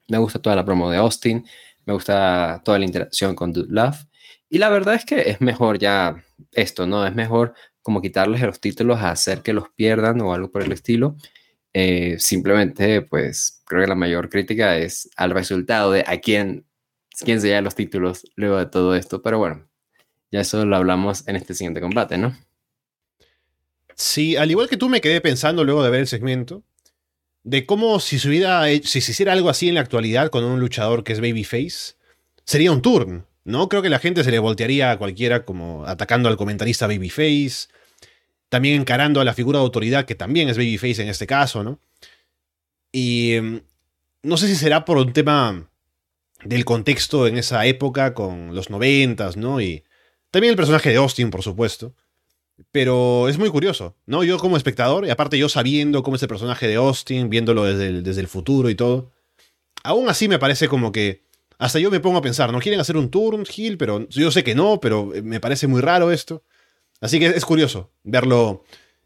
Me 0.07 0.17
gusta 0.17 0.39
toda 0.39 0.55
la 0.55 0.65
promo 0.65 0.89
de 0.89 0.97
Austin. 0.97 1.45
Me 1.85 1.93
gusta 1.93 2.61
toda 2.63 2.79
la 2.79 2.85
interacción 2.85 3.35
con 3.35 3.51
Dude 3.51 3.73
Love. 3.73 4.05
Y 4.49 4.57
la 4.59 4.69
verdad 4.69 4.95
es 4.95 5.05
que 5.05 5.29
es 5.29 5.41
mejor 5.41 5.79
ya 5.79 6.23
esto, 6.51 6.87
¿no? 6.87 7.05
Es 7.05 7.15
mejor 7.15 7.53
como 7.81 8.01
quitarles 8.01 8.41
los 8.41 8.59
títulos 8.59 8.99
a 8.99 9.11
hacer 9.11 9.41
que 9.41 9.53
los 9.53 9.69
pierdan 9.69 10.21
o 10.21 10.33
algo 10.33 10.51
por 10.51 10.63
el 10.63 10.71
estilo. 10.71 11.15
Eh, 11.73 12.17
simplemente, 12.19 13.01
pues, 13.01 13.61
creo 13.65 13.81
que 13.81 13.87
la 13.87 13.95
mayor 13.95 14.29
crítica 14.29 14.77
es 14.77 15.09
al 15.17 15.31
resultado 15.31 15.91
de 15.91 16.03
a 16.07 16.19
quién, 16.19 16.65
quién 17.23 17.41
se 17.41 17.47
lleva 17.47 17.61
los 17.61 17.75
títulos 17.75 18.25
luego 18.35 18.57
de 18.57 18.67
todo 18.67 18.95
esto. 18.95 19.21
Pero 19.21 19.39
bueno, 19.39 19.67
ya 20.31 20.41
eso 20.41 20.65
lo 20.65 20.75
hablamos 20.75 21.27
en 21.27 21.35
este 21.35 21.53
siguiente 21.53 21.81
combate, 21.81 22.17
¿no? 22.17 22.35
Sí, 23.95 24.35
al 24.35 24.51
igual 24.51 24.69
que 24.69 24.77
tú 24.77 24.89
me 24.89 25.01
quedé 25.01 25.21
pensando 25.21 25.63
luego 25.63 25.83
de 25.83 25.89
ver 25.89 26.01
el 26.01 26.07
segmento, 26.07 26.63
de 27.43 27.65
cómo 27.65 27.99
si 27.99 28.19
se, 28.19 28.27
hubiera, 28.27 28.65
si 28.83 29.01
se 29.01 29.11
hiciera 29.11 29.33
algo 29.33 29.49
así 29.49 29.69
en 29.69 29.75
la 29.75 29.81
actualidad 29.81 30.29
con 30.29 30.43
un 30.43 30.59
luchador 30.59 31.03
que 31.03 31.13
es 31.13 31.21
babyface, 31.21 31.95
sería 32.43 32.71
un 32.71 32.81
turn, 32.81 33.25
¿no? 33.45 33.69
Creo 33.69 33.81
que 33.81 33.89
la 33.89 33.99
gente 33.99 34.23
se 34.23 34.31
le 34.31 34.39
voltearía 34.39 34.91
a 34.91 34.97
cualquiera 34.97 35.45
como 35.45 35.85
atacando 35.85 36.27
al 36.27 36.37
comentarista 36.37 36.87
babyface, 36.87 37.69
también 38.49 38.81
encarando 38.81 39.21
a 39.21 39.25
la 39.25 39.33
figura 39.33 39.59
de 39.59 39.65
autoridad 39.65 40.05
que 40.05 40.15
también 40.15 40.49
es 40.49 40.57
babyface 40.57 41.01
en 41.01 41.09
este 41.09 41.27
caso, 41.27 41.63
¿no? 41.63 41.79
Y 42.91 43.33
em, 43.33 43.61
no 44.23 44.37
sé 44.37 44.47
si 44.47 44.55
será 44.55 44.85
por 44.85 44.97
un 44.97 45.13
tema 45.13 45.69
del 46.43 46.65
contexto 46.65 47.27
en 47.27 47.37
esa 47.37 47.65
época 47.65 48.13
con 48.13 48.55
los 48.55 48.69
noventas, 48.69 49.37
¿no? 49.37 49.61
Y 49.61 49.83
también 50.31 50.51
el 50.51 50.57
personaje 50.57 50.89
de 50.89 50.97
Austin, 50.97 51.29
por 51.29 51.43
supuesto. 51.43 51.95
Pero 52.71 53.27
es 53.27 53.37
muy 53.37 53.49
curioso, 53.49 53.95
¿no? 54.05 54.23
Yo 54.23 54.37
como 54.37 54.57
espectador, 54.57 55.05
y 55.05 55.09
aparte 55.09 55.37
yo 55.37 55.49
sabiendo 55.49 56.03
cómo 56.03 56.15
es 56.15 56.21
el 56.21 56.29
personaje 56.29 56.67
de 56.67 56.75
Austin, 56.75 57.29
viéndolo 57.29 57.65
desde 57.65 57.87
el, 57.87 58.03
desde 58.03 58.21
el 58.21 58.27
futuro 58.27 58.69
y 58.69 58.75
todo, 58.75 59.11
aún 59.83 60.09
así 60.09 60.27
me 60.27 60.39
parece 60.39 60.67
como 60.67 60.91
que 60.91 61.25
hasta 61.57 61.79
yo 61.79 61.91
me 61.91 61.99
pongo 61.99 62.17
a 62.17 62.21
pensar, 62.21 62.51
¿no 62.51 62.59
quieren 62.59 62.79
hacer 62.79 62.97
un 62.97 63.09
turn 63.09 63.45
Hill? 63.53 63.77
Pero 63.77 64.07
yo 64.09 64.31
sé 64.31 64.43
que 64.43 64.55
no, 64.55 64.79
pero 64.79 65.11
me 65.23 65.39
parece 65.39 65.67
muy 65.67 65.81
raro 65.81 66.11
esto. 66.11 66.43
Así 67.01 67.19
que 67.19 67.27
es 67.27 67.45
curioso 67.45 67.91
verlo 68.03 68.63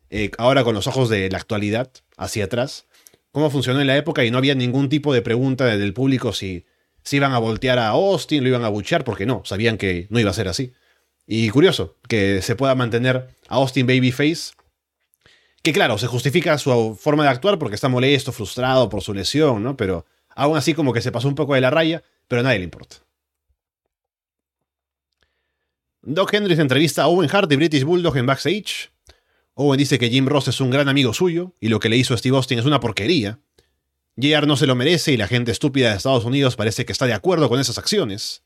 eh, 0.09 0.31
ahora 0.38 0.63
con 0.63 0.73
los 0.73 0.88
ojos 0.88 1.09
de 1.09 1.29
la 1.29 1.38
actualidad, 1.38 1.91
hacia 2.17 2.45
atrás, 2.45 2.88
cómo 3.31 3.49
funcionó 3.49 3.81
en 3.81 3.88
la 3.88 3.97
época 3.97 4.25
y 4.25 4.31
no 4.31 4.38
había 4.38 4.55
ningún 4.55 4.89
tipo 4.89 5.13
de 5.13 5.21
pregunta 5.21 5.65
del 5.65 5.93
público 5.93 6.33
si, 6.33 6.65
si 7.03 7.17
iban 7.17 7.33
a 7.33 7.39
voltear 7.39 7.79
a 7.79 7.89
Austin, 7.89 8.43
lo 8.43 8.49
iban 8.49 8.63
a 8.63 8.69
buchear, 8.69 9.03
porque 9.03 9.25
no, 9.25 9.43
sabían 9.45 9.77
que 9.77 10.07
no 10.09 10.19
iba 10.19 10.31
a 10.31 10.33
ser 10.33 10.47
así. 10.47 10.73
Y 11.31 11.47
curioso 11.51 11.95
que 12.07 12.41
se 12.41 12.55
pueda 12.55 12.73
mantener 12.73 13.27
a 13.47 13.55
Austin 13.57 13.85
Babyface. 13.85 14.53
Que 15.61 15.71
claro, 15.71 15.99
se 15.99 16.07
justifica 16.07 16.57
su 16.57 16.97
forma 16.99 17.21
de 17.21 17.29
actuar 17.29 17.59
porque 17.59 17.75
está 17.75 17.87
molesto, 17.87 18.31
frustrado 18.31 18.89
por 18.89 19.03
su 19.03 19.13
lesión, 19.13 19.61
¿no? 19.61 19.77
Pero 19.77 20.07
aún 20.35 20.57
así 20.57 20.73
como 20.73 20.91
que 20.91 21.01
se 21.01 21.11
pasó 21.11 21.27
un 21.27 21.35
poco 21.35 21.53
de 21.53 21.61
la 21.61 21.69
raya, 21.69 22.01
pero 22.27 22.39
a 22.39 22.43
nadie 22.43 22.57
le 22.57 22.63
importa. 22.63 23.05
Doc 26.01 26.33
Hendricks 26.33 26.59
entrevista 26.59 27.03
a 27.03 27.07
Owen 27.07 27.29
Hart 27.31 27.47
de 27.47 27.57
British 27.57 27.83
Bulldog 27.83 28.17
en 28.17 28.25
backstage. 28.25 28.91
Owen 29.53 29.77
dice 29.77 29.99
que 29.99 30.09
Jim 30.09 30.25
Ross 30.25 30.47
es 30.47 30.59
un 30.59 30.71
gran 30.71 30.89
amigo 30.89 31.13
suyo 31.13 31.53
y 31.59 31.67
lo 31.67 31.79
que 31.79 31.89
le 31.89 31.97
hizo 31.97 32.15
a 32.15 32.17
Steve 32.17 32.37
Austin 32.37 32.57
es 32.57 32.65
una 32.65 32.79
porquería. 32.79 33.39
JR 34.15 34.47
no 34.47 34.57
se 34.57 34.65
lo 34.65 34.73
merece 34.73 35.11
y 35.11 35.17
la 35.17 35.27
gente 35.27 35.51
estúpida 35.51 35.91
de 35.91 35.97
Estados 35.97 36.25
Unidos 36.25 36.55
parece 36.55 36.85
que 36.85 36.91
está 36.91 37.05
de 37.05 37.13
acuerdo 37.13 37.49
con 37.49 37.59
esas 37.59 37.77
acciones 37.77 38.41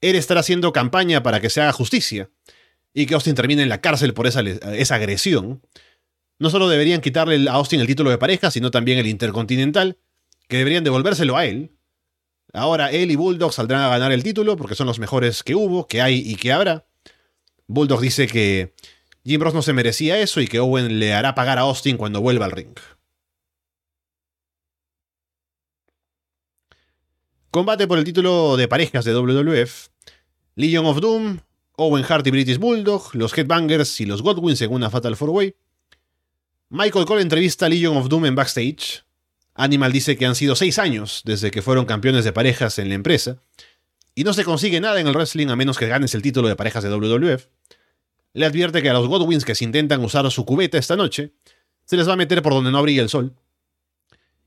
él 0.00 0.16
estará 0.16 0.40
haciendo 0.40 0.72
campaña 0.72 1.22
para 1.22 1.40
que 1.40 1.50
se 1.50 1.60
haga 1.60 1.72
justicia 1.72 2.30
y 2.94 3.06
que 3.06 3.14
Austin 3.14 3.34
termine 3.34 3.62
en 3.62 3.68
la 3.68 3.80
cárcel 3.80 4.14
por 4.14 4.26
esa, 4.26 4.40
esa 4.40 4.94
agresión. 4.94 5.62
No 6.38 6.50
solo 6.50 6.68
deberían 6.68 7.00
quitarle 7.00 7.48
a 7.48 7.52
Austin 7.52 7.80
el 7.80 7.86
título 7.86 8.10
de 8.10 8.18
pareja, 8.18 8.50
sino 8.50 8.70
también 8.70 8.98
el 8.98 9.06
intercontinental, 9.06 9.98
que 10.48 10.56
deberían 10.56 10.84
devolvérselo 10.84 11.36
a 11.36 11.44
él. 11.44 11.76
Ahora 12.52 12.90
él 12.90 13.10
y 13.10 13.16
Bulldog 13.16 13.52
saldrán 13.52 13.82
a 13.82 13.88
ganar 13.88 14.10
el 14.10 14.22
título 14.22 14.56
porque 14.56 14.74
son 14.74 14.86
los 14.86 14.98
mejores 14.98 15.42
que 15.44 15.54
hubo, 15.54 15.86
que 15.86 16.02
hay 16.02 16.18
y 16.18 16.36
que 16.36 16.52
habrá. 16.52 16.86
Bulldog 17.68 18.00
dice 18.00 18.26
que 18.26 18.74
Jim 19.24 19.40
Ross 19.40 19.54
no 19.54 19.62
se 19.62 19.72
merecía 19.72 20.18
eso 20.18 20.40
y 20.40 20.48
que 20.48 20.58
Owen 20.58 20.98
le 20.98 21.12
hará 21.12 21.34
pagar 21.34 21.58
a 21.58 21.62
Austin 21.62 21.96
cuando 21.96 22.20
vuelva 22.20 22.46
al 22.46 22.52
ring. 22.52 22.74
Combate 27.50 27.86
por 27.86 27.98
el 27.98 28.04
título 28.04 28.56
de 28.56 28.68
parejas 28.68 29.04
de 29.04 29.12
WWF. 29.12 29.89
Legion 30.60 30.84
of 30.84 31.00
Doom, 31.00 31.40
Owen 31.76 32.04
Hart 32.06 32.26
y 32.26 32.30
British 32.30 32.58
Bulldog, 32.58 33.14
los 33.14 33.32
Headbangers 33.32 33.98
y 34.02 34.04
los 34.04 34.20
Godwin 34.20 34.56
según 34.56 34.76
una 34.76 34.90
Fatal 34.90 35.16
4-Way. 35.16 35.54
Michael 36.68 37.06
Cole 37.06 37.22
entrevista 37.22 37.64
a 37.64 37.70
Legion 37.70 37.96
of 37.96 38.10
Doom 38.10 38.26
en 38.26 38.34
backstage. 38.34 39.02
Animal 39.54 39.90
dice 39.90 40.18
que 40.18 40.26
han 40.26 40.34
sido 40.34 40.54
seis 40.54 40.78
años 40.78 41.22
desde 41.24 41.50
que 41.50 41.62
fueron 41.62 41.86
campeones 41.86 42.26
de 42.26 42.34
parejas 42.34 42.78
en 42.78 42.90
la 42.90 42.94
empresa. 42.94 43.40
Y 44.14 44.22
no 44.24 44.34
se 44.34 44.44
consigue 44.44 44.82
nada 44.82 45.00
en 45.00 45.06
el 45.06 45.14
wrestling 45.14 45.46
a 45.46 45.56
menos 45.56 45.78
que 45.78 45.88
ganes 45.88 46.14
el 46.14 46.20
título 46.20 46.46
de 46.46 46.56
parejas 46.56 46.84
de 46.84 46.90
WWF. 46.90 47.46
Le 48.34 48.44
advierte 48.44 48.82
que 48.82 48.90
a 48.90 48.92
los 48.92 49.08
Godwins 49.08 49.46
que 49.46 49.54
se 49.54 49.64
intentan 49.64 50.04
usar 50.04 50.30
su 50.30 50.44
cubeta 50.44 50.76
esta 50.76 50.94
noche, 50.94 51.32
se 51.86 51.96
les 51.96 52.06
va 52.06 52.12
a 52.12 52.16
meter 52.16 52.42
por 52.42 52.52
donde 52.52 52.70
no 52.70 52.82
brilla 52.82 53.00
el 53.00 53.08
sol. 53.08 53.34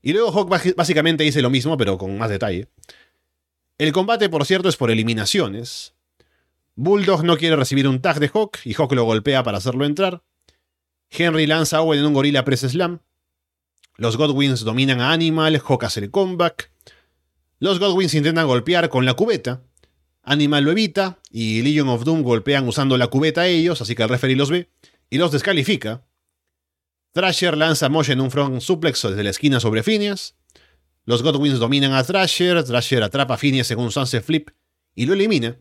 Y 0.00 0.12
luego 0.12 0.30
Hawk 0.30 0.76
básicamente 0.76 1.24
dice 1.24 1.42
lo 1.42 1.50
mismo, 1.50 1.76
pero 1.76 1.98
con 1.98 2.16
más 2.16 2.30
detalle. 2.30 2.68
El 3.78 3.90
combate, 3.90 4.28
por 4.28 4.46
cierto, 4.46 4.68
es 4.68 4.76
por 4.76 4.92
eliminaciones. 4.92 5.93
Bulldog 6.76 7.24
no 7.24 7.36
quiere 7.36 7.56
recibir 7.56 7.86
un 7.86 8.00
tag 8.00 8.18
de 8.18 8.28
Hawk 8.28 8.58
y 8.64 8.74
Hawk 8.74 8.92
lo 8.92 9.04
golpea 9.04 9.42
para 9.42 9.58
hacerlo 9.58 9.84
entrar. 9.84 10.22
Henry 11.10 11.46
lanza 11.46 11.78
a 11.78 11.82
Owen 11.82 12.00
en 12.00 12.06
un 12.06 12.14
gorila 12.14 12.44
press 12.44 12.60
slam. 12.60 13.00
Los 13.96 14.16
Godwins 14.16 14.64
dominan 14.64 15.00
a 15.00 15.12
Animal, 15.12 15.62
Hawk 15.64 15.84
hace 15.84 16.00
el 16.00 16.10
comeback. 16.10 16.72
Los 17.60 17.78
Godwins 17.78 18.14
intentan 18.14 18.46
golpear 18.46 18.88
con 18.88 19.04
la 19.04 19.14
cubeta. 19.14 19.62
Animal 20.22 20.64
lo 20.64 20.72
evita 20.72 21.20
y 21.30 21.62
Legion 21.62 21.88
of 21.88 22.04
Doom 22.04 22.22
golpean 22.22 22.66
usando 22.66 22.96
la 22.96 23.06
cubeta 23.06 23.42
a 23.42 23.46
ellos, 23.46 23.80
así 23.80 23.94
que 23.94 24.02
el 24.02 24.08
referee 24.08 24.36
los 24.36 24.50
ve 24.50 24.70
y 25.10 25.18
los 25.18 25.30
descalifica. 25.30 26.04
Thrasher 27.12 27.56
lanza 27.56 27.86
a 27.86 27.88
Moshe 27.90 28.12
en 28.12 28.20
un 28.20 28.32
front 28.32 28.60
suplex 28.60 29.02
desde 29.02 29.22
la 29.22 29.30
esquina 29.30 29.60
sobre 29.60 29.84
Phineas. 29.84 30.34
Los 31.04 31.22
Godwins 31.22 31.60
dominan 31.60 31.92
a 31.92 32.02
Thrasher, 32.02 32.64
Thrasher 32.64 33.04
atrapa 33.04 33.34
a 33.34 33.38
Phineas 33.38 33.70
en 33.70 33.78
un 33.78 33.92
sunset 33.92 34.24
flip 34.24 34.50
y 34.96 35.06
lo 35.06 35.12
elimina. 35.12 35.58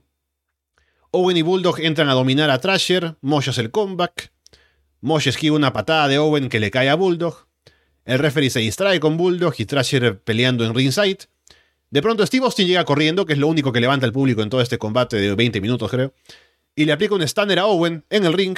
Owen 1.16 1.38
y 1.38 1.44
Bulldog 1.44 1.80
entran 1.80 2.10
a 2.10 2.14
dominar 2.14 2.50
a 2.50 2.60
Thrasher, 2.60 3.18
Moshe 3.22 3.52
hace 3.52 3.62
el 3.62 3.70
comeback. 3.70 4.32
Moshe 5.00 5.30
esquiva 5.30 5.56
una 5.56 5.72
patada 5.72 6.08
de 6.08 6.18
Owen 6.18 6.50
que 6.50 6.60
le 6.60 6.72
cae 6.72 6.90
a 6.90 6.96
Bulldog. 6.96 7.48
El 8.04 8.18
referee 8.18 8.50
se 8.50 8.62
distrae 8.62 9.00
con 9.00 9.16
Bulldog 9.16 9.54
y 9.60 9.66
Thrasher 9.66 10.20
peleando 10.20 10.66
en 10.66 10.74
ringside. 10.74 11.28
De 11.92 12.02
pronto 12.02 12.26
Steve 12.26 12.46
Austin 12.46 12.66
llega 12.66 12.84
corriendo, 12.84 13.28
que 13.28 13.34
es 13.34 13.40
lo 13.40 13.48
único 13.48 13.72
que 13.72 13.80
levanta 13.80 14.08
el 14.08 14.12
público 14.12 14.42
en 14.42 14.50
todo 14.50 14.60
este 14.60 14.80
combate 14.80 15.18
de 15.18 15.36
20 15.36 15.62
minutos 15.62 15.92
creo, 15.92 16.16
y 16.76 16.86
le 16.86 16.94
aplica 16.94 17.14
un 17.14 17.22
stunner 17.28 17.60
a 17.60 17.68
Owen 17.68 18.04
en 18.10 18.26
el 18.26 18.34
ring. 18.34 18.58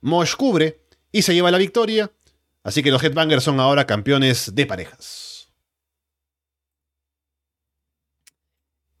Mosh 0.00 0.34
cubre 0.34 0.80
y 1.12 1.22
se 1.22 1.32
lleva 1.32 1.52
la 1.52 1.58
victoria. 1.58 2.10
Así 2.64 2.82
que 2.82 2.90
los 2.90 3.04
Headbangers 3.04 3.44
son 3.44 3.60
ahora 3.60 3.86
campeones 3.86 4.52
de 4.52 4.66
parejas. 4.66 5.48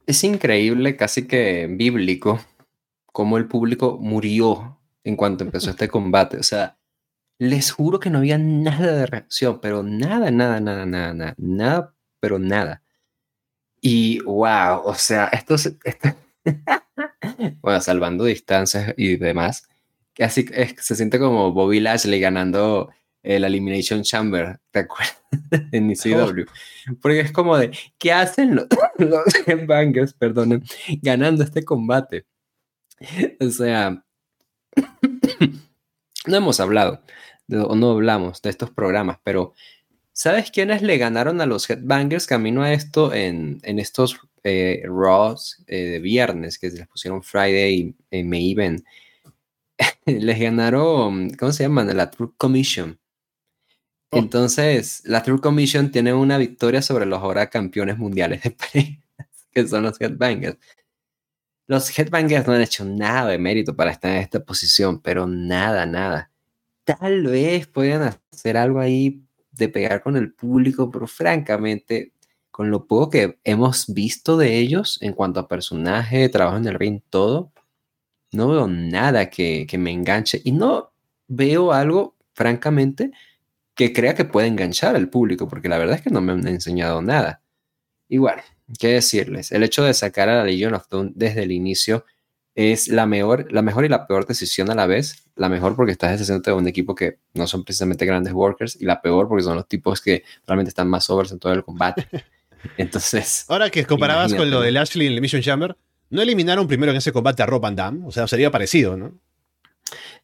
Es 0.06 0.22
increíble, 0.22 0.94
casi 0.96 1.26
que 1.26 1.66
bíblico, 1.68 2.40
cómo 3.14 3.38
el 3.38 3.46
público 3.46 3.96
murió 4.00 4.80
en 5.04 5.14
cuanto 5.14 5.44
empezó 5.44 5.70
este 5.70 5.86
combate. 5.88 6.36
O 6.36 6.42
sea, 6.42 6.76
les 7.38 7.70
juro 7.70 8.00
que 8.00 8.10
no 8.10 8.18
había 8.18 8.38
nada 8.38 8.92
de 8.92 9.06
reacción, 9.06 9.60
pero 9.60 9.84
nada, 9.84 10.32
nada, 10.32 10.58
nada, 10.58 10.84
nada, 10.84 11.14
nada, 11.14 11.34
nada, 11.38 11.94
pero 12.18 12.40
nada. 12.40 12.82
Y 13.80 14.18
wow, 14.24 14.80
o 14.84 14.94
sea, 14.96 15.26
esto, 15.26 15.56
se, 15.56 15.76
bueno, 17.62 17.80
salvando 17.80 18.24
distancias 18.24 18.92
y 18.96 19.16
demás, 19.16 19.68
casi 20.12 20.44
se 20.80 20.96
siente 20.96 21.20
como 21.20 21.52
Bobby 21.52 21.78
Lashley 21.78 22.18
ganando 22.18 22.90
el 23.22 23.44
Elimination 23.44 24.02
Chamber, 24.02 24.58
¿te 24.72 24.80
acuerdas? 24.80 25.22
en 25.70 25.88
ECW. 25.88 26.46
Porque 27.00 27.20
es 27.20 27.30
como 27.30 27.56
de, 27.56 27.70
¿qué 27.96 28.12
hacen 28.12 28.56
los, 28.56 28.66
los 28.98 29.66
Bangers, 29.68 30.14
perdonen, 30.14 30.64
ganando 31.00 31.44
este 31.44 31.64
combate? 31.64 32.26
O 33.40 33.50
sea, 33.50 34.04
no 36.26 36.36
hemos 36.36 36.60
hablado, 36.60 37.02
o 37.50 37.74
no 37.74 37.90
hablamos 37.90 38.42
de 38.42 38.50
estos 38.50 38.70
programas, 38.70 39.18
pero 39.24 39.52
¿sabes 40.12 40.50
quiénes 40.50 40.82
le 40.82 40.98
ganaron 40.98 41.40
a 41.40 41.46
los 41.46 41.68
Headbangers 41.68 42.26
camino 42.26 42.62
a 42.62 42.72
esto 42.72 43.12
en, 43.12 43.60
en 43.62 43.78
estos 43.78 44.20
eh, 44.44 44.82
Raws 44.86 45.62
eh, 45.66 45.84
de 45.84 46.00
viernes 46.00 46.58
que 46.58 46.70
se 46.70 46.78
les 46.78 46.88
pusieron 46.88 47.22
Friday 47.22 47.94
y 48.10 48.22
May 48.24 48.52
Event? 48.52 48.84
les 50.06 50.38
ganaron, 50.40 51.30
¿cómo 51.30 51.52
se 51.52 51.64
llaman? 51.64 51.96
La 51.96 52.10
Truth 52.10 52.34
Commission 52.36 52.98
Oh. 54.14 54.18
Entonces, 54.18 55.02
la 55.04 55.22
True 55.22 55.40
Commission 55.40 55.90
tiene 55.90 56.14
una 56.14 56.38
victoria 56.38 56.82
sobre 56.82 57.06
los 57.06 57.20
ahora 57.20 57.50
campeones 57.50 57.98
mundiales 57.98 58.42
de 58.42 58.50
parejas, 58.52 59.04
que 59.50 59.66
son 59.66 59.82
los 59.82 60.00
Headbangers. 60.00 60.58
Los 61.66 61.96
Headbangers 61.98 62.46
no 62.46 62.52
han 62.52 62.60
hecho 62.60 62.84
nada 62.84 63.30
de 63.30 63.38
mérito 63.38 63.74
para 63.74 63.90
estar 63.90 64.10
en 64.10 64.18
esta 64.18 64.44
posición, 64.44 65.00
pero 65.00 65.26
nada, 65.26 65.86
nada. 65.86 66.30
Tal 66.84 67.22
vez 67.26 67.66
puedan 67.66 68.14
hacer 68.32 68.56
algo 68.56 68.80
ahí 68.80 69.22
de 69.52 69.68
pegar 69.68 70.02
con 70.02 70.16
el 70.16 70.32
público, 70.34 70.90
pero 70.90 71.06
francamente, 71.06 72.12
con 72.50 72.70
lo 72.70 72.86
poco 72.86 73.10
que 73.10 73.38
hemos 73.44 73.92
visto 73.92 74.36
de 74.36 74.58
ellos 74.58 74.98
en 75.00 75.14
cuanto 75.14 75.40
a 75.40 75.48
personaje, 75.48 76.28
trabajo 76.28 76.58
en 76.58 76.66
el 76.66 76.74
ring, 76.74 77.00
todo, 77.08 77.52
no 78.32 78.48
veo 78.48 78.66
nada 78.68 79.30
que, 79.30 79.66
me 79.78 79.92
enganche. 79.92 80.40
Y 80.44 80.52
no 80.52 80.92
veo 81.28 81.72
algo, 81.72 82.16
francamente, 82.34 83.12
que 83.74 83.92
crea 83.92 84.14
que 84.14 84.24
puede 84.24 84.48
enganchar 84.48 84.96
al 84.96 85.08
público, 85.08 85.48
porque 85.48 85.68
la 85.68 85.78
verdad 85.78 85.96
es 85.96 86.02
que 86.02 86.10
no 86.10 86.20
me 86.20 86.32
han 86.32 86.46
enseñado 86.46 87.02
nada. 87.02 87.42
Igual, 88.08 88.42
¿qué 88.78 88.88
decirles? 88.88 89.52
El 89.52 89.62
hecho 89.62 89.84
de 89.84 89.94
sacar 89.94 90.28
a 90.28 90.36
la 90.36 90.44
Legion 90.44 90.74
of 90.74 90.88
Doom 90.88 91.12
desde 91.14 91.42
el 91.42 91.52
inicio 91.52 92.04
es 92.54 92.88
la 92.88 93.06
mejor, 93.06 93.52
la 93.52 93.62
mejor 93.62 93.84
y 93.84 93.88
la 93.88 94.06
peor 94.06 94.26
decisión 94.26 94.70
a 94.70 94.74
la 94.74 94.86
vez. 94.86 95.24
La 95.36 95.48
mejor 95.48 95.74
porque 95.74 95.92
estás 95.92 96.12
deshaciendo 96.12 96.42
de 96.42 96.52
un 96.56 96.68
equipo 96.68 96.94
que 96.94 97.18
no 97.34 97.46
son 97.46 97.64
precisamente 97.64 98.06
grandes 98.06 98.32
workers 98.32 98.76
y 98.80 98.84
la 98.84 99.02
peor 99.02 99.28
porque 99.28 99.42
son 99.42 99.56
los 99.56 99.66
tipos 99.66 100.00
que 100.00 100.22
realmente 100.46 100.68
están 100.68 100.88
más 100.88 101.10
overs 101.10 101.32
en 101.32 101.40
todo 101.40 101.52
el 101.52 101.64
combate. 101.64 102.06
Entonces... 102.76 103.44
Ahora 103.48 103.70
que 103.70 103.84
comparabas 103.84 104.32
con 104.34 104.50
lo 104.50 104.60
de 104.60 104.70
Lashley 104.70 105.08
en 105.08 105.14
el 105.14 105.20
Mission 105.20 105.42
Jammer, 105.42 105.76
¿no 106.10 106.22
eliminaron 106.22 106.68
primero 106.68 106.92
en 106.92 106.98
ese 106.98 107.12
combate 107.12 107.42
a 107.42 107.46
Rob 107.46 107.60
Van 107.60 107.74
Damme? 107.74 108.06
O 108.06 108.12
sea, 108.12 108.28
sería 108.28 108.50
parecido, 108.50 108.96
¿no? 108.96 109.12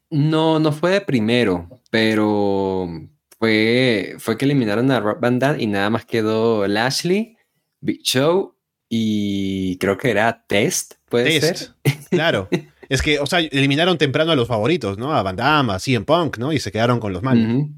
No, 0.08 0.58
no 0.58 0.72
fue 0.72 0.92
de 0.92 1.00
primero, 1.00 1.68
pero 1.90 2.88
fue, 3.38 4.16
fue 4.18 4.38
que 4.38 4.44
eliminaron 4.44 4.90
a 4.90 5.00
Rob 5.00 5.20
Van 5.20 5.38
Damme 5.38 5.62
y 5.62 5.66
nada 5.66 5.90
más 5.90 6.04
quedó 6.04 6.66
Lashley, 6.66 7.36
Big 7.80 8.02
Show 8.02 8.56
y 8.88 9.78
creo 9.78 9.96
que 9.96 10.10
era 10.10 10.44
Test, 10.46 10.94
¿puede 11.08 11.40
ser? 11.40 11.74
Claro. 12.10 12.48
es 12.88 13.02
que, 13.02 13.20
o 13.20 13.26
sea, 13.26 13.38
eliminaron 13.38 13.96
temprano 13.96 14.32
a 14.32 14.36
los 14.36 14.48
favoritos, 14.48 14.98
¿no? 14.98 15.12
A 15.14 15.22
Van 15.22 15.36
Damme, 15.36 15.74
a 15.74 15.78
CM 15.78 16.04
Punk, 16.04 16.38
¿no? 16.38 16.52
Y 16.52 16.58
se 16.58 16.72
quedaron 16.72 16.98
con 16.98 17.12
los 17.12 17.22
malos. 17.22 17.68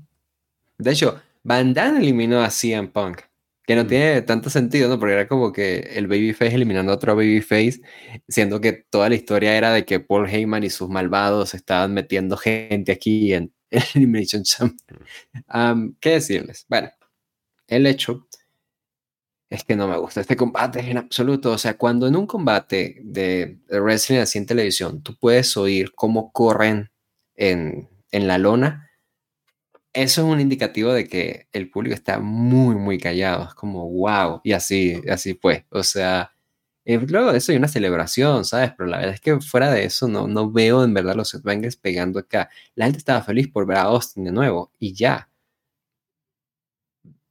De 0.78 0.90
hecho, 0.90 1.20
Van 1.42 1.74
Damme 1.74 2.00
eliminó 2.00 2.42
a 2.42 2.50
CM 2.50 2.88
Punk. 2.88 3.20
Que 3.64 3.76
no 3.76 3.84
mm. 3.84 3.86
tiene 3.86 4.22
tanto 4.22 4.50
sentido, 4.50 4.88
¿no? 4.88 4.98
Porque 4.98 5.12
era 5.12 5.28
como 5.28 5.53
que 5.53 5.90
el 5.94 6.09
Babyface 6.09 6.55
eliminando 6.55 6.90
a 6.92 6.96
otro 6.96 7.14
Babyface, 7.14 7.80
siendo 8.26 8.61
que 8.61 8.72
toda 8.72 9.09
la 9.09 9.14
historia 9.14 9.57
era 9.57 9.72
de 9.72 9.84
que 9.84 10.00
Paul 10.00 10.28
Heyman 10.28 10.64
y 10.64 10.70
sus 10.70 10.88
malvados 10.88 11.55
estaban 11.55 11.94
metiendo 11.94 12.36
gente 12.36 12.90
aquí 12.90 13.34
en, 13.34 13.53
Elimination 13.94 14.42
Chamber. 14.42 14.76
¿Qué 16.00 16.11
decirles? 16.11 16.66
Bueno, 16.68 16.90
el 17.68 17.86
hecho 17.86 18.26
es 19.53 19.64
que 19.64 19.76
no 19.76 19.86
me 19.86 19.98
gusta 19.98 20.22
este 20.22 20.36
combate 20.36 20.80
en 20.80 20.96
absoluto. 20.98 21.53
O 21.53 21.59
sea, 21.59 21.76
cuando 21.76 22.07
en 22.07 22.16
un 22.16 22.26
combate 22.26 23.00
de, 23.03 23.59
wrestling 23.68 24.18
así 24.18 24.38
en 24.38 24.46
televisión, 24.46 25.03
tú 25.03 25.14
puedes 25.18 25.57
oír 25.59 25.92
cómo 25.94 26.32
corren 26.32 26.90
en, 27.34 27.88
en 28.11 28.28
la 28.28 28.38
lona, 28.38 28.90
eso 29.92 30.22
es 30.22 30.26
un 30.26 30.40
indicativo 30.40 30.92
de 30.92 31.07
que 31.07 31.48
el 31.53 31.70
público 31.70 31.94
está 31.94 32.18
muy, 32.18 32.76
muy 32.76 32.98
callado. 32.98 33.44
Es 33.48 33.55
como, 33.55 33.90
wow. 33.90 34.40
Y 34.42 34.53
así, 34.53 35.03
así 35.11 35.34
fue. 35.34 35.66
O 35.70 35.82
sea, 35.82 36.32
eh, 36.86 36.98
luego 36.98 37.32
de 37.32 37.38
eso 37.38 37.53
hay 37.53 37.59
una 37.59 37.68
celebración, 37.68 38.44
¿sabes? 38.46 38.72
Pero 38.76 38.88
la 38.88 38.98
verdad 38.98 39.14
es 39.14 39.20
que 39.20 39.38
fuera 39.40 39.70
de 39.70 39.84
eso 39.84 40.09
no, 40.09 40.26
no 40.28 40.50
veo 40.50 40.84
en 40.84 40.94
verdad 40.94 41.14
los 41.14 41.34
Headbangers 41.34 41.76
pegando 41.76 42.20
acá. 42.20 42.48
La 42.74 42.86
gente 42.86 42.98
estaba 42.98 43.22
feliz 43.22 43.48
por 43.48 43.66
ver 43.66 43.78
a 43.78 43.82
Austin 43.82 44.24
de 44.24 44.32
nuevo 44.32 44.72
y 44.78 44.94
ya. 44.94 45.28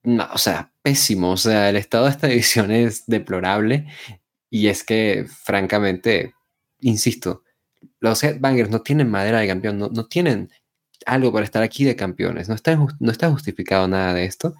No, 0.03 0.27
o 0.33 0.37
sea, 0.37 0.70
pésimo. 0.81 1.31
O 1.31 1.37
sea, 1.37 1.69
el 1.69 1.75
estado 1.75 2.05
de 2.05 2.11
esta 2.11 2.27
división 2.27 2.71
es 2.71 3.05
deplorable. 3.07 3.87
Y 4.49 4.67
es 4.67 4.83
que, 4.83 5.25
francamente, 5.27 6.35
insisto, 6.79 7.43
los 7.99 8.23
Headbangers 8.23 8.69
no 8.69 8.81
tienen 8.81 9.09
madera 9.09 9.39
de 9.39 9.47
campeón, 9.47 9.77
no, 9.79 9.89
no 9.89 10.07
tienen 10.07 10.49
algo 11.05 11.31
para 11.31 11.45
estar 11.45 11.63
aquí 11.63 11.83
de 11.85 11.95
campeones. 11.95 12.49
No 12.49 12.55
está, 12.55 12.75
no 12.99 13.11
está 13.11 13.29
justificado 13.31 13.87
nada 13.87 14.13
de 14.13 14.25
esto. 14.25 14.55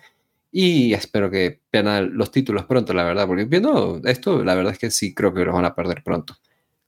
Y 0.52 0.94
espero 0.94 1.32
que 1.32 1.62
pierdan 1.70 2.18
los 2.18 2.32
títulos 2.32 2.66
pronto, 2.66 2.94
la 2.94 3.04
verdad, 3.04 3.26
porque 3.28 3.46
viendo 3.46 4.02
esto, 4.04 4.44
la 4.44 4.56
verdad 4.56 4.74
es 4.74 4.80
que 4.80 4.92
sí 4.92 5.14
creo 5.14 5.34
que 5.34 5.46
los 5.46 5.56
van 5.56 5.66
a 5.66 5.76
perder 5.76 6.04
pronto. 6.04 6.36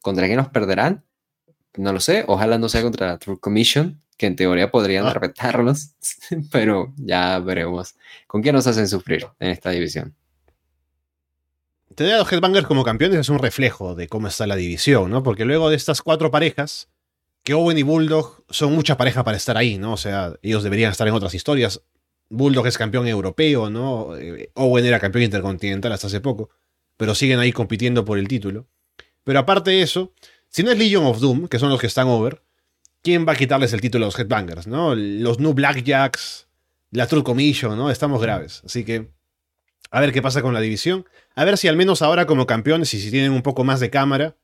¿Contra 0.01 0.25
quién 0.25 0.37
los 0.37 0.49
perderán? 0.49 1.03
No 1.77 1.93
lo 1.93 1.99
sé. 1.99 2.23
Ojalá 2.27 2.57
no 2.57 2.69
sea 2.69 2.81
contra 2.81 3.07
la 3.07 3.17
True 3.17 3.39
Commission, 3.39 4.01
que 4.17 4.27
en 4.27 4.35
teoría 4.35 4.71
podrían 4.71 5.05
ah. 5.05 5.73
pero 6.51 6.93
ya 6.97 7.39
veremos. 7.39 7.95
¿Con 8.27 8.41
quién 8.41 8.55
nos 8.55 8.67
hacen 8.67 8.87
sufrir 8.87 9.25
en 9.39 9.49
esta 9.49 9.71
división? 9.71 10.15
Tener 11.95 12.15
a 12.15 12.17
los 12.19 12.31
Headbangers 12.31 12.65
como 12.65 12.83
campeones 12.83 13.19
es 13.19 13.29
un 13.29 13.39
reflejo 13.39 13.93
de 13.95 14.07
cómo 14.07 14.27
está 14.27 14.47
la 14.47 14.55
división, 14.55 15.11
¿no? 15.11 15.21
Porque 15.21 15.45
luego 15.45 15.69
de 15.69 15.75
estas 15.75 16.01
cuatro 16.01 16.31
parejas, 16.31 16.89
que 17.43 17.53
Owen 17.53 17.77
y 17.77 17.83
Bulldog 17.83 18.43
son 18.49 18.73
mucha 18.73 18.97
pareja 18.97 19.23
para 19.23 19.37
estar 19.37 19.57
ahí, 19.57 19.77
¿no? 19.77 19.93
O 19.93 19.97
sea, 19.97 20.33
ellos 20.41 20.63
deberían 20.63 20.91
estar 20.91 21.07
en 21.07 21.13
otras 21.13 21.35
historias. 21.35 21.83
Bulldog 22.29 22.65
es 22.65 22.77
campeón 22.77 23.07
europeo, 23.07 23.69
¿no? 23.69 24.17
Eh, 24.17 24.49
Owen 24.55 24.85
era 24.85 24.99
campeón 24.99 25.23
intercontinental 25.23 25.91
hasta 25.91 26.07
hace 26.07 26.21
poco, 26.21 26.49
pero 26.97 27.13
siguen 27.13 27.39
ahí 27.39 27.51
compitiendo 27.51 28.05
por 28.05 28.17
el 28.17 28.27
título. 28.27 28.67
Pero 29.23 29.39
aparte 29.39 29.71
de 29.71 29.81
eso, 29.81 30.13
si 30.53 30.61
no 30.61 30.69
es 30.69 30.77
Legion 30.77 31.03
of 31.05 31.19
Doom, 31.19 31.47
que 31.47 31.57
son 31.57 31.69
los 31.69 31.81
que 31.81 31.87
están 31.87 32.07
over, 32.07 32.43
¿quién 33.01 33.27
va 33.27 33.33
a 33.33 33.35
quitarles 33.35 33.73
el 33.73 33.81
título 33.81 34.05
a 34.05 34.07
los 34.07 34.19
Headbangers, 34.19 34.67
¿no? 34.67 34.93
Los 34.93 35.39
New 35.39 35.53
Blackjacks, 35.53 36.47
la 36.91 37.07
True 37.07 37.23
Commission, 37.23 37.75
¿no? 37.75 37.89
Estamos 37.89 38.21
graves. 38.21 38.61
Así 38.63 38.85
que, 38.85 39.09
a 39.89 39.99
ver 39.99 40.11
qué 40.11 40.21
pasa 40.21 40.43
con 40.43 40.53
la 40.53 40.61
división. 40.61 41.07
A 41.33 41.43
ver 41.43 41.57
si 41.57 41.67
al 41.67 41.75
menos 41.75 42.03
ahora 42.03 42.27
como 42.27 42.45
campeones 42.45 42.93
y 42.93 43.01
si 43.01 43.09
tienen 43.09 43.31
un 43.31 43.41
poco 43.41 43.63
más 43.63 43.79
de 43.79 43.89
cámara, 43.89 44.35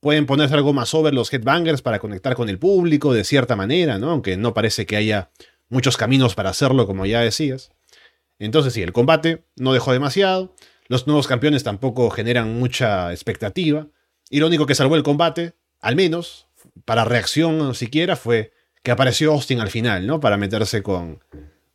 pueden 0.00 0.26
ponerse 0.26 0.54
algo 0.54 0.72
más 0.72 0.92
over 0.94 1.14
los 1.14 1.32
Headbangers 1.32 1.80
para 1.80 2.00
conectar 2.00 2.34
con 2.34 2.48
el 2.48 2.58
público 2.58 3.14
de 3.14 3.22
cierta 3.22 3.54
manera, 3.54 3.98
¿no? 3.98 4.10
Aunque 4.10 4.36
no 4.36 4.54
parece 4.54 4.84
que 4.84 4.96
haya 4.96 5.30
muchos 5.68 5.96
caminos 5.96 6.34
para 6.34 6.50
hacerlo, 6.50 6.88
como 6.88 7.06
ya 7.06 7.20
decías. 7.20 7.70
Entonces, 8.40 8.72
sí, 8.74 8.82
el 8.82 8.92
combate 8.92 9.44
no 9.54 9.72
dejó 9.72 9.92
demasiado. 9.92 10.56
Los 10.88 11.06
nuevos 11.06 11.28
campeones 11.28 11.62
tampoco 11.62 12.10
generan 12.10 12.58
mucha 12.58 13.12
expectativa. 13.12 13.86
Único 14.40 14.66
que 14.66 14.74
salvó 14.74 14.96
el 14.96 15.02
combate, 15.02 15.54
al 15.80 15.94
menos, 15.94 16.48
para 16.84 17.04
reacción 17.04 17.74
siquiera, 17.74 18.16
fue 18.16 18.52
que 18.82 18.90
apareció 18.90 19.32
Austin 19.32 19.60
al 19.60 19.70
final, 19.70 20.06
¿no? 20.06 20.20
Para 20.20 20.36
meterse 20.36 20.82
con 20.82 21.22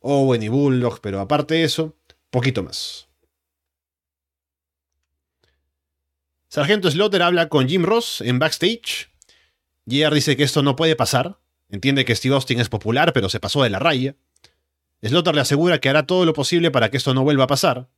Owen 0.00 0.42
y 0.42 0.48
Bulldog, 0.48 1.00
pero 1.00 1.20
aparte 1.20 1.54
de 1.54 1.64
eso, 1.64 1.96
poquito 2.30 2.62
más. 2.62 3.08
Sargento 6.48 6.90
Slaughter 6.90 7.22
habla 7.22 7.48
con 7.48 7.68
Jim 7.68 7.84
Ross 7.84 8.22
en 8.22 8.38
backstage. 8.38 9.10
JR 9.86 10.14
dice 10.14 10.36
que 10.36 10.42
esto 10.42 10.62
no 10.62 10.76
puede 10.76 10.96
pasar. 10.96 11.38
Entiende 11.70 12.04
que 12.04 12.16
Steve 12.16 12.34
Austin 12.34 12.60
es 12.60 12.68
popular, 12.68 13.12
pero 13.12 13.28
se 13.28 13.40
pasó 13.40 13.62
de 13.62 13.70
la 13.70 13.78
raya. 13.78 14.16
Slaughter 15.02 15.34
le 15.34 15.42
asegura 15.42 15.78
que 15.78 15.88
hará 15.88 16.06
todo 16.06 16.24
lo 16.24 16.32
posible 16.32 16.70
para 16.70 16.90
que 16.90 16.96
esto 16.96 17.14
no 17.14 17.22
vuelva 17.22 17.44
a 17.44 17.48
pasar. 17.48 17.88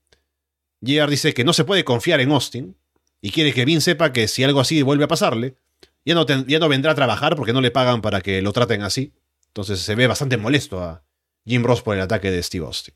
JR 0.80 1.08
dice 1.08 1.32
que 1.32 1.44
no 1.44 1.52
se 1.52 1.64
puede 1.64 1.84
confiar 1.84 2.20
en 2.20 2.32
Austin 2.32 2.76
y 3.20 3.30
quiere 3.30 3.52
que 3.52 3.64
Vince 3.64 3.92
sepa 3.92 4.12
que 4.12 4.28
si 4.28 4.44
algo 4.44 4.60
así 4.60 4.82
vuelve 4.82 5.04
a 5.04 5.08
pasarle, 5.08 5.56
ya 6.04 6.14
no, 6.14 6.26
ya 6.26 6.58
no 6.58 6.68
vendrá 6.68 6.92
a 6.92 6.94
trabajar 6.94 7.36
porque 7.36 7.52
no 7.52 7.60
le 7.60 7.70
pagan 7.70 8.00
para 8.00 8.20
que 8.20 8.40
lo 8.42 8.52
traten 8.52 8.82
así. 8.82 9.12
Entonces 9.48 9.80
se 9.80 9.94
ve 9.94 10.06
bastante 10.06 10.36
molesto 10.36 10.82
a 10.82 11.02
Jim 11.44 11.62
Ross 11.62 11.82
por 11.82 11.96
el 11.96 12.02
ataque 12.02 12.30
de 12.30 12.42
Steve 12.42 12.64
Austin. 12.64 12.94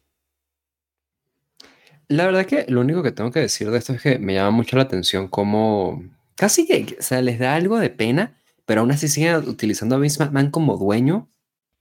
La 2.08 2.26
verdad 2.26 2.46
que 2.46 2.66
lo 2.68 2.80
único 2.80 3.02
que 3.02 3.12
tengo 3.12 3.30
que 3.30 3.40
decir 3.40 3.70
de 3.70 3.78
esto 3.78 3.92
es 3.94 4.02
que 4.02 4.18
me 4.18 4.34
llama 4.34 4.50
mucho 4.50 4.76
la 4.76 4.82
atención 4.82 5.28
cómo 5.28 6.04
casi 6.36 6.66
que, 6.66 6.96
o 6.98 7.02
sea, 7.02 7.22
les 7.22 7.38
da 7.38 7.54
algo 7.54 7.78
de 7.78 7.90
pena, 7.90 8.36
pero 8.66 8.82
aún 8.82 8.90
así 8.90 9.08
siguen 9.08 9.36
utilizando 9.48 9.96
a 9.96 9.98
Vince 9.98 10.22
McMahon 10.22 10.50
como 10.50 10.76
dueño 10.76 11.28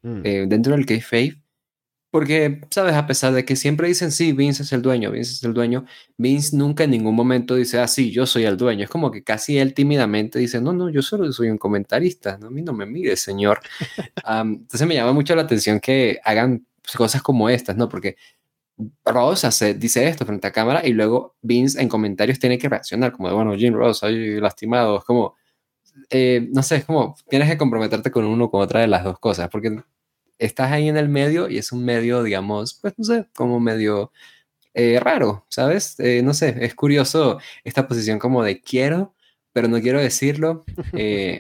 mm. 0.02 0.22
eh, 0.24 0.46
dentro 0.48 0.74
del 0.74 0.86
kayfabe. 0.86 1.43
Porque, 2.14 2.61
¿sabes? 2.70 2.93
A 2.93 3.07
pesar 3.07 3.34
de 3.34 3.43
que 3.43 3.55
siempre 3.55 3.88
dicen, 3.88 4.11
sí, 4.11 4.34
Vince 4.34 4.61
es 4.61 4.72
el 4.72 4.84
dueño, 4.84 5.09
Vince 5.09 5.32
es 5.32 5.43
el 5.43 5.51
dueño, 5.51 5.86
Vince 6.16 6.55
nunca 6.55 6.84
en 6.84 6.91
ningún 6.91 7.16
momento 7.16 7.55
dice, 7.55 7.80
ah, 7.80 7.88
sí, 7.88 8.11
yo 8.11 8.28
soy 8.28 8.43
el 8.43 8.55
dueño. 8.55 8.84
Es 8.84 8.89
como 8.91 9.09
que 9.09 9.24
casi 9.24 9.57
él 9.57 9.74
tímidamente 9.74 10.38
dice, 10.38 10.61
no, 10.61 10.74
no, 10.74 10.91
yo 10.91 11.01
solo 11.01 11.32
soy 11.34 11.49
un 11.49 11.57
comentarista, 11.57 12.38
no, 12.38 12.47
a 12.47 12.49
mí 12.51 12.61
no 12.61 12.72
me 12.72 12.86
mire, 12.86 13.18
señor. 13.18 13.61
entonces 14.28 14.88
me 14.88 14.93
llama 14.93 15.11
mucho 15.11 15.36
la 15.36 15.41
atención 15.41 15.80
que 15.80 16.20
hagan 16.24 16.68
cosas 16.95 17.24
como 17.24 17.49
estas, 17.49 17.78
¿no? 17.78 17.89
Porque 17.89 18.16
Ross 19.05 19.43
hace, 19.45 19.74
dice 19.74 20.07
esto 20.07 20.24
frente 20.24 20.45
a 20.45 20.51
cámara 20.51 20.86
y 20.86 20.93
luego 20.93 21.38
Vince 21.41 21.82
en 21.82 21.89
comentarios 21.89 22.38
tiene 22.38 22.59
que 22.59 22.70
reaccionar, 22.70 23.11
como 23.14 23.30
de, 23.30 23.34
bueno, 23.34 23.55
Jim 23.55 23.74
Ross, 23.74 24.03
hay 24.03 24.39
lastimado, 24.39 24.99
es 24.99 25.03
como, 25.03 25.36
eh, 26.11 26.47
no 26.53 26.61
sé, 26.61 26.76
es 26.76 26.86
como, 26.86 27.16
tienes 27.28 27.49
que 27.49 27.57
comprometerte 27.57 28.11
con 28.11 28.26
uno 28.26 28.45
o 28.45 28.51
con 28.51 28.61
otra 28.61 28.82
de 28.82 28.88
las 28.88 29.03
dos 29.03 29.18
cosas, 29.18 29.49
porque 29.49 29.76
estás 30.38 30.72
ahí 30.72 30.90
en 30.90 30.98
el 30.98 31.10
medio 31.10 31.50
y 31.50 31.58
es 31.58 31.72
un 31.72 31.86
medio, 31.86 32.24
digamos, 32.24 32.76
pues 32.82 32.94
no 32.98 33.04
sé, 33.04 33.28
como 33.36 33.60
medio 33.60 34.12
eh, 34.74 35.00
raro, 35.00 35.46
¿sabes? 35.50 36.00
Eh, 36.00 36.22
no 36.24 36.34
sé, 36.34 36.56
es 36.62 36.76
curioso 36.76 37.40
esta 37.64 37.88
posición 37.88 38.20
como 38.20 38.44
de 38.44 38.62
quiero, 38.62 39.16
pero 39.54 39.68
no 39.68 39.80
quiero 39.82 40.00
decirlo. 40.00 40.64
me 40.94 41.40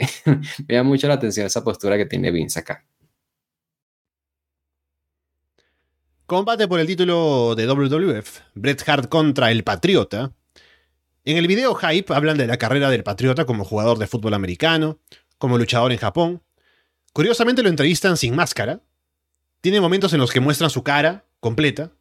llama 0.67 0.89
mucho 0.89 1.07
la 1.07 1.15
atención 1.15 1.45
esa 1.47 1.63
postura 1.63 1.97
que 1.97 2.05
tiene 2.05 2.31
Vince 2.31 2.59
acá. 2.59 2.85
Combate 6.25 6.67
por 6.67 6.79
el 6.79 6.87
título 6.87 7.53
de 7.53 7.67
WWF, 7.67 8.39
Bret 8.55 8.87
Hart 8.87 9.09
contra 9.09 9.51
el 9.51 9.63
Patriota. 9.63 10.31
En 11.25 11.37
el 11.37 11.47
video 11.47 11.75
Hype 11.75 12.13
hablan 12.13 12.37
de 12.37 12.47
la 12.47 12.57
carrera 12.57 12.89
del 12.89 13.03
Patriota 13.03 13.45
como 13.45 13.65
jugador 13.65 13.97
de 13.97 14.07
fútbol 14.07 14.33
americano, 14.33 14.99
como 15.37 15.57
luchador 15.57 15.91
en 15.91 15.97
Japón. 15.97 16.41
Curiosamente 17.13 17.61
lo 17.61 17.69
entrevistan 17.69 18.17
sin 18.17 18.35
máscara. 18.35 18.81
Tiene 19.61 19.79
momentos 19.79 20.11
en 20.13 20.19
los 20.19 20.31
que 20.31 20.39
muestran 20.39 20.69
su 20.69 20.83
cara 20.83 21.25
completa. 21.39 21.91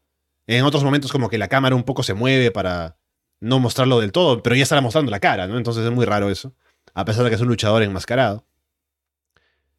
En 0.46 0.64
otros 0.64 0.82
momentos 0.82 1.12
como 1.12 1.28
que 1.28 1.38
la 1.38 1.48
cámara 1.48 1.76
un 1.76 1.84
poco 1.84 2.02
se 2.02 2.14
mueve 2.14 2.50
para 2.50 2.96
no 3.38 3.60
mostrarlo 3.60 4.00
del 4.00 4.10
todo, 4.10 4.42
pero 4.42 4.56
ya 4.56 4.62
estará 4.62 4.80
mostrando 4.80 5.10
la 5.10 5.20
cara, 5.20 5.46
¿no? 5.46 5.58
Entonces 5.58 5.84
es 5.84 5.90
muy 5.90 6.06
raro 6.06 6.30
eso, 6.30 6.54
a 6.94 7.04
pesar 7.04 7.24
de 7.24 7.30
que 7.30 7.36
es 7.36 7.42
un 7.42 7.48
luchador 7.48 7.82
enmascarado. 7.82 8.46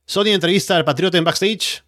Sony 0.05 0.27
entrevista 0.27 0.75
al 0.75 0.86
Patriota 0.86 1.17
en 1.17 1.23
backstage. 1.23 1.84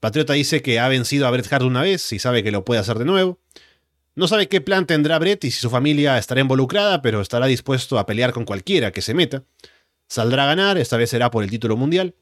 Patriota 0.00 0.34
dice 0.34 0.62
que 0.62 0.78
ha 0.78 0.88
vencido 0.88 1.26
a 1.26 1.30
Bret 1.30 1.50
Hart 1.50 1.64
una 1.64 1.82
vez 1.82 2.12
y 2.12 2.18
sabe 2.18 2.42
que 2.42 2.50
lo 2.50 2.64
puede 2.64 2.80
hacer 2.80 2.98
de 2.98 3.04
nuevo. 3.04 3.40
No 4.14 4.28
sabe 4.28 4.48
qué 4.48 4.60
plan 4.60 4.86
tendrá 4.86 5.18
Bret 5.18 5.44
y 5.44 5.50
si 5.50 5.60
su 5.60 5.70
familia 5.70 6.18
estará 6.18 6.40
involucrada, 6.40 7.02
pero 7.02 7.20
estará 7.20 7.46
dispuesto 7.46 7.98
a 7.98 8.06
pelear 8.06 8.32
con 8.32 8.44
cualquiera 8.44 8.90
que 8.90 9.02
se 9.02 9.14
meta. 9.14 9.44
Saldrá 10.08 10.44
a 10.44 10.46
ganar, 10.46 10.78
esta 10.78 10.96
vez 10.96 11.10
será 11.10 11.30
por 11.30 11.44
el 11.44 11.50
título 11.50 11.76
mundial. 11.76 12.14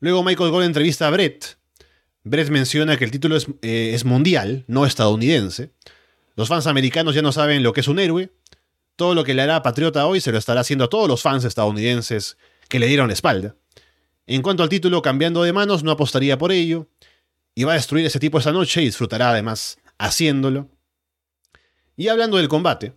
Luego 0.00 0.22
Michael 0.22 0.50
Gold 0.50 0.66
entrevista 0.66 1.06
a 1.06 1.10
Brett. 1.10 1.58
Brett 2.24 2.50
menciona 2.50 2.96
que 2.96 3.04
el 3.04 3.10
título 3.10 3.36
es, 3.36 3.46
eh, 3.62 3.92
es, 3.94 4.04
mundial, 4.04 4.64
no 4.66 4.86
estadounidense. 4.86 5.72
Los 6.36 6.48
fans 6.48 6.66
americanos 6.66 7.14
ya 7.14 7.22
no 7.22 7.32
saben 7.32 7.62
lo 7.62 7.72
que 7.72 7.80
es 7.80 7.88
un 7.88 7.98
héroe. 7.98 8.32
Todo 8.96 9.14
lo 9.14 9.24
que 9.24 9.34
le 9.34 9.42
hará 9.42 9.62
Patriota 9.62 10.06
hoy 10.06 10.20
se 10.20 10.32
lo 10.32 10.38
estará 10.38 10.60
haciendo 10.60 10.84
a 10.84 10.88
todos 10.88 11.08
los 11.08 11.22
fans 11.22 11.44
estadounidenses 11.44 12.36
que 12.68 12.78
le 12.78 12.86
dieron 12.86 13.08
la 13.08 13.14
espalda. 13.14 13.56
En 14.26 14.42
cuanto 14.42 14.62
al 14.62 14.68
título 14.68 15.02
cambiando 15.02 15.42
de 15.42 15.52
manos, 15.52 15.82
no 15.82 15.90
apostaría 15.90 16.36
por 16.36 16.52
ello. 16.52 16.88
Y 17.54 17.64
va 17.64 17.72
a 17.72 17.76
destruir 17.76 18.06
ese 18.06 18.20
tipo 18.20 18.38
esa 18.38 18.52
noche 18.52 18.82
y 18.82 18.84
disfrutará 18.84 19.30
además 19.30 19.78
haciéndolo. 19.98 20.68
Y 21.96 22.08
hablando 22.08 22.36
del 22.36 22.48
combate, 22.48 22.92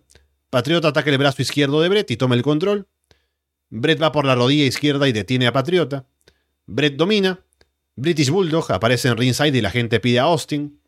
Patriota 0.50 0.88
ataca 0.88 1.10
el 1.10 1.18
brazo 1.18 1.42
izquierdo 1.42 1.80
de 1.80 1.88
Brett 1.88 2.10
y 2.10 2.16
toma 2.16 2.36
el 2.36 2.42
control. 2.42 2.86
Brett 3.70 4.00
va 4.00 4.12
por 4.12 4.24
la 4.24 4.34
rodilla 4.34 4.64
izquierda 4.64 5.08
y 5.08 5.12
detiene 5.12 5.46
a 5.46 5.52
Patriota. 5.52 6.06
Brett 6.72 6.96
domina. 6.96 7.44
British 7.96 8.30
Bulldog 8.30 8.72
aparece 8.72 9.08
en 9.08 9.16
ringside 9.16 9.56
y 9.56 9.60
la 9.60 9.70
gente 9.70 10.00
pide 10.00 10.18
a 10.18 10.24
Austin. 10.24 10.80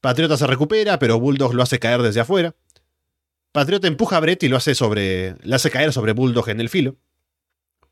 Patriota 0.00 0.36
se 0.36 0.46
recupera, 0.46 0.98
pero 0.98 1.20
Bulldog 1.20 1.54
lo 1.54 1.62
hace 1.62 1.78
caer 1.78 2.02
desde 2.02 2.20
afuera. 2.20 2.56
Patriota 3.52 3.86
empuja 3.86 4.16
a 4.16 4.20
Brett 4.20 4.42
y 4.42 4.48
lo 4.48 4.56
hace 4.56 4.74
sobre, 4.74 5.36
le 5.42 5.54
hace 5.54 5.70
caer 5.70 5.92
sobre 5.92 6.12
Bulldog 6.12 6.48
en 6.48 6.60
el 6.60 6.70
filo. 6.70 6.96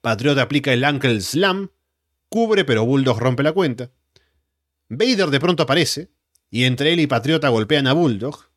Patriota 0.01 0.43
aplica 0.43 0.73
el 0.73 0.83
Ankle 0.83 1.21
Slam, 1.21 1.71
cubre, 2.31 2.65
pero 2.65 2.87
Bulldog 2.87 3.19
rompe 3.19 3.43
la 3.43 3.53
cuenta. 3.53 3.91
Vader 4.89 5.29
de 5.29 5.41
pronto 5.41 5.65
aparece, 5.65 6.11
y 6.51 6.65
entre 6.65 6.95
él 6.95 7.01
y 7.01 7.07
Patriota 7.07 7.51
golpean 7.51 7.87
a 7.87 7.93
Bulldog. 7.93 8.51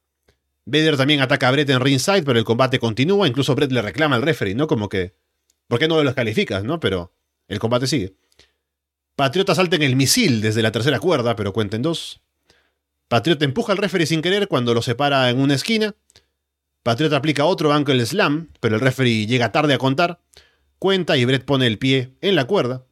Vader 0.66 0.96
también 0.96 1.20
ataca 1.20 1.50
a 1.50 1.52
Brett 1.52 1.70
en 1.70 1.82
ringside, 1.82 2.24
pero 2.24 2.40
el 2.40 2.46
combate 2.46 2.80
continúa, 2.80 3.28
incluso 3.28 3.54
Brett 3.54 3.74
le 3.74 3.82
reclama 3.82 4.16
al 4.16 4.22
referee, 4.22 4.56
¿no? 4.56 4.68
Como 4.68 4.88
que 4.88 5.16
¿Por 5.68 5.80
qué 5.80 5.88
no 5.88 6.02
los 6.04 6.14
calificas, 6.14 6.64
no? 6.64 6.80
Pero 6.80 7.14
el 7.48 7.60
combate 7.60 7.88
sigue. 7.88 8.16
Patriota 9.16 9.54
salta 9.54 9.76
en 9.76 9.84
el 9.84 9.96
misil 9.96 10.42
desde 10.42 10.64
la 10.64 10.72
tercera 10.72 11.00
cuerda, 11.00 11.36
pero 11.36 11.54
cuenta 11.54 11.76
en 11.76 11.84
dos. 11.84 12.22
Patriota 13.08 13.46
empuja 13.46 13.72
al 13.72 13.78
referee 13.78 14.08
sin 14.08 14.24
querer 14.24 14.48
cuando 14.48 14.74
lo 14.74 14.82
separa 14.82 15.30
en 15.30 15.40
una 15.40 15.54
esquina. 15.54 15.94
Patriota 16.82 17.18
aplica 17.18 17.46
otro 17.46 17.72
ankle 17.72 18.04
slam, 18.06 18.50
pero 18.60 18.76
el 18.76 18.82
referee 18.82 19.28
llega 19.28 19.52
tarde 19.52 19.76
a 19.76 19.78
contar. 19.78 20.20
Cuenta 20.80 21.16
y 21.16 21.26
Brett 21.26 21.46
pone 21.46 21.68
el 21.68 21.78
pie 21.78 22.16
en 22.22 22.36
la 22.36 22.46
cuerda. 22.46 22.86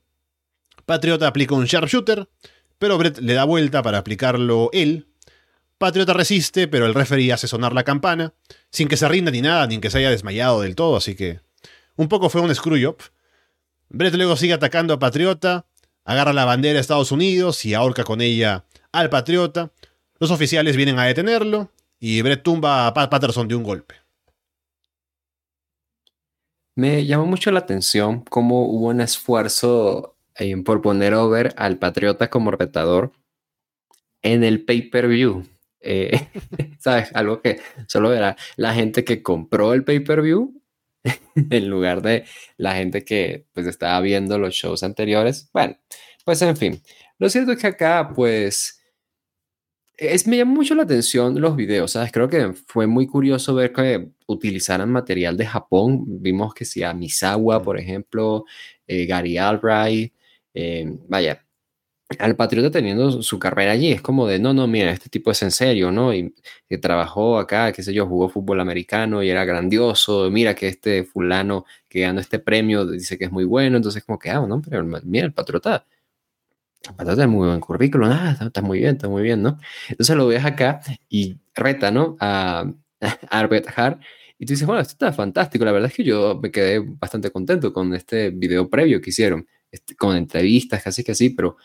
Patriota 0.86 1.26
aplica 1.28 1.55
un 1.55 1.65
sharpshooter, 1.65 2.30
pero 2.78 2.97
Brett 2.99 3.17
le 3.17 3.34
da 3.34 3.43
vuelta 3.43 3.82
para 3.82 3.97
aplicarlo 3.97 4.69
él. 4.74 5.07
Patriota 5.80 6.13
resiste, 6.13 6.67
pero 6.67 6.86
el 6.86 6.93
referee 6.93 7.34
hace 7.34 7.47
sonar 7.47 7.74
la 7.74 7.84
campana, 7.84 8.36
sin 8.69 8.88
que 8.88 8.97
se 8.97 9.07
rinda 9.09 9.32
ni 9.32 9.41
nada, 9.41 9.65
ni 9.65 9.80
que 9.80 9.89
se 9.89 9.97
haya 9.97 10.11
desmayado 10.11 10.61
del 10.61 10.76
todo, 10.76 10.97
así 10.97 11.15
que 11.15 11.39
un 11.95 12.07
poco 12.07 12.30
fue 12.30 12.41
un 12.41 12.53
screw-up. 12.53 12.97
Brett 13.89 14.13
luego 14.13 14.38
sigue 14.38 14.53
atacando 14.53 14.93
a 14.93 14.99
Patriota, 14.99 15.65
agarra 16.04 16.34
la 16.34 16.45
bandera 16.45 16.76
de 16.76 16.80
Estados 16.82 17.12
Unidos 17.12 17.66
y 17.66 17.74
ahorca 17.74 18.04
con 18.04 18.22
ella 18.22 18.66
al 18.91 19.10
Patriota. 19.10 19.72
Los 20.20 20.32
oficiales 20.32 20.76
vienen 20.76 20.99
a 20.99 21.06
detenerlo 21.06 21.72
y 21.99 22.22
Brett 22.22 22.43
tumba 22.43 22.88
a 22.88 22.93
Pat 22.93 23.10
Patterson 23.10 23.47
de 23.47 23.56
un 23.56 23.64
golpe. 23.64 23.95
Me 26.76 27.06
llamó 27.06 27.26
mucho 27.26 27.52
la 27.52 27.60
atención 27.60 28.24
cómo 28.24 28.66
hubo 28.66 28.88
un 28.88 29.02
esfuerzo 29.02 30.16
por 30.66 30.82
poner 30.82 31.14
over 31.14 31.54
al 31.58 31.78
Patriota 31.78 32.30
como 32.30 32.52
retador 32.52 33.12
en 34.22 34.43
el 34.43 34.64
pay-per-view. 34.64 35.43
Eh, 35.82 36.28
¿Sabes? 36.80 37.10
Algo 37.14 37.41
que 37.41 37.60
solo 37.88 38.14
era 38.14 38.38
la 38.56 38.74
gente 38.74 39.04
que 39.04 39.22
compró 39.22 39.74
el 39.74 39.84
pay-per-view 39.84 40.61
en 41.36 41.70
lugar 41.70 42.02
de 42.02 42.26
la 42.58 42.76
gente 42.76 43.04
que 43.04 43.45
pues 43.54 43.68
estaba 43.68 43.99
viendo 44.02 44.38
los 44.38 44.54
shows 44.54 44.84
anteriores. 44.84 45.49
Bueno, 45.54 45.78
pues 46.26 46.41
en 46.41 46.58
fin, 46.58 46.82
lo 47.18 47.30
cierto 47.30 47.54
es 47.54 47.60
que 47.60 47.68
acá 47.68 48.12
pues 48.16 48.82
es, 49.97 50.26
me 50.28 50.38
llama 50.38 50.54
mucho 50.54 50.74
la 50.74 50.84
atención 50.84 51.39
los 51.39 51.56
videos, 51.56 51.91
¿sabes? 51.91 52.12
Creo 52.12 52.28
que 52.28 52.54
fue 52.68 52.88
muy 52.88 53.06
curioso 53.06 53.54
ver 53.54 53.72
que 53.72 54.10
utilizaran 54.26 54.89
material 54.91 55.38
de 55.38 55.45
Japón. 55.45 56.04
Vimos 56.22 56.54
que 56.56 56.66
si 56.66 56.82
a 56.84 56.93
Misawa, 56.93 57.62
por 57.62 57.78
ejemplo, 57.78 58.45
eh, 58.88 59.06
Gary 59.06 59.38
Albright, 59.38 60.14
eh, 60.56 60.97
vaya, 61.08 61.45
al 62.20 62.36
Patriota 62.36 62.72
teniendo 62.72 63.22
su 63.22 63.39
carrera 63.39 63.72
allí. 63.72 63.91
Es 63.91 64.01
como 64.01 64.28
de, 64.28 64.39
no, 64.39 64.53
no, 64.53 64.68
mira, 64.68 64.91
este 64.91 65.09
tipo 65.09 65.32
es 65.32 65.41
en 65.43 65.51
serio, 65.51 65.91
¿no? 65.91 66.14
Y 66.14 66.34
que 66.68 66.78
trabajó 66.78 67.38
acá, 67.39 67.72
qué 67.72 67.84
sé 67.84 67.93
yo, 67.93 68.07
jugó 68.07 68.30
fútbol 68.30 68.59
americano 68.59 69.24
y 69.24 69.30
era 69.30 69.45
grandioso. 69.45 70.30
Mira 70.32 70.55
que 70.55 70.68
este 70.68 71.03
fulano 71.03 71.66
que 71.88 72.01
ganó 72.01 72.20
este 72.20 72.39
premio 72.39 72.86
dice 72.86 73.18
que 73.18 73.26
es 73.26 73.32
muy 73.32 73.45
bueno. 73.45 73.78
Entonces, 73.78 74.03
como 74.03 74.20
que, 74.20 74.30
ah, 74.30 74.45
no, 74.47 74.62
pero 74.62 74.84
mira, 75.03 75.26
el 75.26 75.34
Patriota. 75.34 75.86
El 76.84 76.95
Patriota 76.95 77.16
tiene 77.16 77.28
muy 77.28 77.47
buen 77.47 77.59
currículum. 77.59 78.09
Ah, 78.12 78.38
está, 78.41 78.62
muy 78.62 78.80
bien, 78.80 78.95
está 78.95 79.07
muy 79.07 79.24
bien, 79.24 79.41
¿no? 79.43 79.59
Entonces 79.89 80.16
lo 80.16 80.28
ves 80.28 80.43
acá 80.43 80.82
y 81.09 81.38
reta, 81.53 81.91
¿no? 81.91 82.18
A, 82.20 82.66
a 83.30 83.39
Hart. 83.76 84.01
Y 84.39 84.45
tú 84.45 84.53
dices, 84.53 84.66
bueno, 84.66 84.82
esto 84.82 84.93
está 84.93 85.14
fantástico. 85.14 85.64
La 85.66 85.72
verdad 85.72 85.89
es 85.91 85.95
que 85.95 86.03
yo 86.03 86.39
me 86.41 86.49
quedé 86.51 86.80
bastante 86.80 87.30
contento 87.30 87.72
con 87.72 87.93
este 87.93 88.32
video 88.32 88.68
previo 88.70 88.99
que 88.99 89.12
hicieron, 89.12 89.47
este, 89.70 89.95
con 89.95 90.16
entrevistas, 90.18 90.82
casi 90.82 91.03
que 91.03 91.12
así, 91.12 91.30
pero 91.30 91.57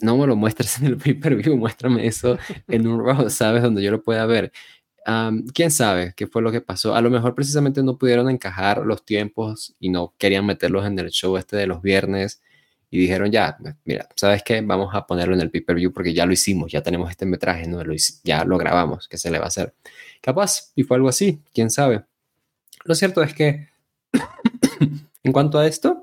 no 0.00 0.16
me 0.16 0.26
lo 0.26 0.36
muestres 0.36 0.78
en 0.78 0.86
el 0.86 0.96
pay-per-view, 0.96 1.56
muéstrame 1.58 2.06
eso 2.06 2.38
en 2.68 2.86
un 2.86 3.04
Raw, 3.04 3.30
¿sabes? 3.30 3.62
Donde 3.62 3.82
yo 3.82 3.90
lo 3.90 4.02
pueda 4.02 4.26
ver. 4.26 4.52
¿Quién 5.54 5.70
sabe 5.70 6.12
qué 6.14 6.26
fue 6.26 6.42
lo 6.42 6.52
que 6.52 6.60
pasó? 6.60 6.94
A 6.94 7.00
lo 7.00 7.10
mejor 7.10 7.34
precisamente 7.34 7.82
no 7.82 7.98
pudieron 7.98 8.30
encajar 8.30 8.84
los 8.84 9.04
tiempos 9.04 9.74
y 9.80 9.88
no 9.88 10.14
querían 10.18 10.46
meterlos 10.46 10.86
en 10.86 10.98
el 10.98 11.10
show 11.10 11.36
este 11.36 11.56
de 11.56 11.66
los 11.66 11.82
viernes 11.82 12.40
y 12.90 12.98
dijeron 12.98 13.30
ya, 13.30 13.56
mira, 13.84 14.08
¿sabes 14.16 14.42
qué? 14.44 14.60
Vamos 14.60 14.94
a 14.94 15.06
ponerlo 15.06 15.34
en 15.34 15.40
el 15.40 15.50
pay-per-view 15.50 15.92
porque 15.92 16.12
ya 16.12 16.26
lo 16.26 16.32
hicimos, 16.32 16.70
ya 16.70 16.82
tenemos 16.82 17.10
este 17.10 17.24
metraje, 17.24 17.66
¿no? 17.66 17.82
Lo, 17.82 17.94
ya 18.24 18.44
lo 18.44 18.58
grabamos, 18.58 19.08
¿qué 19.08 19.16
se 19.16 19.30
le 19.30 19.38
va 19.38 19.44
a 19.44 19.48
hacer? 19.48 19.74
Capaz, 20.20 20.72
y 20.74 20.82
fue 20.82 20.96
algo 20.96 21.08
así, 21.08 21.40
quién 21.54 21.70
sabe. 21.70 22.04
Lo 22.84 22.94
cierto 22.94 23.22
es 23.22 23.32
que, 23.32 23.68
en 25.22 25.32
cuanto 25.32 25.58
a 25.58 25.66
esto, 25.66 25.99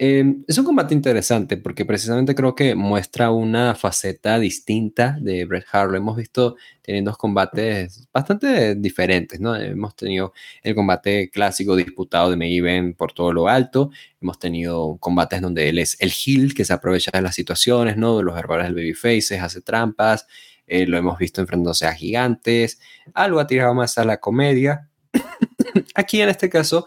Em, 0.00 0.44
es 0.46 0.56
un 0.56 0.64
combate 0.64 0.94
interesante 0.94 1.56
porque 1.56 1.84
precisamente 1.84 2.32
creo 2.36 2.54
que 2.54 2.76
muestra 2.76 3.32
una 3.32 3.74
faceta 3.74 4.38
distinta 4.38 5.18
de 5.20 5.44
Bret 5.44 5.66
Hart. 5.72 5.90
Lo 5.90 5.96
hemos 5.96 6.16
visto 6.16 6.54
teniendo 6.82 7.12
combates 7.16 8.06
bastante 8.12 8.76
diferentes, 8.76 9.40
¿no? 9.40 9.56
Hemos 9.56 9.96
tenido 9.96 10.32
el 10.62 10.76
combate 10.76 11.30
clásico 11.30 11.74
disputado 11.74 12.30
de 12.30 12.36
Maven 12.36 12.94
por 12.94 13.12
todo 13.12 13.32
lo 13.32 13.48
alto. 13.48 13.90
Hemos 14.20 14.38
tenido 14.38 14.98
combates 15.00 15.40
donde 15.40 15.68
él 15.68 15.80
es 15.80 15.96
el 16.00 16.12
heel 16.12 16.54
que 16.54 16.64
se 16.64 16.72
aprovecha 16.72 17.10
de 17.12 17.22
las 17.22 17.34
situaciones, 17.34 17.96
¿no? 17.96 18.18
De 18.18 18.22
los 18.22 18.38
errores 18.38 18.66
del 18.66 18.76
babyface, 18.76 19.40
hace 19.40 19.62
trampas. 19.62 20.28
Eh, 20.68 20.86
lo 20.86 20.96
hemos 20.96 21.18
visto 21.18 21.40
enfrentándose 21.40 21.86
a 21.86 21.94
gigantes. 21.94 22.78
Algo 23.14 23.40
ha 23.40 23.48
tirado 23.48 23.74
más 23.74 23.98
a 23.98 24.04
la 24.04 24.18
comedia. 24.18 24.88
Aquí 25.96 26.20
en 26.20 26.28
este 26.28 26.48
caso 26.48 26.86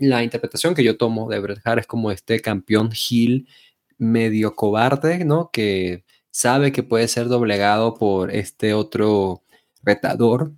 la 0.00 0.24
interpretación 0.24 0.74
que 0.74 0.84
yo 0.84 0.96
tomo 0.96 1.28
de 1.28 1.40
Bret 1.40 1.60
Hart 1.64 1.80
es 1.80 1.86
como 1.86 2.10
este 2.10 2.40
campeón 2.40 2.90
heel 2.92 3.46
medio 3.98 4.54
cobarde, 4.56 5.24
¿no? 5.24 5.50
Que 5.52 6.04
sabe 6.30 6.72
que 6.72 6.82
puede 6.82 7.08
ser 7.08 7.28
doblegado 7.28 7.94
por 7.94 8.30
este 8.34 8.74
otro 8.74 9.44
retador 9.82 10.52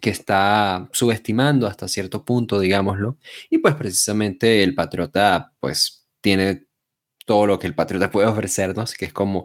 que 0.00 0.10
está 0.10 0.88
subestimando 0.92 1.66
hasta 1.66 1.88
cierto 1.88 2.24
punto, 2.24 2.60
digámoslo. 2.60 3.18
Y 3.50 3.58
pues 3.58 3.74
precisamente 3.74 4.62
el 4.62 4.74
patriota, 4.74 5.52
pues 5.60 6.06
tiene 6.20 6.66
todo 7.26 7.46
lo 7.46 7.58
que 7.58 7.66
el 7.66 7.74
patriota 7.74 8.10
puede 8.10 8.28
ofrecernos, 8.28 8.94
que 8.94 9.06
es 9.06 9.12
como 9.12 9.44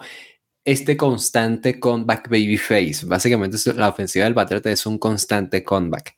este 0.66 0.98
constante 0.98 1.80
comeback 1.80 2.30
babyface. 2.30 3.06
Básicamente 3.06 3.58
la 3.76 3.90
ofensiva 3.90 4.26
del 4.26 4.36
patriota 4.36 4.72
es 4.72 4.86
un 4.86 4.98
constante 4.98 5.64
comeback 5.64 6.18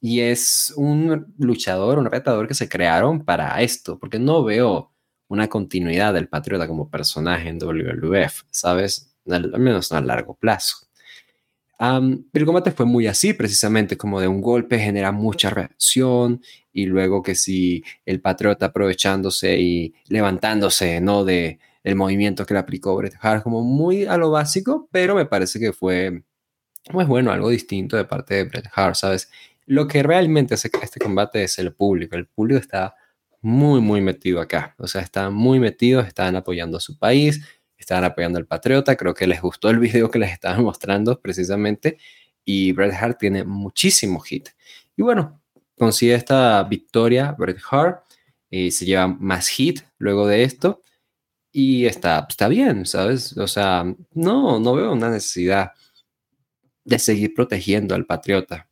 y 0.00 0.20
es 0.20 0.72
un 0.76 1.34
luchador, 1.38 1.98
un 1.98 2.06
retador 2.06 2.46
que 2.48 2.54
se 2.54 2.68
crearon 2.68 3.24
para 3.24 3.60
esto, 3.62 3.98
porque 3.98 4.18
no 4.18 4.44
veo 4.44 4.92
una 5.28 5.48
continuidad 5.48 6.12
del 6.12 6.28
Patriota 6.28 6.68
como 6.68 6.90
personaje 6.90 7.48
en 7.48 7.58
WWF, 7.58 8.42
¿sabes? 8.50 9.14
Al, 9.28 9.58
menos 9.58 9.90
a 9.92 10.00
largo 10.00 10.34
plazo. 10.34 10.88
el 11.78 12.44
combate 12.44 12.72
fue 12.72 12.86
muy 12.86 13.06
así, 13.06 13.32
precisamente 13.32 13.96
como 13.96 14.20
de 14.20 14.28
un 14.28 14.40
golpe 14.42 14.78
genera 14.78 15.12
mucha 15.12 15.48
reacción 15.50 16.42
y 16.72 16.86
luego 16.86 17.22
que 17.22 17.34
si 17.34 17.82
el 18.04 18.20
Patriota 18.20 18.66
aprovechándose 18.66 19.58
y 19.58 19.94
levantándose, 20.08 21.00
¿no? 21.00 21.24
De 21.24 21.58
el 21.82 21.96
movimiento 21.96 22.46
que 22.46 22.54
le 22.54 22.60
aplicó 22.60 22.94
Bret 22.96 23.14
Hart, 23.20 23.42
como 23.42 23.62
muy 23.62 24.04
a 24.04 24.16
lo 24.16 24.30
básico, 24.30 24.88
pero 24.92 25.14
me 25.14 25.26
parece 25.26 25.58
que 25.58 25.72
fue, 25.72 26.22
pues 26.90 27.06
bueno, 27.06 27.30
algo 27.32 27.50
distinto 27.50 27.96
de 27.96 28.04
parte 28.04 28.34
de 28.34 28.44
Bret 28.44 28.68
Hart, 28.74 28.96
¿sabes? 28.96 29.30
Lo 29.66 29.86
que 29.86 30.02
realmente 30.02 30.54
hace 30.54 30.70
este 30.82 31.00
combate 31.00 31.44
es 31.44 31.58
el 31.58 31.72
público. 31.72 32.16
El 32.16 32.26
público 32.26 32.60
está 32.60 32.96
muy, 33.40 33.80
muy 33.80 34.00
metido 34.00 34.40
acá. 34.40 34.74
O 34.78 34.86
sea, 34.86 35.02
están 35.02 35.34
muy 35.34 35.60
metidos, 35.60 36.06
están 36.06 36.36
apoyando 36.36 36.78
a 36.78 36.80
su 36.80 36.98
país, 36.98 37.40
están 37.76 38.04
apoyando 38.04 38.38
al 38.38 38.46
Patriota. 38.46 38.96
Creo 38.96 39.14
que 39.14 39.26
les 39.26 39.40
gustó 39.40 39.70
el 39.70 39.78
video 39.78 40.10
que 40.10 40.18
les 40.18 40.32
estaba 40.32 40.56
mostrando 40.62 41.20
precisamente. 41.20 41.98
Y 42.44 42.72
Bret 42.72 42.94
Hart 42.94 43.18
tiene 43.18 43.44
muchísimo 43.44 44.20
hit. 44.20 44.48
Y 44.96 45.02
bueno, 45.02 45.40
consigue 45.78 46.14
esta 46.14 46.62
victoria 46.64 47.32
Bret 47.38 47.58
Hart. 47.70 48.04
Y 48.50 48.70
se 48.72 48.84
lleva 48.84 49.06
más 49.06 49.48
hit 49.48 49.80
luego 49.98 50.26
de 50.26 50.42
esto. 50.42 50.82
Y 51.52 51.86
está, 51.86 52.26
está 52.28 52.48
bien, 52.48 52.86
¿sabes? 52.86 53.36
O 53.36 53.46
sea, 53.46 53.84
no, 54.14 54.58
no 54.58 54.74
veo 54.74 54.92
una 54.92 55.10
necesidad 55.10 55.72
de 56.84 56.98
seguir 56.98 57.34
protegiendo 57.34 57.94
al 57.94 58.06
Patriota. 58.06 58.68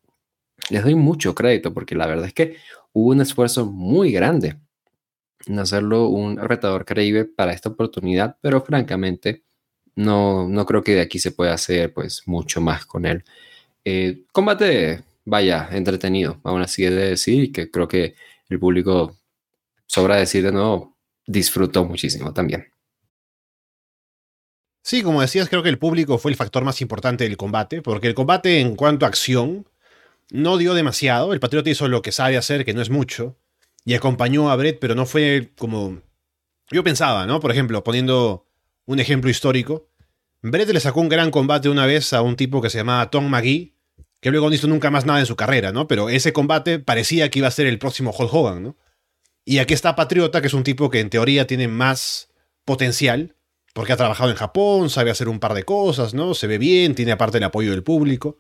Les 0.69 0.83
doy 0.83 0.95
mucho 0.95 1.35
crédito 1.35 1.73
porque 1.73 1.95
la 1.95 2.07
verdad 2.07 2.27
es 2.27 2.35
que 2.35 2.57
hubo 2.93 3.11
un 3.11 3.21
esfuerzo 3.21 3.67
muy 3.67 4.13
grande 4.13 4.57
en 5.47 5.59
hacerlo 5.59 6.09
un 6.09 6.37
retador 6.37 6.85
creíble 6.85 7.25
para 7.25 7.53
esta 7.53 7.71
oportunidad, 7.71 8.37
pero 8.41 8.61
francamente 8.61 9.45
no, 9.97 10.49
no 10.49 10.67
creo 10.67 10.83
que 10.83 10.95
de 10.95 11.01
aquí 11.01 11.19
se 11.19 11.33
pueda 11.33 11.55
hacer 11.55 11.93
pues 11.93 12.23
mucho 12.27 12.61
más 12.61 12.87
con 12.87 13.07
él. 13.07 13.25
Eh, 13.85 14.25
combate, 14.33 15.03
vaya, 15.25 15.69
entretenido, 15.73 16.41
aún 16.45 16.63
así 16.63 16.85
he 16.85 16.91
de 16.91 17.11
decir 17.11 17.53
que 17.53 17.71
creo 17.71 17.89
que 17.89 18.15
el 18.49 18.59
público, 18.59 19.17
sobra 19.87 20.17
decir 20.17 20.45
de 20.45 20.53
nuevo, 20.53 20.97
disfrutó 21.27 21.85
muchísimo 21.85 22.33
también. 22.33 22.67
Sí, 24.83 25.03
como 25.03 25.21
decías, 25.21 25.49
creo 25.49 25.63
que 25.63 25.69
el 25.69 25.79
público 25.79 26.19
fue 26.19 26.31
el 26.31 26.37
factor 26.37 26.65
más 26.65 26.81
importante 26.81 27.25
del 27.25 27.37
combate, 27.37 27.83
porque 27.83 28.09
el 28.09 28.15
combate 28.15 28.61
en 28.61 28.77
cuanto 28.77 29.05
a 29.05 29.09
acción 29.09 29.69
no 30.31 30.57
dio 30.59 30.75
demasiado, 30.75 31.33
el 31.33 31.41
Patriota 31.41 31.71
hizo 31.71 31.89
lo 31.89 32.03
que 32.03 32.13
sabe 32.13 32.37
hacer, 32.37 32.65
que 32.65 32.73
no 32.73 32.81
es 32.81 32.91
mucho, 32.91 33.37
y 33.85 33.95
acompañó 33.95 34.51
a 34.51 34.57
Brett, 34.57 34.79
pero 34.81 34.95
no 34.95 35.07
fue 35.07 35.53
como 35.59 36.01
yo 36.71 36.85
pensaba, 36.85 37.27
¿no? 37.27 37.41
Por 37.41 37.51
ejemplo, 37.51 37.83
poniendo 37.83 38.47
un 38.87 39.01
ejemplo 39.01 39.31
histórico, 39.31 39.89
Brett 40.43 40.71
le 40.71 40.81
sacó 40.81 41.01
un 41.01 41.09
gran 41.09 41.31
combate 41.31 41.69
una 41.69 41.85
vez 41.85 42.13
a 42.13 42.23
un 42.23 42.37
tipo 42.37 42.63
que 42.63 42.71
se 42.71 42.79
llamaba 42.79 43.11
Tom 43.11 43.29
McGee, 43.29 43.75
que 44.21 44.31
luego 44.31 44.49
no 44.49 44.55
hizo 44.55 44.69
nunca 44.69 44.91
más 44.91 45.05
nada 45.05 45.21
en 45.21 45.27
su 45.27 45.37
carrera, 45.37 45.73
¿no? 45.73 45.89
Pero 45.89 46.09
ese 46.09 46.33
combate 46.33 46.79
parecía 46.79 47.29
que 47.31 47.41
iba 47.41 47.49
a 47.49 47.53
ser 47.53 47.67
el 47.67 47.79
próximo 47.79 48.15
Hulk 48.17 48.33
Hogan, 48.33 48.63
¿no? 48.63 48.77
Y 49.45 49.59
aquí 49.59 49.75
está 49.75 49.97
Patriota, 49.97 50.41
que 50.41 50.47
es 50.47 50.55
un 50.55 50.63
tipo 50.63 50.91
que 50.91 51.01
en 51.01 51.11
teoría 51.11 51.47
tiene 51.47 51.67
más 51.69 52.29
potencial, 52.65 53.37
porque 53.73 53.93
ha 53.93 53.97
trabajado 53.97 54.31
en 54.31 54.37
Japón, 54.37 54.91
sabe 54.91 55.11
hacer 55.11 55.29
un 55.29 55.39
par 55.39 55.55
de 55.55 55.65
cosas, 55.65 56.15
¿no? 56.15 56.35
Se 56.35 56.47
ve 56.47 56.59
bien, 56.59 56.95
tiene 56.95 57.13
aparte 57.13 57.39
el 57.39 57.45
apoyo 57.45 57.71
del 57.71 57.83
público. 57.83 58.39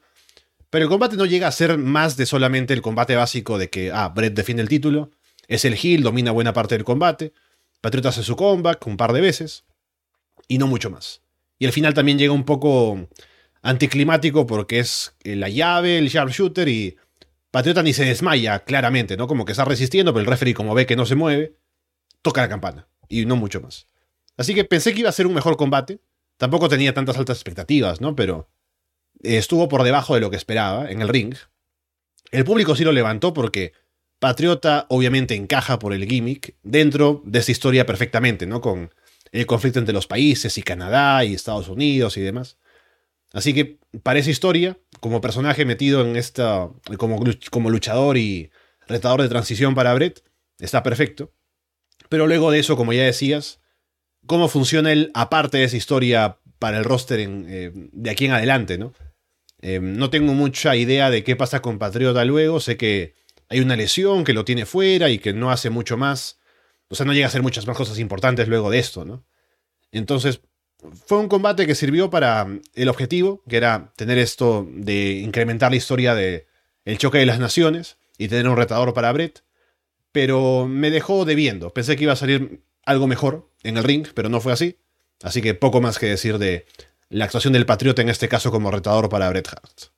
Pero 0.70 0.84
el 0.84 0.88
combate 0.88 1.16
no 1.16 1.26
llega 1.26 1.48
a 1.48 1.52
ser 1.52 1.78
más 1.78 2.16
de 2.16 2.26
solamente 2.26 2.74
el 2.74 2.82
combate 2.82 3.16
básico 3.16 3.58
de 3.58 3.70
que, 3.70 3.90
ah, 3.92 4.08
Brett 4.08 4.34
defiende 4.34 4.62
el 4.62 4.68
título, 4.68 5.10
es 5.48 5.64
el 5.64 5.74
heel, 5.74 6.02
domina 6.02 6.30
buena 6.30 6.52
parte 6.52 6.76
del 6.76 6.84
combate, 6.84 7.32
Patriota 7.80 8.10
hace 8.10 8.22
su 8.22 8.36
comeback 8.36 8.86
un 8.86 8.96
par 8.96 9.12
de 9.12 9.20
veces, 9.20 9.64
y 10.46 10.58
no 10.58 10.66
mucho 10.66 10.90
más. 10.90 11.22
Y 11.58 11.66
al 11.66 11.72
final 11.72 11.94
también 11.94 12.18
llega 12.18 12.32
un 12.32 12.44
poco 12.44 13.08
anticlimático 13.62 14.46
porque 14.46 14.78
es 14.78 15.14
la 15.24 15.48
llave, 15.48 15.98
el 15.98 16.08
sharpshooter 16.08 16.68
y 16.68 16.96
Patriota 17.50 17.82
ni 17.82 17.92
se 17.92 18.04
desmaya 18.04 18.60
claramente, 18.60 19.16
¿no? 19.16 19.26
Como 19.26 19.44
que 19.44 19.52
está 19.52 19.64
resistiendo, 19.64 20.12
pero 20.12 20.20
el 20.20 20.26
referee 20.26 20.54
como 20.54 20.74
ve 20.74 20.86
que 20.86 20.96
no 20.96 21.04
se 21.04 21.16
mueve, 21.16 21.56
toca 22.22 22.42
la 22.42 22.48
campana 22.48 22.88
y 23.08 23.26
no 23.26 23.36
mucho 23.36 23.60
más. 23.60 23.86
Así 24.40 24.54
que 24.54 24.64
pensé 24.64 24.94
que 24.94 25.00
iba 25.00 25.10
a 25.10 25.12
ser 25.12 25.26
un 25.26 25.34
mejor 25.34 25.58
combate. 25.58 26.00
Tampoco 26.38 26.70
tenía 26.70 26.94
tantas 26.94 27.18
altas 27.18 27.36
expectativas, 27.36 28.00
¿no? 28.00 28.16
Pero 28.16 28.48
estuvo 29.22 29.68
por 29.68 29.82
debajo 29.82 30.14
de 30.14 30.22
lo 30.22 30.30
que 30.30 30.38
esperaba 30.38 30.90
en 30.90 31.02
el 31.02 31.10
ring. 31.10 31.34
El 32.30 32.44
público 32.44 32.74
sí 32.74 32.82
lo 32.82 32.92
levantó 32.92 33.34
porque 33.34 33.74
Patriota 34.18 34.86
obviamente 34.88 35.34
encaja 35.34 35.78
por 35.78 35.92
el 35.92 36.06
gimmick 36.08 36.56
dentro 36.62 37.20
de 37.26 37.40
esa 37.40 37.52
historia 37.52 37.84
perfectamente, 37.84 38.46
¿no? 38.46 38.62
Con 38.62 38.94
el 39.30 39.44
conflicto 39.44 39.78
entre 39.78 39.92
los 39.92 40.06
países 40.06 40.56
y 40.56 40.62
Canadá 40.62 41.22
y 41.22 41.34
Estados 41.34 41.68
Unidos 41.68 42.16
y 42.16 42.22
demás. 42.22 42.56
Así 43.34 43.52
que 43.52 43.78
para 44.02 44.20
esa 44.20 44.30
historia, 44.30 44.78
como 45.00 45.20
personaje 45.20 45.66
metido 45.66 46.00
en 46.00 46.16
esta, 46.16 46.70
como, 46.96 47.22
como 47.50 47.68
luchador 47.68 48.16
y 48.16 48.50
retador 48.88 49.20
de 49.20 49.28
transición 49.28 49.74
para 49.74 49.92
Brett, 49.92 50.24
está 50.60 50.82
perfecto. 50.82 51.30
Pero 52.08 52.26
luego 52.26 52.50
de 52.50 52.60
eso, 52.60 52.74
como 52.78 52.94
ya 52.94 53.04
decías, 53.04 53.59
cómo 54.30 54.46
funciona 54.46 54.92
él 54.92 55.10
aparte 55.14 55.58
de 55.58 55.64
esa 55.64 55.76
historia 55.76 56.38
para 56.60 56.78
el 56.78 56.84
roster 56.84 57.18
eh, 57.18 57.72
de 57.74 58.10
aquí 58.10 58.26
en 58.26 58.30
adelante, 58.30 58.78
¿no? 58.78 58.92
Em, 59.60 59.96
no 59.96 60.08
tengo 60.08 60.34
mucha 60.34 60.76
idea 60.76 61.10
de 61.10 61.24
qué 61.24 61.34
pasa 61.34 61.60
con 61.60 61.80
Patriota 61.80 62.24
luego. 62.24 62.60
Sé 62.60 62.76
que 62.76 63.16
hay 63.48 63.58
una 63.58 63.74
lesión 63.74 64.22
que 64.22 64.32
lo 64.32 64.44
tiene 64.44 64.66
fuera 64.66 65.10
y 65.10 65.18
que 65.18 65.32
no 65.32 65.50
hace 65.50 65.68
mucho 65.68 65.96
más. 65.96 66.38
O 66.86 66.94
sea, 66.94 67.04
no 67.06 67.12
llega 67.12 67.26
a 67.26 67.28
hacer 67.28 67.42
muchas 67.42 67.66
más 67.66 67.76
cosas 67.76 67.98
importantes 67.98 68.46
luego 68.46 68.70
de 68.70 68.78
esto, 68.78 69.04
¿no? 69.04 69.26
Entonces, 69.90 70.42
fue 71.06 71.18
un 71.18 71.26
combate 71.26 71.66
que 71.66 71.74
sirvió 71.74 72.08
para 72.08 72.46
el 72.74 72.88
objetivo, 72.88 73.42
que 73.48 73.56
era 73.56 73.92
tener 73.96 74.16
esto 74.18 74.64
de 74.72 75.14
incrementar 75.24 75.72
la 75.72 75.76
historia 75.76 76.14
de 76.14 76.46
el 76.84 76.98
choque 76.98 77.18
de 77.18 77.26
las 77.26 77.40
naciones 77.40 77.98
y 78.16 78.28
tener 78.28 78.46
un 78.46 78.56
retador 78.56 78.94
para 78.94 79.10
Brett. 79.10 79.42
Pero 80.12 80.68
me 80.68 80.92
dejó 80.92 81.24
debiendo. 81.24 81.74
Pensé 81.74 81.96
que 81.96 82.04
iba 82.04 82.12
a 82.12 82.16
salir 82.16 82.62
algo 82.84 83.06
mejor 83.06 83.50
en 83.62 83.76
el 83.76 83.84
ring, 83.84 84.06
pero 84.14 84.28
no 84.28 84.40
fue 84.40 84.52
así. 84.52 84.78
Así 85.22 85.42
que 85.42 85.54
poco 85.54 85.80
más 85.80 85.98
que 85.98 86.06
decir 86.06 86.38
de 86.38 86.66
la 87.08 87.24
actuación 87.24 87.52
del 87.52 87.66
Patriota 87.66 88.02
en 88.02 88.08
este 88.08 88.28
caso 88.28 88.50
como 88.50 88.70
retador 88.70 89.08
para 89.08 89.28
Bret 89.28 89.48
Hart. 89.48 89.92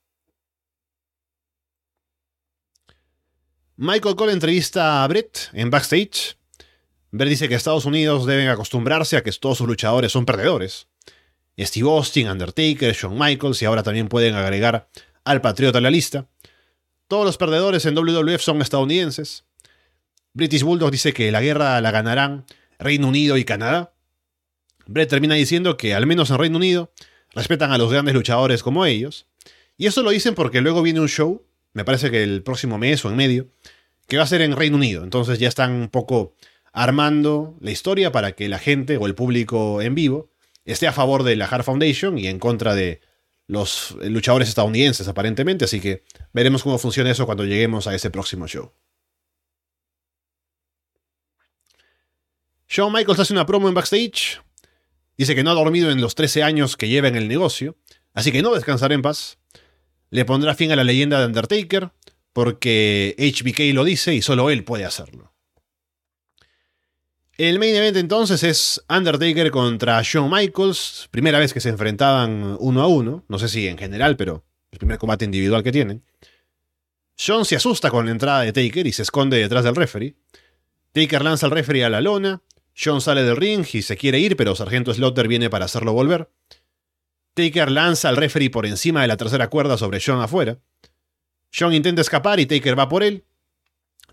Michael 3.76 4.16
Cole 4.16 4.32
entrevista 4.32 5.02
a 5.02 5.08
Bret 5.08 5.50
en 5.52 5.70
backstage. 5.70 6.36
Bret 7.10 7.28
dice 7.28 7.48
que 7.48 7.54
Estados 7.54 7.84
Unidos 7.84 8.26
deben 8.26 8.48
acostumbrarse 8.48 9.16
a 9.16 9.22
que 9.22 9.32
todos 9.32 9.58
sus 9.58 9.66
luchadores 9.66 10.12
son 10.12 10.24
perdedores. 10.24 10.88
Steve 11.58 11.88
Austin, 11.88 12.28
Undertaker, 12.28 12.94
Shawn 12.94 13.18
Michaels 13.18 13.60
y 13.62 13.64
ahora 13.66 13.82
también 13.82 14.08
pueden 14.08 14.34
agregar 14.34 14.88
al 15.24 15.40
Patriota 15.40 15.78
a 15.78 15.82
la 15.82 15.90
lista. 15.90 16.28
Todos 17.08 17.26
los 17.26 17.36
perdedores 17.36 17.84
en 17.84 17.94
WWF 17.94 18.40
son 18.40 18.62
estadounidenses. 18.62 19.44
British 20.32 20.62
Bulldog 20.62 20.90
dice 20.90 21.12
que 21.12 21.30
la 21.30 21.42
guerra 21.42 21.80
la 21.80 21.90
ganarán 21.90 22.46
Reino 22.78 23.08
Unido 23.08 23.36
y 23.36 23.44
Canadá. 23.44 23.94
Brett 24.86 25.10
termina 25.10 25.34
diciendo 25.34 25.76
que, 25.76 25.94
al 25.94 26.06
menos 26.06 26.30
en 26.30 26.38
Reino 26.38 26.56
Unido, 26.56 26.92
respetan 27.34 27.72
a 27.72 27.78
los 27.78 27.90
grandes 27.90 28.14
luchadores 28.14 28.62
como 28.62 28.84
ellos. 28.84 29.26
Y 29.76 29.86
eso 29.86 30.02
lo 30.02 30.10
dicen 30.10 30.34
porque 30.34 30.60
luego 30.60 30.82
viene 30.82 31.00
un 31.00 31.08
show, 31.08 31.44
me 31.72 31.84
parece 31.84 32.10
que 32.10 32.22
el 32.22 32.42
próximo 32.42 32.78
mes 32.78 33.04
o 33.04 33.10
en 33.10 33.16
medio, 33.16 33.48
que 34.06 34.16
va 34.16 34.24
a 34.24 34.26
ser 34.26 34.42
en 34.42 34.56
Reino 34.56 34.76
Unido. 34.76 35.04
Entonces 35.04 35.38
ya 35.38 35.48
están 35.48 35.72
un 35.72 35.88
poco 35.88 36.34
armando 36.72 37.56
la 37.60 37.70
historia 37.70 38.12
para 38.12 38.32
que 38.32 38.48
la 38.48 38.58
gente 38.58 38.96
o 38.96 39.06
el 39.06 39.14
público 39.14 39.82
en 39.82 39.94
vivo 39.94 40.30
esté 40.64 40.86
a 40.86 40.92
favor 40.92 41.22
de 41.22 41.36
la 41.36 41.46
Hart 41.46 41.64
Foundation 41.64 42.18
y 42.18 42.26
en 42.26 42.38
contra 42.38 42.74
de 42.74 43.00
los 43.46 43.96
luchadores 44.02 44.48
estadounidenses 44.48 45.08
aparentemente. 45.08 45.64
Así 45.64 45.80
que 45.80 46.04
veremos 46.32 46.62
cómo 46.62 46.78
funciona 46.78 47.10
eso 47.10 47.26
cuando 47.26 47.44
lleguemos 47.44 47.86
a 47.86 47.94
ese 47.94 48.10
próximo 48.10 48.46
show. 48.46 48.72
Shawn 52.72 52.90
Michaels 52.90 53.20
hace 53.20 53.34
una 53.34 53.44
promo 53.44 53.68
en 53.68 53.74
backstage 53.74 54.40
Dice 55.18 55.34
que 55.34 55.44
no 55.44 55.50
ha 55.50 55.54
dormido 55.54 55.90
en 55.90 56.00
los 56.00 56.14
13 56.14 56.42
años 56.42 56.78
que 56.78 56.88
lleva 56.88 57.06
en 57.06 57.16
el 57.16 57.28
negocio, 57.28 57.76
así 58.14 58.32
que 58.32 58.40
no 58.40 58.54
descansará 58.54 58.94
en 58.94 59.02
paz. 59.02 59.36
Le 60.08 60.24
pondrá 60.24 60.54
fin 60.54 60.72
a 60.72 60.76
la 60.76 60.82
leyenda 60.82 61.20
de 61.20 61.26
Undertaker, 61.26 61.92
porque 62.32 63.14
HBK 63.18 63.74
lo 63.74 63.84
dice 63.84 64.14
y 64.14 64.22
solo 64.22 64.48
él 64.48 64.64
puede 64.64 64.86
hacerlo. 64.86 65.34
El 67.36 67.58
main 67.58 67.74
event 67.76 67.98
entonces 67.98 68.42
es 68.42 68.82
Undertaker 68.88 69.50
contra 69.50 70.00
Shawn 70.02 70.30
Michaels, 70.30 71.08
primera 71.10 71.38
vez 71.38 71.52
que 71.52 71.60
se 71.60 71.68
enfrentaban 71.68 72.56
uno 72.58 72.80
a 72.80 72.86
uno, 72.86 73.26
no 73.28 73.38
sé 73.38 73.48
si 73.48 73.68
en 73.68 73.76
general, 73.76 74.16
pero 74.16 74.46
el 74.70 74.78
primer 74.78 74.96
combate 74.96 75.26
individual 75.26 75.62
que 75.62 75.72
tienen. 75.72 76.04
Shawn 77.18 77.44
se 77.44 77.56
asusta 77.56 77.90
con 77.90 78.06
la 78.06 78.12
entrada 78.12 78.40
de 78.40 78.52
Taker 78.54 78.86
y 78.86 78.92
se 78.92 79.02
esconde 79.02 79.36
detrás 79.36 79.62
del 79.62 79.76
referee. 79.76 80.16
Taker 80.92 81.22
lanza 81.22 81.44
al 81.44 81.52
referee 81.52 81.84
a 81.84 81.90
la 81.90 82.00
lona, 82.00 82.42
John 82.76 83.00
sale 83.00 83.22
del 83.22 83.36
ring 83.36 83.66
y 83.72 83.82
se 83.82 83.96
quiere 83.96 84.18
ir, 84.18 84.36
pero 84.36 84.54
Sargento 84.54 84.94
Slaughter 84.94 85.28
viene 85.28 85.50
para 85.50 85.66
hacerlo 85.66 85.92
volver. 85.92 86.30
Taker 87.34 87.70
lanza 87.70 88.08
al 88.08 88.16
referee 88.16 88.50
por 88.50 88.66
encima 88.66 89.02
de 89.02 89.08
la 89.08 89.16
tercera 89.16 89.48
cuerda 89.48 89.78
sobre 89.78 90.00
John 90.04 90.20
afuera. 90.20 90.58
John 91.56 91.74
intenta 91.74 92.00
escapar 92.00 92.40
y 92.40 92.46
Taker 92.46 92.78
va 92.78 92.88
por 92.88 93.02
él. 93.02 93.24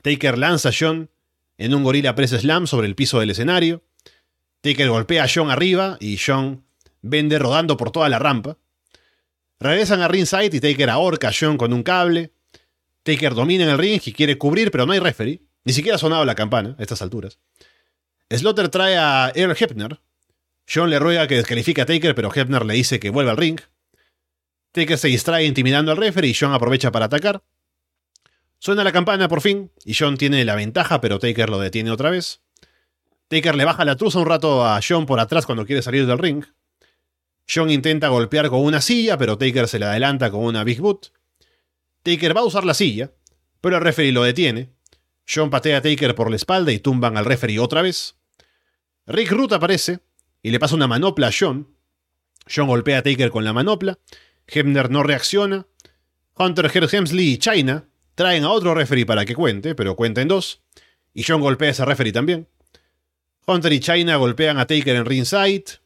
Taker 0.01 0.37
lanza 0.37 0.69
a 0.69 0.73
John 0.77 1.09
en 1.57 1.73
un 1.73 1.83
gorila 1.83 2.15
press 2.15 2.31
slam 2.31 2.67
sobre 2.67 2.87
el 2.87 2.95
piso 2.95 3.19
del 3.19 3.31
escenario. 3.31 3.83
Taker 4.61 4.89
golpea 4.89 5.23
a 5.23 5.29
John 5.33 5.51
arriba 5.51 5.97
y 5.99 6.17
John 6.17 6.65
vende 7.01 7.39
rodando 7.39 7.77
por 7.77 7.91
toda 7.91 8.09
la 8.09 8.19
rampa. 8.19 8.57
Regresan 9.59 10.01
a 10.01 10.07
ringside 10.07 10.55
y 10.55 10.59
Taker 10.59 10.89
ahorca 10.89 11.29
a 11.29 11.33
John 11.37 11.57
con 11.57 11.73
un 11.73 11.83
cable. 11.83 12.31
Taker 13.03 13.33
domina 13.33 13.63
en 13.65 13.69
el 13.69 13.77
ring 13.77 14.01
y 14.05 14.13
quiere 14.13 14.37
cubrir, 14.37 14.71
pero 14.71 14.85
no 14.85 14.93
hay 14.93 14.99
referee. 14.99 15.41
Ni 15.65 15.73
siquiera 15.73 15.95
ha 15.95 15.99
sonado 15.99 16.23
la 16.23 16.35
campana 16.35 16.75
a 16.79 16.81
estas 16.81 17.01
alturas. 17.01 17.39
Slaughter 18.37 18.69
trae 18.69 18.97
a 18.97 19.31
Earl 19.33 19.55
Hebner. 19.59 19.99
John 20.71 20.89
le 20.89 20.99
ruega 20.99 21.27
que 21.27 21.35
descalifique 21.35 21.81
a 21.81 21.85
Taker, 21.85 22.13
pero 22.13 22.31
Hebner 22.33 22.65
le 22.65 22.75
dice 22.75 22.99
que 22.99 23.09
vuelva 23.09 23.31
al 23.31 23.37
ring. 23.37 23.59
Taker 24.71 24.97
se 24.99 25.07
distrae 25.07 25.45
intimidando 25.45 25.91
al 25.91 25.97
referee 25.97 26.29
y 26.29 26.35
John 26.39 26.53
aprovecha 26.53 26.91
para 26.91 27.05
atacar. 27.05 27.43
Suena 28.59 28.83
la 28.83 28.91
campana 28.91 29.27
por 29.27 29.41
fin 29.41 29.71
y 29.83 29.95
John 29.95 30.17
tiene 30.17 30.45
la 30.45 30.55
ventaja, 30.55 31.01
pero 31.01 31.17
Taker 31.17 31.49
lo 31.49 31.59
detiene 31.59 31.89
otra 31.89 32.11
vez. 32.11 32.41
Taker 33.29 33.55
le 33.55 33.65
baja 33.65 33.85
la 33.85 33.95
truza 33.95 34.19
un 34.19 34.25
rato 34.25 34.65
a 34.65 34.79
John 34.87 35.05
por 35.05 35.19
atrás 35.19 35.45
cuando 35.45 35.65
quiere 35.65 35.81
salir 35.81 36.05
del 36.05 36.19
ring. 36.19 36.45
John 37.51 37.71
intenta 37.71 38.09
golpear 38.09 38.49
con 38.49 38.61
una 38.61 38.79
silla, 38.79 39.17
pero 39.17 39.37
Taker 39.39 39.67
se 39.67 39.79
le 39.79 39.85
adelanta 39.85 40.29
con 40.29 40.43
una 40.43 40.63
Big 40.63 40.81
Boot. 40.81 41.11
Taker 42.03 42.35
va 42.35 42.41
a 42.41 42.45
usar 42.45 42.63
la 42.63 42.75
silla, 42.75 43.11
pero 43.59 43.77
el 43.77 43.83
referee 43.83 44.11
lo 44.11 44.23
detiene. 44.23 44.69
John 45.27 45.49
patea 45.49 45.77
a 45.77 45.81
Taker 45.81 46.13
por 46.13 46.29
la 46.29 46.35
espalda 46.35 46.71
y 46.71 46.79
tumban 46.79 47.17
al 47.17 47.25
referee 47.25 47.59
otra 47.59 47.81
vez. 47.81 48.18
Rick 49.09 49.31
Root 49.31 49.53
aparece 49.53 50.01
y 50.43 50.51
le 50.51 50.59
pasa 50.59 50.75
una 50.75 50.87
manopla 50.87 51.27
a 51.27 51.31
John. 51.37 51.75
John 52.47 52.67
golpea 52.67 52.99
a 52.99 53.01
Taker 53.01 53.31
con 53.31 53.43
la 53.43 53.53
manopla. 53.53 53.97
Hebner 54.45 54.91
no 54.91 55.01
reacciona. 55.01 55.65
Hunter 56.37 56.71
Herr 56.71 56.87
Hemsley 56.93 57.33
y 57.33 57.37
China 57.39 57.89
traen 58.13 58.43
a 58.43 58.51
otro 58.51 58.75
referee 58.75 59.07
para 59.07 59.25
que 59.25 59.33
cuente, 59.33 59.73
pero 59.73 59.95
cuenta 59.95 60.21
en 60.21 60.27
dos. 60.27 60.61
Y 61.11 61.23
John 61.23 61.41
golpea 61.41 61.69
a 61.69 61.71
ese 61.71 61.85
referee 61.85 62.11
también. 62.11 62.47
Hunter 63.47 63.73
y 63.73 63.79
China 63.79 64.15
golpean 64.17 64.59
a 64.59 64.67
Taker 64.67 64.95
en 64.95 65.05
ringside. 65.05 65.79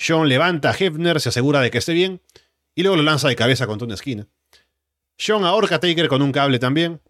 John 0.00 0.26
levanta 0.30 0.70
a 0.70 0.76
Hebner, 0.76 1.20
se 1.20 1.28
asegura 1.28 1.60
de 1.60 1.70
que 1.70 1.76
esté 1.76 1.92
bien, 1.92 2.22
y 2.74 2.82
luego 2.82 2.96
lo 2.96 3.02
lanza 3.02 3.28
de 3.28 3.36
cabeza 3.36 3.66
contra 3.66 3.84
una 3.84 3.94
esquina. 3.94 4.28
John 5.24 5.44
ahorca 5.44 5.74
a 5.74 5.80
Taker 5.80 6.08
con 6.08 6.22
un 6.22 6.32
cable 6.32 6.58
también. 6.58 7.02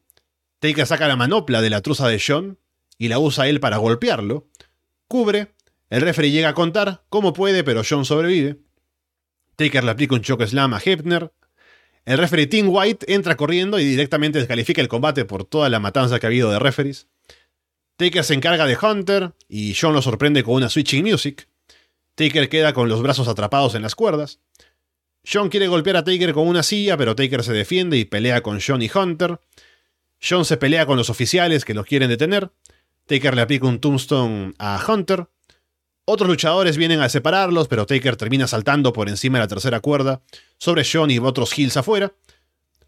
Taker 0.59 0.89
saca 0.89 1.07
la 1.07 1.15
manopla 1.15 1.63
de 1.63 1.71
la 1.71 1.83
truza 1.83 2.09
de 2.09 2.21
John 2.25 2.59
y 2.99 3.07
la 3.07 3.21
usa 3.21 3.47
él 3.47 3.61
para 3.61 3.77
golpearlo. 3.77 4.49
Cubre. 5.13 5.53
El 5.91 6.01
referee 6.01 6.31
llega 6.31 6.49
a 6.49 6.55
contar 6.55 7.05
como 7.11 7.35
puede, 7.35 7.65
pero 7.65 7.83
John 7.87 8.07
sobrevive. 8.07 8.61
Taker 9.57 9.85
le 9.85 9.91
aplica 9.91 10.15
un 10.15 10.23
choke 10.23 10.47
slam 10.47 10.73
a 10.73 10.81
Hebner. 10.83 11.31
El 12.07 12.17
referee 12.17 12.47
Tim 12.47 12.71
White 12.71 13.13
entra 13.13 13.37
corriendo 13.37 13.79
y 13.79 13.85
directamente 13.85 14.39
descalifica 14.39 14.81
el 14.81 14.89
combate 14.89 15.27
por 15.27 15.45
toda 15.45 15.69
la 15.69 15.81
matanza 15.81 16.19
que 16.19 16.25
ha 16.25 16.29
habido 16.29 16.51
de 16.51 16.59
referees. 16.59 17.09
Taker 17.99 18.25
se 18.25 18.33
encarga 18.33 18.65
de 18.65 18.79
Hunter 18.81 19.35
y 19.49 19.77
John 19.79 19.93
lo 19.93 20.01
sorprende 20.01 20.43
con 20.43 20.55
una 20.55 20.71
switching 20.71 21.05
music. 21.05 21.47
Taker 22.15 22.49
queda 22.49 22.73
con 22.73 22.89
los 22.89 23.03
brazos 23.03 23.29
atrapados 23.29 23.75
en 23.75 23.83
las 23.83 23.95
cuerdas. 23.95 24.41
John 25.31 25.51
quiere 25.51 25.69
golpear 25.69 25.99
a 25.99 26.05
Taker 26.05 26.33
con 26.33 26.49
una 26.49 26.63
silla, 26.63 26.97
pero 26.97 27.15
Taker 27.15 27.45
se 27.45 27.53
defiende 27.53 27.99
y 27.99 28.07
pelea 28.07 28.41
con 28.41 28.61
John 28.67 28.81
y 28.81 28.91
Hunter. 28.93 29.39
John 30.27 30.47
se 30.47 30.57
pelea 30.57 30.87
con 30.87 30.97
los 30.97 31.11
oficiales 31.11 31.67
que 31.67 31.75
los 31.75 31.85
quieren 31.85 32.09
detener. 32.09 32.51
Taker 33.07 33.35
le 33.35 33.43
aplica 33.43 33.67
un 33.67 33.81
tombstone 33.81 34.55
a 34.59 34.83
Hunter. 34.87 35.29
Otros 36.05 36.29
luchadores 36.29 36.77
vienen 36.77 37.01
a 37.01 37.09
separarlos, 37.09 37.69
pero 37.69 37.87
Taker 37.87 38.17
termina 38.17 38.47
saltando 38.47 38.93
por 38.93 39.09
encima 39.09 39.39
de 39.39 39.45
la 39.45 39.49
tercera 39.49 39.81
cuerda 39.81 40.23
sobre 40.59 40.85
John 40.91 41.11
y 41.11 41.19
otros 41.19 41.57
heels 41.57 41.77
afuera. 41.77 42.13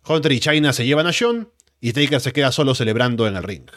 Hunter 0.06 0.32
y 0.32 0.40
China 0.40 0.72
se 0.72 0.84
llevan 0.84 1.06
a 1.06 1.12
John 1.18 1.50
y 1.80 1.92
Taker 1.92 2.20
se 2.20 2.32
queda 2.32 2.52
solo 2.52 2.74
celebrando 2.74 3.26
en 3.26 3.36
el 3.36 3.42
ring. 3.42 3.68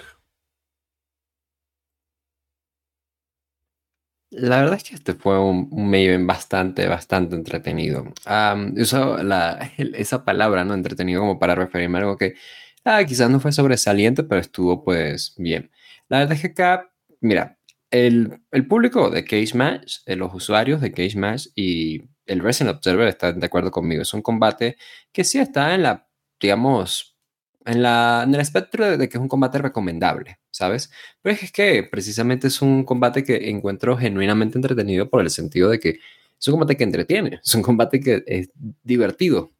La 4.29 4.61
verdad 4.61 4.75
es 4.75 4.83
que 4.83 4.95
este 4.95 5.13
fue 5.13 5.39
un, 5.39 5.69
un 5.71 6.27
bastante, 6.27 6.87
bastante 6.87 7.35
entretenido. 7.35 8.13
la, 8.25 9.71
esa 9.77 10.25
palabra, 10.25 10.65
¿no? 10.65 10.73
Entretenido 10.73 11.21
como 11.21 11.39
para 11.39 11.55
referirme 11.55 11.97
a 11.97 12.01
algo 12.01 12.17
que 12.17 12.35
ah, 12.83 13.03
quizás 13.05 13.29
no 13.29 13.39
fue 13.39 13.51
sobresaliente, 13.51 14.23
pero 14.23 14.41
estuvo 14.41 14.83
pues 14.83 15.33
bien. 15.37 15.71
La 16.09 16.19
verdad 16.19 16.37
es 16.41 16.53
que 16.53 16.79
mira, 17.21 17.57
el, 17.91 18.41
el 18.51 18.67
público 18.67 19.09
de 19.09 19.23
Cage 19.23 19.55
Match, 19.55 19.97
eh, 20.05 20.15
los 20.15 20.33
usuarios 20.33 20.81
de 20.81 20.91
Cage 20.91 21.17
Match 21.17 21.47
y 21.55 22.03
el 22.25 22.41
Wrestling 22.41 22.67
Observer 22.67 23.07
están 23.07 23.39
de 23.39 23.45
acuerdo 23.45 23.71
conmigo. 23.71 24.01
Es 24.01 24.13
un 24.13 24.21
combate 24.21 24.77
que 25.11 25.23
sí 25.23 25.39
está 25.39 25.73
en 25.73 25.83
la, 25.83 26.07
digamos, 26.39 27.17
en, 27.65 27.81
la, 27.83 28.23
en 28.25 28.33
el 28.33 28.41
espectro 28.41 28.97
de 28.97 29.09
que 29.09 29.17
es 29.17 29.21
un 29.21 29.27
combate 29.27 29.57
recomendable, 29.59 30.39
¿sabes? 30.51 30.91
Pero 31.21 31.37
es 31.41 31.51
que 31.51 31.83
precisamente 31.83 32.47
es 32.47 32.61
un 32.61 32.83
combate 32.83 33.23
que 33.23 33.49
encuentro 33.49 33.97
genuinamente 33.97 34.57
entretenido 34.57 35.09
por 35.09 35.21
el 35.21 35.29
sentido 35.29 35.69
de 35.69 35.79
que 35.79 35.99
es 36.39 36.47
un 36.47 36.53
combate 36.53 36.77
que 36.77 36.83
entretiene, 36.83 37.39
es 37.43 37.55
un 37.55 37.61
combate 37.61 37.99
que 37.99 38.23
es 38.27 38.49
divertido. 38.83 39.51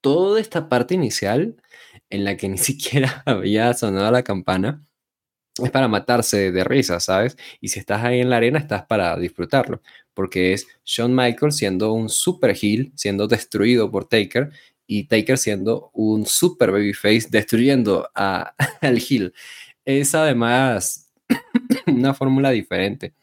Toda 0.00 0.40
esta 0.40 0.68
parte 0.68 0.94
inicial 0.94 1.56
en 2.10 2.24
la 2.24 2.36
que 2.36 2.48
ni 2.48 2.58
siquiera 2.58 3.22
había 3.26 3.72
sonado 3.74 4.10
la 4.10 4.22
campana 4.22 4.84
es 5.62 5.70
para 5.70 5.88
matarse 5.88 6.52
de 6.52 6.64
risa, 6.64 7.00
¿sabes? 7.00 7.36
Y 7.60 7.68
si 7.68 7.80
estás 7.80 8.04
ahí 8.04 8.20
en 8.20 8.30
la 8.30 8.36
arena, 8.36 8.58
estás 8.58 8.84
para 8.86 9.16
disfrutarlo, 9.16 9.82
porque 10.14 10.52
es 10.52 10.66
Shawn 10.84 11.14
Michaels 11.14 11.56
siendo 11.56 11.92
un 11.92 12.08
super 12.08 12.56
heel, 12.60 12.92
siendo 12.94 13.26
destruido 13.26 13.90
por 13.90 14.08
Taker, 14.08 14.50
y 14.86 15.04
Taker 15.04 15.38
siendo 15.38 15.90
un 15.94 16.26
super 16.26 16.72
babyface 16.72 17.28
destruyendo 17.30 18.10
a, 18.14 18.54
al 18.80 19.00
Hill. 19.08 19.32
Es 19.84 20.14
además 20.14 21.12
una 21.86 22.14
fórmula 22.14 22.50
diferente 22.50 23.14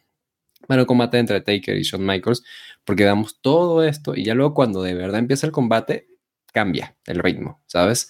el 0.75 0.85
combate 0.85 1.19
entre 1.19 1.41
Taker 1.41 1.77
y 1.77 1.83
Shawn 1.83 2.05
Michaels, 2.05 2.43
porque 2.83 3.03
damos 3.03 3.39
todo 3.41 3.83
esto 3.83 4.15
y 4.15 4.23
ya 4.23 4.33
luego 4.33 4.53
cuando 4.53 4.81
de 4.81 4.93
verdad 4.93 5.19
empieza 5.19 5.45
el 5.45 5.51
combate, 5.53 6.07
cambia 6.53 6.95
el 7.05 7.19
ritmo, 7.19 7.61
¿sabes? 7.67 8.09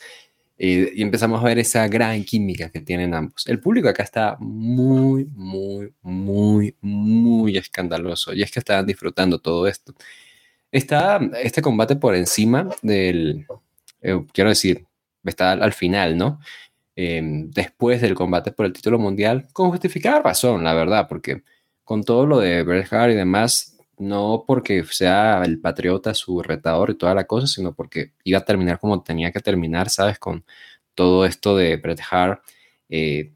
Y 0.59 1.01
empezamos 1.03 1.41
a 1.41 1.45
ver 1.45 1.59
esa 1.59 1.87
gran 1.87 2.23
química 2.23 2.69
que 2.69 2.81
tienen 2.81 3.13
ambos. 3.13 3.45
El 3.47 3.59
público 3.59 3.89
acá 3.89 4.03
está 4.03 4.37
muy, 4.39 5.25
muy, 5.35 5.93
muy, 6.01 6.75
muy 6.81 7.57
escandaloso 7.57 8.33
y 8.33 8.41
es 8.41 8.51
que 8.51 8.59
estaban 8.59 8.85
disfrutando 8.85 9.39
todo 9.39 9.67
esto. 9.67 9.93
Está 10.71 11.19
este 11.41 11.61
combate 11.61 11.95
por 11.95 12.15
encima 12.15 12.69
del, 12.81 13.45
eh, 14.01 14.25
quiero 14.33 14.49
decir, 14.49 14.85
está 15.23 15.51
al, 15.51 15.73
final, 15.73 16.17
¿no? 16.17 16.39
Em, 16.95 17.51
después 17.51 18.01
del 18.01 18.15
combate 18.15 18.51
por 18.51 18.65
el 18.65 18.73
título 18.73 18.97
mundial, 18.99 19.47
con 19.53 19.69
justificada 19.69 20.21
razón, 20.21 20.63
la 20.63 20.73
verdad, 20.73 21.07
porque 21.07 21.43
con 21.83 22.03
todo 22.03 22.25
lo 22.25 22.39
de 22.39 22.63
Bret 22.63 22.87
y 22.91 23.13
demás, 23.15 23.76
no 23.97 24.43
porque 24.47 24.83
sea 24.85 25.43
el 25.43 25.59
patriota 25.59 26.13
su 26.13 26.41
retador 26.43 26.91
y 26.91 26.95
toda 26.95 27.15
la 27.15 27.25
cosa, 27.25 27.47
sino 27.47 27.73
porque 27.73 28.13
iba 28.23 28.39
a 28.39 28.45
terminar 28.45 28.79
como 28.79 29.01
tenía 29.03 29.31
que 29.31 29.39
terminar, 29.39 29.89
¿sabes? 29.89 30.19
Con 30.19 30.45
todo 30.95 31.25
esto 31.25 31.55
de 31.57 31.77
Bret 31.77 32.01
Hart 32.09 32.43
eh, 32.89 33.33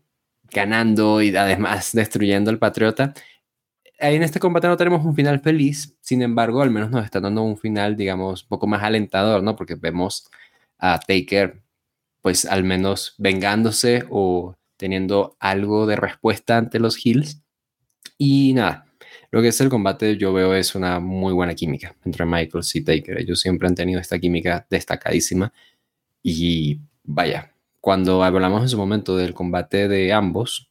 ganando 0.52 1.22
y 1.22 1.36
además 1.36 1.92
destruyendo 1.94 2.52
al 2.52 2.60
patriota 2.60 3.14
ahí 4.02 4.16
en 4.16 4.24
este 4.24 4.40
combate 4.40 4.68
no 4.68 4.78
tenemos 4.78 5.06
un 5.06 5.16
final 5.16 5.40
feliz, 5.40 5.96
sin 6.02 6.22
embargo, 6.22 6.62
al 6.62 6.72
menos 6.72 6.90
nos 6.92 7.06
está 7.06 7.20
dando 7.20 7.44
un 7.44 7.58
final, 7.58 7.96
digamos, 7.96 8.44
un 8.44 8.50
poco 8.50 8.68
más 8.68 8.84
alentador, 8.84 9.44
¿no? 9.44 9.56
Porque 9.56 9.76
vemos 9.76 10.30
a 10.78 11.00
Taker, 11.00 11.62
pues 12.22 12.46
al 12.46 12.64
menos 12.64 13.16
vengándose 13.18 14.06
o 14.10 14.56
teniendo 14.78 15.38
algo 15.40 15.86
de 15.86 15.96
respuesta 15.96 16.58
ante 16.58 16.80
los 16.80 17.04
Hills. 17.06 17.44
Y 18.18 18.54
nada, 18.54 18.86
lo 19.32 19.42
que 19.42 19.48
es 19.48 19.62
el 19.62 19.70
combate 19.70 20.18
yo 20.18 20.34
veo 20.34 20.54
es 20.54 20.76
una 20.76 21.00
muy 21.00 21.34
buena 21.34 21.56
química 21.56 21.96
entre 22.04 22.26
Michaels 22.26 22.76
y 22.76 22.84
Taker. 22.84 23.18
Ellos 23.20 23.40
siempre 23.40 23.68
han 23.68 23.76
tenido 23.76 24.00
esta 24.00 24.20
química 24.20 24.68
destacadísima. 24.70 25.54
Y 26.22 26.82
vaya, 27.04 27.54
cuando 27.80 28.24
hablamos 28.24 28.62
en 28.62 28.70
su 28.70 28.78
momento 28.78 29.16
del 29.16 29.34
combate 29.34 29.88
de 29.88 30.12
ambos, 30.12 30.70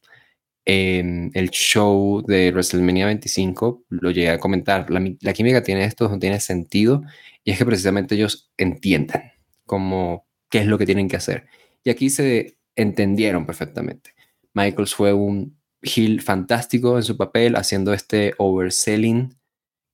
en 0.65 1.31
el 1.33 1.49
show 1.49 2.23
de 2.25 2.51
WrestleMania 2.51 3.07
25 3.07 3.85
lo 3.89 4.11
llegué 4.11 4.29
a 4.29 4.39
comentar. 4.39 4.85
La, 4.91 5.33
química 5.33 5.63
tiene 5.63 5.83
esto, 5.85 6.07
no 6.07 6.19
tiene 6.19 6.39
sentido. 6.39 7.01
Y 7.43 7.51
es 7.51 7.57
que 7.57 7.65
precisamente 7.65 8.13
ellos 8.13 8.51
entiendan 8.57 9.31
cómo, 9.65 10.27
qué 10.49 10.59
es 10.59 10.67
lo 10.67 10.77
que 10.77 10.85
tienen 10.85 11.07
que 11.07 11.17
hacer. 11.17 11.47
Y 11.83 11.89
aquí 11.89 12.11
se 12.11 12.57
entendieron 12.75 13.47
perfectamente. 13.47 14.13
Michaels 14.53 14.93
fue 14.93 15.13
un 15.13 15.57
heel 15.81 16.21
fantástico 16.21 16.97
en 16.97 17.03
su 17.03 17.17
papel, 17.17 17.55
haciendo 17.55 17.93
este 17.93 18.33
overselling, 18.37 19.35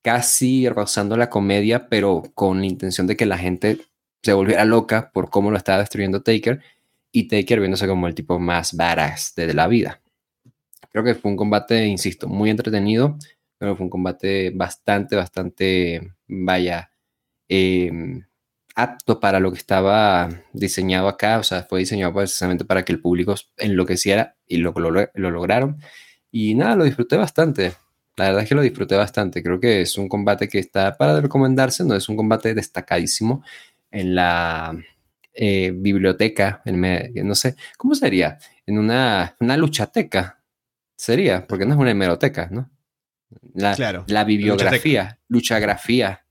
casi 0.03 0.69
rozando 0.69 1.17
la 1.17 1.29
comedia, 1.29 1.88
pero 1.89 2.23
con 2.33 2.59
la 2.59 2.65
intención 2.67 3.07
de 3.07 3.17
que 3.17 3.25
la 3.25 3.38
gente 3.38 3.79
se 4.23 4.33
volviera 4.33 4.65
loca 4.65 5.11
por 5.13 5.29
cómo 5.29 5.51
lo 5.51 5.57
estaba 5.57 5.79
destruyendo 5.79 6.23
Taker. 6.23 6.61
Y 7.11 7.27
Taker 7.27 7.59
viéndose 7.59 7.88
como 7.88 8.07
el 8.07 8.15
tipo 8.15 8.38
más 8.39 8.75
badass 8.75 9.33
de 9.35 9.53
la 9.53 9.67
vida. 9.67 10.01
Creo 10.91 11.03
que 11.03 11.15
fue 11.15 11.31
un 11.31 11.38
combate, 11.38 11.85
insisto, 11.85 12.27
muy 12.27 12.49
entretenido, 12.49 13.17
pero 13.57 13.75
fue 13.75 13.85
un 13.85 13.89
combate 13.89 14.51
bastante, 14.51 15.15
bastante, 15.15 16.13
vaya, 16.27 16.91
em, 17.47 18.23
apto 18.78 19.19
para 19.19 19.39
lo 19.39 19.51
que 19.51 19.57
estaba 19.57 20.30
diseñado 20.53 21.07
acá, 21.07 21.39
o 21.39 21.43
sea, 21.43 21.63
fue 21.63 21.80
diseñado 21.80 22.13
precisamente 22.13 22.63
para 22.63 22.86
que 22.86 22.93
el 22.93 23.01
público 23.01 23.34
enloqueciera 23.57 24.36
y 24.47 24.57
lo, 24.57 24.71
lo, 24.71 24.91
lo 24.91 25.32
lograron. 25.32 25.82
Y 26.32 26.53
nada, 26.53 26.75
lo 26.75 26.84
disfruté 26.84 27.17
bastante. 27.17 27.73
La 28.17 28.25
verdad 28.25 28.43
es 28.43 28.49
que 28.49 28.53
lo 28.53 28.61
disfruté 28.61 28.95
bastante. 28.95 29.41
Creo 29.41 29.59
que 29.59 29.82
es 29.82 29.97
un 29.97 30.07
combate 30.07 30.47
que 30.47 30.59
está 30.59 30.95
para 30.95 31.19
recomendarse, 31.19 31.84
no 31.84 31.95
es 31.95 32.07
un 32.07 32.15
combate 32.15 32.53
destacadísimo 32.53 33.43
en 33.89 34.13
la 34.13 34.78
eh, 35.34 35.71
biblioteca, 35.73 36.61
en 36.63 37.28
no 37.28 37.34
sé, 37.34 37.55
¿cómo 37.78 37.95
sería? 37.95 38.38
En 38.67 38.78
una, 38.78 39.36
una 39.39 39.57
luchateca, 39.57 40.43
sería, 40.95 41.47
porque 41.47 41.65
no 41.65 41.73
es 41.73 41.80
una 41.80 41.91
hemeroteca, 41.91 42.47
¿no? 42.51 42.69
La, 43.55 43.73
claro, 43.73 44.05
la 44.07 44.23
bibliografía, 44.23 45.17
luchagrafía. 45.30 46.25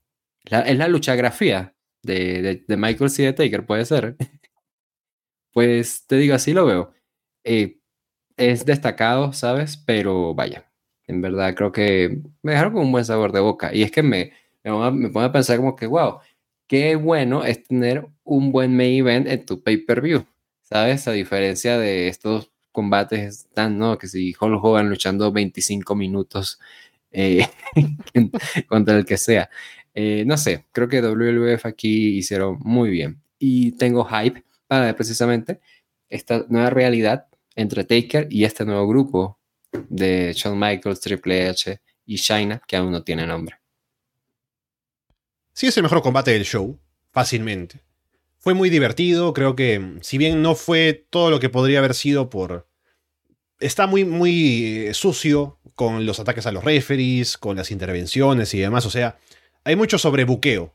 es 0.45 0.77
la 0.77 0.87
luchagrafía 0.87 1.73
de, 2.03 2.63
de, 2.67 2.77
Michael 2.77 3.09
C. 3.09 3.31
Taker, 3.33 3.65
puede 3.65 3.85
ser. 3.85 4.15
pues 5.53 6.05
te 6.07 6.17
digo, 6.17 6.35
así 6.35 6.53
lo 6.53 6.65
veo. 6.65 6.93
Eh, 7.43 7.79
es 8.37 8.65
destacado, 8.65 9.33
¿sabes? 9.33 9.77
Pero 9.77 10.35
vaya, 10.35 10.71
en 11.07 11.21
verdad 11.21 11.55
creo 11.55 11.71
que 11.71 12.21
me 12.43 12.51
dejaron 12.53 12.73
con 12.73 12.83
un 12.83 12.91
buen 12.91 13.05
sabor 13.05 13.31
de 13.31 13.39
boca. 13.39 13.73
Y 13.73 13.83
es 13.83 13.91
que 13.91 14.03
me, 14.03 14.33
me, 14.63 15.09
pone 15.09 15.25
a 15.27 15.31
pensar 15.31 15.57
como 15.57 15.75
que, 15.75 15.87
wow, 15.87 16.19
qué 16.67 16.95
bueno 16.95 17.43
es 17.43 17.63
tener 17.63 18.07
un 18.23 18.51
buen 18.51 18.75
main 18.75 18.99
event 18.99 19.27
en 19.27 19.45
tu 19.45 19.63
pay-per-view, 19.63 20.25
¿sabes? 20.61 21.07
A 21.07 21.11
diferencia 21.13 21.77
de 21.77 22.07
estos 22.09 22.51
combates 22.71 23.47
tan, 23.53 23.77
¿no? 23.79 23.97
Que 23.97 24.07
si 24.07 24.35
Hulk 24.39 24.63
Hogan 24.63 24.89
luchando 24.89 25.31
25 25.31 25.95
minutos 25.95 26.59
eh, 27.11 27.47
contra 28.67 28.97
el 28.97 29.05
que 29.05 29.17
sea. 29.17 29.49
Eh, 29.99 30.25
no 30.27 30.37
sé, 30.37 30.67
creo 30.73 30.87
que 30.87 31.01
WWF 31.01 31.65
aquí 31.65 32.19
hicieron 32.19 32.59
muy 32.59 32.91
bien. 32.91 33.19
Y 33.39 33.71
tengo 33.71 34.05
hype 34.05 34.43
para 34.67 34.95
precisamente 34.95 35.59
esta 36.07 36.45
nueva 36.49 36.69
realidad 36.69 37.25
entre 37.55 37.83
Taker 37.83 38.27
y 38.29 38.43
este 38.43 38.63
nuevo 38.63 38.87
grupo 38.87 39.39
de 39.89 40.33
Shawn 40.35 40.59
Michaels, 40.59 40.99
Triple 40.99 41.49
H 41.49 41.81
y 42.05 42.15
Shayna, 42.15 42.61
que 42.67 42.75
aún 42.75 42.91
no 42.91 43.01
tiene 43.01 43.25
nombre. 43.25 43.55
Sí 45.53 45.65
es 45.65 45.75
el 45.77 45.81
mejor 45.81 46.03
combate 46.03 46.29
del 46.29 46.45
show, 46.45 46.77
fácilmente. 47.11 47.79
Fue 48.37 48.53
muy 48.53 48.69
divertido, 48.69 49.33
creo 49.33 49.55
que 49.55 49.97
si 50.01 50.19
bien 50.19 50.43
no 50.43 50.53
fue 50.53 51.07
todo 51.09 51.31
lo 51.31 51.39
que 51.39 51.49
podría 51.49 51.79
haber 51.79 51.95
sido 51.95 52.29
por... 52.29 52.67
Está 53.59 53.87
muy, 53.87 54.05
muy 54.05 54.89
eh, 54.89 54.93
sucio 54.93 55.57
con 55.73 56.05
los 56.05 56.19
ataques 56.19 56.45
a 56.45 56.51
los 56.51 56.63
referees, 56.63 57.35
con 57.39 57.57
las 57.57 57.71
intervenciones 57.71 58.53
y 58.53 58.59
demás, 58.59 58.85
o 58.85 58.91
sea, 58.91 59.17
hay 59.67 59.75
mucho 59.75 59.97
sobrebuqueo 59.97 60.73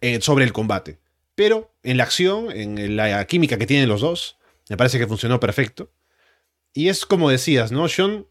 eh, 0.00 0.20
sobre 0.22 0.46
el 0.46 0.54
combate. 0.54 0.98
Pero 1.34 1.74
en 1.82 1.98
la 1.98 2.04
acción, 2.04 2.50
en 2.50 2.96
la 2.96 3.26
química 3.26 3.58
que 3.58 3.66
tienen 3.66 3.88
los 3.88 4.00
dos, 4.00 4.38
me 4.70 4.78
parece 4.78 4.98
que 4.98 5.06
funcionó 5.06 5.40
perfecto. 5.40 5.90
Y 6.72 6.88
es 6.88 7.04
como 7.04 7.28
decías, 7.28 7.70
¿no? 7.70 7.86
Sean 7.88 8.26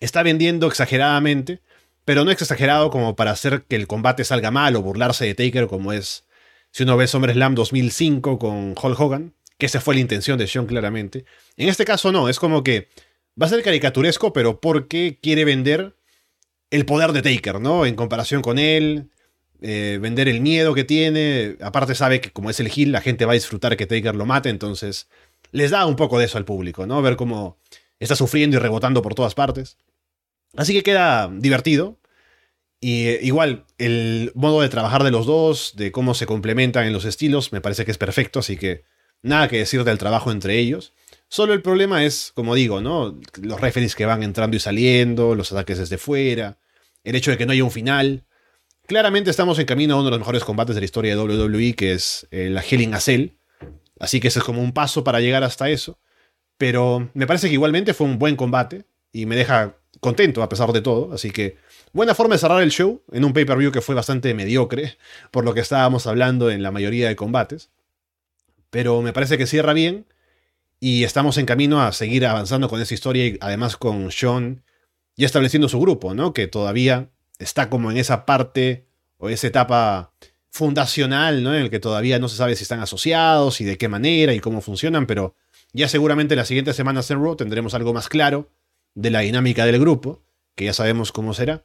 está 0.00 0.24
vendiendo 0.24 0.66
exageradamente, 0.66 1.60
pero 2.04 2.24
no 2.24 2.32
es 2.32 2.42
exagerado 2.42 2.90
como 2.90 3.14
para 3.14 3.30
hacer 3.30 3.66
que 3.68 3.76
el 3.76 3.86
combate 3.86 4.24
salga 4.24 4.50
mal 4.50 4.74
o 4.74 4.82
burlarse 4.82 5.26
de 5.26 5.34
Taker 5.36 5.68
como 5.68 5.92
es 5.92 6.24
si 6.72 6.82
uno 6.82 6.96
ve 6.96 7.06
SummerSlam 7.06 7.54
2005 7.54 8.38
con 8.38 8.74
Hulk 8.80 8.98
Hogan, 8.98 9.34
que 9.58 9.66
esa 9.66 9.80
fue 9.80 9.94
la 9.94 10.00
intención 10.00 10.38
de 10.38 10.48
Sean 10.48 10.66
claramente. 10.66 11.24
En 11.56 11.68
este 11.68 11.84
caso 11.84 12.10
no, 12.10 12.28
es 12.28 12.40
como 12.40 12.64
que 12.64 12.88
va 13.40 13.46
a 13.46 13.50
ser 13.50 13.62
caricaturesco, 13.62 14.32
pero 14.32 14.60
porque 14.60 15.20
quiere 15.22 15.44
vender 15.44 15.94
el 16.70 16.84
poder 16.84 17.12
de 17.12 17.22
Taker, 17.22 17.60
¿no? 17.60 17.86
En 17.86 17.94
comparación 17.94 18.42
con 18.42 18.58
él, 18.58 19.10
eh, 19.62 19.98
vender 20.00 20.28
el 20.28 20.40
miedo 20.40 20.74
que 20.74 20.84
tiene. 20.84 21.56
Aparte 21.60 21.94
sabe 21.94 22.20
que 22.20 22.30
como 22.30 22.50
es 22.50 22.60
el 22.60 22.70
heel, 22.74 22.92
la 22.92 23.00
gente 23.00 23.24
va 23.24 23.32
a 23.32 23.34
disfrutar 23.34 23.76
que 23.76 23.86
Taker 23.86 24.14
lo 24.14 24.26
mate, 24.26 24.48
entonces 24.48 25.08
les 25.52 25.70
da 25.70 25.86
un 25.86 25.96
poco 25.96 26.18
de 26.18 26.26
eso 26.26 26.38
al 26.38 26.44
público, 26.44 26.86
¿no? 26.86 27.02
Ver 27.02 27.16
cómo 27.16 27.58
está 27.98 28.16
sufriendo 28.16 28.56
y 28.56 28.60
rebotando 28.60 29.02
por 29.02 29.14
todas 29.14 29.34
partes. 29.34 29.76
Así 30.56 30.72
que 30.72 30.82
queda 30.82 31.30
divertido. 31.32 31.98
Y 32.80 33.08
eh, 33.08 33.20
igual, 33.22 33.66
el 33.78 34.32
modo 34.34 34.62
de 34.62 34.70
trabajar 34.70 35.04
de 35.04 35.10
los 35.10 35.26
dos, 35.26 35.74
de 35.76 35.92
cómo 35.92 36.14
se 36.14 36.26
complementan 36.26 36.86
en 36.86 36.92
los 36.92 37.04
estilos, 37.04 37.52
me 37.52 37.60
parece 37.60 37.84
que 37.84 37.90
es 37.90 37.98
perfecto, 37.98 38.38
así 38.38 38.56
que 38.56 38.84
nada 39.22 39.48
que 39.48 39.58
decir 39.58 39.84
del 39.84 39.98
trabajo 39.98 40.32
entre 40.32 40.58
ellos. 40.58 40.94
Solo 41.28 41.52
el 41.52 41.62
problema 41.62 42.04
es, 42.04 42.32
como 42.34 42.54
digo, 42.54 42.80
¿no? 42.80 43.20
Los 43.40 43.60
referees 43.60 43.94
que 43.94 44.06
van 44.06 44.22
entrando 44.22 44.56
y 44.56 44.60
saliendo, 44.60 45.34
los 45.34 45.52
ataques 45.52 45.78
desde 45.78 45.98
fuera, 45.98 46.58
el 47.04 47.14
hecho 47.14 47.30
de 47.30 47.38
que 47.38 47.46
no 47.46 47.52
haya 47.52 47.64
un 47.64 47.70
final. 47.70 48.24
Claramente 48.90 49.30
estamos 49.30 49.56
en 49.60 49.66
camino 49.66 49.94
a 49.94 49.98
uno 49.98 50.06
de 50.06 50.10
los 50.10 50.18
mejores 50.18 50.42
combates 50.42 50.74
de 50.74 50.80
la 50.80 50.84
historia 50.84 51.14
de 51.14 51.22
WWE, 51.22 51.74
que 51.76 51.92
es 51.92 52.26
eh, 52.32 52.50
la 52.50 52.60
Hell 52.60 52.80
in. 52.80 53.38
Así 54.00 54.18
que 54.18 54.26
ese 54.26 54.40
es 54.40 54.44
como 54.44 54.60
un 54.60 54.72
paso 54.72 55.04
para 55.04 55.20
llegar 55.20 55.44
hasta 55.44 55.70
eso. 55.70 56.00
Pero 56.58 57.08
me 57.14 57.24
parece 57.28 57.46
que 57.46 57.52
igualmente 57.52 57.94
fue 57.94 58.08
un 58.08 58.18
buen 58.18 58.34
combate 58.34 58.86
y 59.12 59.26
me 59.26 59.36
deja 59.36 59.76
contento 60.00 60.42
a 60.42 60.48
pesar 60.48 60.72
de 60.72 60.80
todo. 60.80 61.12
Así 61.12 61.30
que 61.30 61.56
buena 61.92 62.16
forma 62.16 62.34
de 62.34 62.40
cerrar 62.40 62.60
el 62.64 62.72
show 62.72 63.00
en 63.12 63.24
un 63.24 63.32
pay-per-view 63.32 63.70
que 63.70 63.80
fue 63.80 63.94
bastante 63.94 64.34
mediocre 64.34 64.98
por 65.30 65.44
lo 65.44 65.54
que 65.54 65.60
estábamos 65.60 66.08
hablando 66.08 66.50
en 66.50 66.64
la 66.64 66.72
mayoría 66.72 67.06
de 67.06 67.14
combates. 67.14 67.70
Pero 68.70 69.02
me 69.02 69.12
parece 69.12 69.38
que 69.38 69.46
cierra 69.46 69.72
bien 69.72 70.04
y 70.80 71.04
estamos 71.04 71.38
en 71.38 71.46
camino 71.46 71.80
a 71.80 71.92
seguir 71.92 72.26
avanzando 72.26 72.68
con 72.68 72.82
esa 72.82 72.92
historia 72.92 73.24
y 73.24 73.38
además 73.40 73.76
con 73.76 74.10
Sean 74.10 74.64
ya 75.14 75.26
estableciendo 75.26 75.68
su 75.68 75.78
grupo, 75.78 76.12
¿no? 76.12 76.34
Que 76.34 76.48
todavía 76.48 77.08
está 77.40 77.68
como 77.68 77.90
en 77.90 77.96
esa 77.96 78.26
parte 78.26 78.86
o 79.16 79.28
esa 79.28 79.48
etapa 79.48 80.12
fundacional, 80.50 81.42
¿no? 81.42 81.54
En 81.54 81.62
el 81.62 81.70
que 81.70 81.80
todavía 81.80 82.18
no 82.18 82.28
se 82.28 82.36
sabe 82.36 82.56
si 82.56 82.62
están 82.62 82.80
asociados 82.80 83.60
y 83.60 83.64
de 83.64 83.78
qué 83.78 83.88
manera 83.88 84.34
y 84.34 84.40
cómo 84.40 84.60
funcionan, 84.60 85.06
pero 85.06 85.34
ya 85.72 85.88
seguramente 85.88 86.36
las 86.36 86.48
siguientes 86.48 86.76
semanas 86.76 87.10
en 87.10 87.22
Raw 87.22 87.36
tendremos 87.36 87.74
algo 87.74 87.92
más 87.92 88.08
claro 88.08 88.50
de 88.94 89.10
la 89.10 89.20
dinámica 89.20 89.64
del 89.66 89.78
grupo, 89.78 90.22
que 90.56 90.64
ya 90.64 90.72
sabemos 90.72 91.12
cómo 91.12 91.34
será, 91.34 91.64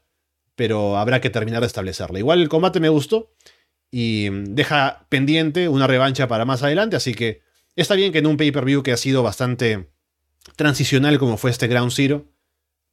pero 0.56 0.98
habrá 0.98 1.22
que 1.22 1.30
terminar 1.30 1.62
de 1.62 1.68
establecerla. 1.68 2.20
Igual 2.20 2.42
el 2.42 2.50
combate 2.50 2.80
me 2.80 2.90
gustó 2.90 3.34
y 3.92 4.30
deja 4.30 5.08
pendiente 5.10 5.68
una 5.68 5.88
revancha 5.88 6.28
para 6.28 6.46
más 6.46 6.62
adelante, 6.64 6.96
así 6.96 7.16
que 7.16 7.42
está 7.76 7.96
bien 7.96 8.12
que 8.12 8.20
en 8.20 8.28
un 8.28 8.38
pay-per-view 8.38 8.84
que 8.84 8.92
ha 8.92 8.98
sido 8.98 9.24
bastante 9.24 9.90
transicional 10.56 11.18
como 11.18 11.38
fue 11.38 11.50
este 11.50 11.68
Ground 11.68 11.92
Zero, 11.92 12.28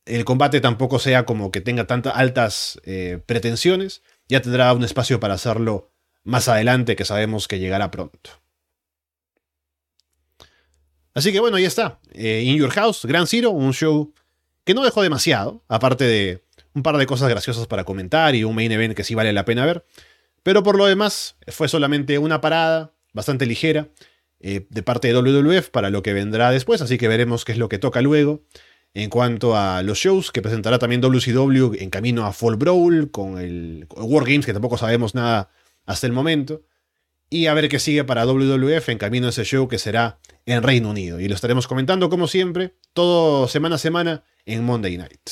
el 0.04 0.24
combate 0.24 0.60
tampoco 0.60 0.98
sea 0.98 1.24
como 1.24 1.50
que 1.50 1.60
tenga 1.60 1.86
tantas 1.86 2.14
altas 2.16 2.80
eh, 2.84 3.20
pretensiones, 3.26 4.02
ya 4.28 4.42
tendrá 4.42 4.72
un 4.72 4.84
espacio 4.84 5.20
para 5.20 5.34
hacerlo 5.34 5.90
más 6.24 6.48
adelante 6.48 6.96
que 6.96 7.04
sabemos 7.04 7.48
que 7.48 7.58
llegará 7.58 7.90
pronto. 7.90 8.30
Así 11.14 11.32
que 11.32 11.40
bueno, 11.40 11.56
ahí 11.56 11.64
está. 11.64 12.00
Eh, 12.12 12.42
In 12.44 12.56
Your 12.56 12.70
House, 12.70 13.04
Grand 13.04 13.26
Zero, 13.26 13.50
un 13.50 13.74
show 13.74 14.14
que 14.64 14.74
no 14.74 14.82
dejó 14.84 15.02
demasiado, 15.02 15.62
aparte 15.68 16.04
de 16.04 16.44
un 16.74 16.82
par 16.82 16.96
de 16.96 17.06
cosas 17.06 17.28
graciosas 17.28 17.66
para 17.66 17.84
comentar 17.84 18.34
y 18.34 18.44
un 18.44 18.54
main 18.54 18.72
event 18.72 18.94
que 18.94 19.04
sí 19.04 19.14
vale 19.14 19.32
la 19.32 19.44
pena 19.44 19.66
ver. 19.66 19.84
Pero 20.42 20.62
por 20.62 20.76
lo 20.76 20.86
demás, 20.86 21.36
fue 21.48 21.68
solamente 21.68 22.18
una 22.18 22.40
parada 22.40 22.94
bastante 23.12 23.46
ligera 23.46 23.88
eh, 24.40 24.66
de 24.70 24.82
parte 24.82 25.08
de 25.08 25.14
WWF 25.14 25.68
para 25.68 25.90
lo 25.90 26.02
que 26.02 26.12
vendrá 26.12 26.50
después, 26.50 26.80
así 26.80 26.98
que 26.98 27.08
veremos 27.08 27.44
qué 27.44 27.52
es 27.52 27.58
lo 27.58 27.68
que 27.68 27.78
toca 27.78 28.00
luego. 28.00 28.42
En 28.94 29.08
cuanto 29.08 29.56
a 29.56 29.82
los 29.82 29.98
shows 29.98 30.30
que 30.30 30.42
presentará 30.42 30.78
también 30.78 31.00
WCW 31.00 31.74
en 31.78 31.88
camino 31.88 32.26
a 32.26 32.32
Fall 32.32 32.56
Brawl, 32.56 33.10
con 33.10 33.38
el 33.38 33.86
War 33.96 34.24
Games, 34.24 34.44
que 34.44 34.52
tampoco 34.52 34.76
sabemos 34.76 35.14
nada 35.14 35.50
hasta 35.86 36.06
el 36.06 36.12
momento. 36.12 36.62
Y 37.30 37.46
a 37.46 37.54
ver 37.54 37.70
qué 37.70 37.78
sigue 37.78 38.04
para 38.04 38.26
WWF 38.26 38.90
en 38.90 38.98
camino 38.98 39.26
a 39.26 39.30
ese 39.30 39.44
show 39.44 39.66
que 39.66 39.78
será 39.78 40.18
en 40.44 40.62
Reino 40.62 40.90
Unido. 40.90 41.18
Y 41.18 41.28
lo 41.28 41.34
estaremos 41.34 41.66
comentando 41.66 42.10
como 42.10 42.28
siempre, 42.28 42.74
todo 42.92 43.48
semana 43.48 43.76
a 43.76 43.78
semana 43.78 44.24
en 44.44 44.64
Monday 44.64 44.98
Night. 44.98 45.30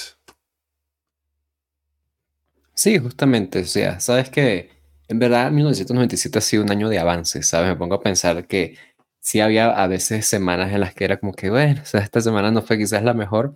Sí, 2.73 2.99
justamente, 2.99 3.61
o 3.61 3.67
sea, 3.67 4.01
sabes 4.01 4.31
que 4.31 4.71
en 5.09 5.19
verdad 5.19 5.51
1997 5.51 6.39
ha 6.39 6.41
sido 6.41 6.63
un 6.63 6.71
año 6.71 6.89
de 6.89 6.99
avance, 6.99 7.43
¿sabes? 7.43 7.69
Me 7.69 7.77
pongo 7.77 7.97
a 7.97 8.01
pensar 8.01 8.47
que 8.47 8.79
sí 9.21 9.41
había 9.41 9.71
a 9.71 9.87
veces 9.87 10.27
semanas 10.27 10.73
en 10.73 10.81
las 10.81 10.95
que 10.95 11.05
era 11.05 11.18
como 11.18 11.33
que, 11.33 11.51
bueno, 11.51 11.81
o 11.83 11.87
sea, 11.87 12.01
esta 12.01 12.21
semana 12.21 12.51
no 12.51 12.62
fue 12.62 12.79
quizás 12.79 13.03
la 13.03 13.14
mejor. 13.14 13.55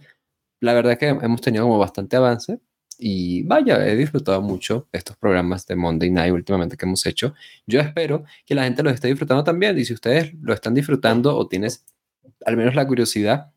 La 0.61 0.75
verdad 0.75 0.93
es 0.95 0.99
que 0.99 1.09
hemos 1.09 1.41
tenido 1.41 1.65
como 1.65 1.79
bastante 1.79 2.17
avance 2.17 2.61
y 2.99 3.43
vaya, 3.45 3.87
he 3.87 3.97
disfrutado 3.97 4.41
mucho 4.43 4.89
estos 4.93 5.17
programas 5.17 5.67
de 5.67 5.77
Monday 5.77 6.11
Night 6.11 6.33
últimamente 6.33 6.77
que 6.77 6.87
hemos 6.87 7.05
hecho. 7.07 7.35
Yo 7.67 7.81
espero 7.81 8.25
que 8.47 8.55
la 8.55 8.65
gente 8.65 8.83
los 8.83 8.95
esté 8.95 9.09
disfrutando 9.09 9.45
también 9.45 9.79
y 9.79 9.85
si 9.85 9.95
ustedes 9.95 10.33
lo 10.41 10.55
están 10.55 10.75
disfrutando 10.75 11.37
o 11.37 11.49
tienes 11.49 11.85
al 12.47 12.57
menos 12.57 12.75
la 12.75 12.87
curiosidad, 12.87 13.53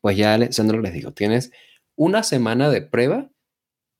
pues 0.00 0.16
ya, 0.16 0.34
Alessandro, 0.34 0.80
les 0.80 0.92
digo, 0.92 1.12
tienes 1.12 1.52
una 1.96 2.22
semana 2.22 2.70
de 2.70 2.82
prueba 2.82 3.30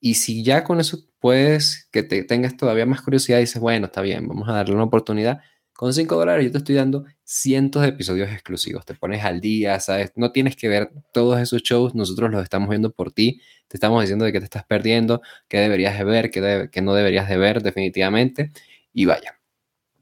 y 0.00 0.14
si 0.14 0.42
ya 0.44 0.64
con 0.64 0.80
eso 0.80 1.06
puedes 1.18 1.88
que 1.92 2.02
te 2.02 2.24
tengas 2.24 2.56
todavía 2.56 2.86
más 2.86 3.02
curiosidad 3.02 3.38
y 3.38 3.42
dices, 3.42 3.60
bueno, 3.60 3.86
está 3.86 4.00
bien, 4.00 4.26
vamos 4.26 4.48
a 4.48 4.52
darle 4.52 4.74
una 4.74 4.84
oportunidad, 4.84 5.42
con 5.80 5.94
5 5.94 6.14
dólares 6.14 6.44
yo 6.44 6.52
te 6.52 6.58
estoy 6.58 6.74
dando 6.74 7.06
cientos 7.24 7.80
de 7.80 7.88
episodios 7.88 8.30
exclusivos. 8.30 8.84
Te 8.84 8.92
pones 8.92 9.24
al 9.24 9.40
día, 9.40 9.80
¿sabes? 9.80 10.12
No 10.14 10.30
tienes 10.30 10.54
que 10.54 10.68
ver 10.68 10.90
todos 11.10 11.40
esos 11.40 11.62
shows. 11.62 11.94
Nosotros 11.94 12.30
los 12.30 12.42
estamos 12.42 12.68
viendo 12.68 12.92
por 12.92 13.12
ti. 13.12 13.40
Te 13.66 13.78
estamos 13.78 14.02
diciendo 14.02 14.26
de 14.26 14.32
que 14.32 14.40
te 14.40 14.44
estás 14.44 14.66
perdiendo, 14.66 15.22
qué 15.48 15.56
deberías 15.56 15.96
de 15.96 16.04
ver, 16.04 16.30
qué, 16.30 16.82
no 16.82 16.92
deberías 16.92 17.30
de 17.30 17.38
ver 17.38 17.62
definitivamente. 17.62 18.52
Y 18.92 19.06
vaya, 19.06 19.40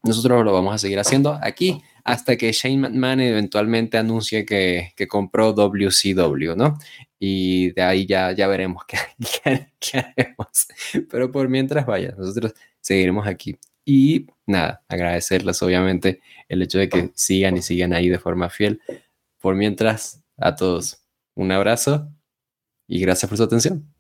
nosotros 0.03 0.45
lo 0.45 0.53
vamos 0.53 0.75
a 0.75 0.79
seguir 0.79 0.99
haciendo 0.99 1.39
aquí 1.41 1.81
hasta 2.03 2.37
que 2.37 2.51
Shane 2.51 2.79
McMahon 2.79 3.21
eventualmente 3.21 3.99
anuncie 3.99 4.45
que, 4.45 4.95
que 4.97 5.07
compró 5.07 5.53
WCW, 5.53 6.57
¿no? 6.57 6.77
Y 7.21 7.71
de 7.71 7.83
ahí 7.83 8.05
ya, 8.05 8.33
ya 8.33 8.49
veremos 8.49 8.83
qué, 8.89 8.99
qué, 9.79 9.99
haremos. 9.99 10.67
Pero 11.09 11.31
por 11.31 11.49
mientras, 11.49 11.87
vaya, 11.87 12.17
nosotros 12.19 12.53
seguiremos 12.81 13.29
aquí. 13.29 13.57
Y 13.85 14.27
nada, 14.49 14.83
agradecerles 14.89 15.63
obviamente 15.63 16.21
el 16.49 16.63
hecho 16.63 16.79
de 16.79 16.89
que 16.89 17.11
sigan 17.15 17.57
y 17.57 17.63
sigan 17.63 17.93
ahí 17.93 18.09
de 18.09 18.19
forma 18.19 18.51
fiel. 18.51 18.81
Por 19.41 19.55
mientras, 19.55 20.23
a 20.37 20.57
todos, 20.57 21.03
un 21.35 21.53
abrazo 21.53 22.09
y 22.87 23.01
gracias 23.01 23.29
por 23.29 23.39
su 23.39 23.45
atención. 23.45 23.95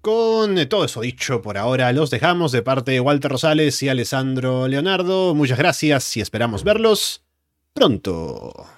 Con 0.00 0.56
todo 0.68 0.84
eso 0.84 1.00
dicho 1.00 1.42
por 1.42 1.58
ahora, 1.58 1.92
los 1.92 2.10
dejamos 2.10 2.52
de 2.52 2.62
parte 2.62 2.92
de 2.92 3.00
Walter 3.00 3.32
Rosales 3.32 3.82
y 3.82 3.88
Alessandro 3.88 4.68
Leonardo. 4.68 5.34
Muchas 5.34 5.58
gracias 5.58 6.16
y 6.16 6.20
esperamos 6.20 6.62
verlos 6.62 7.24
pronto. 7.74 8.77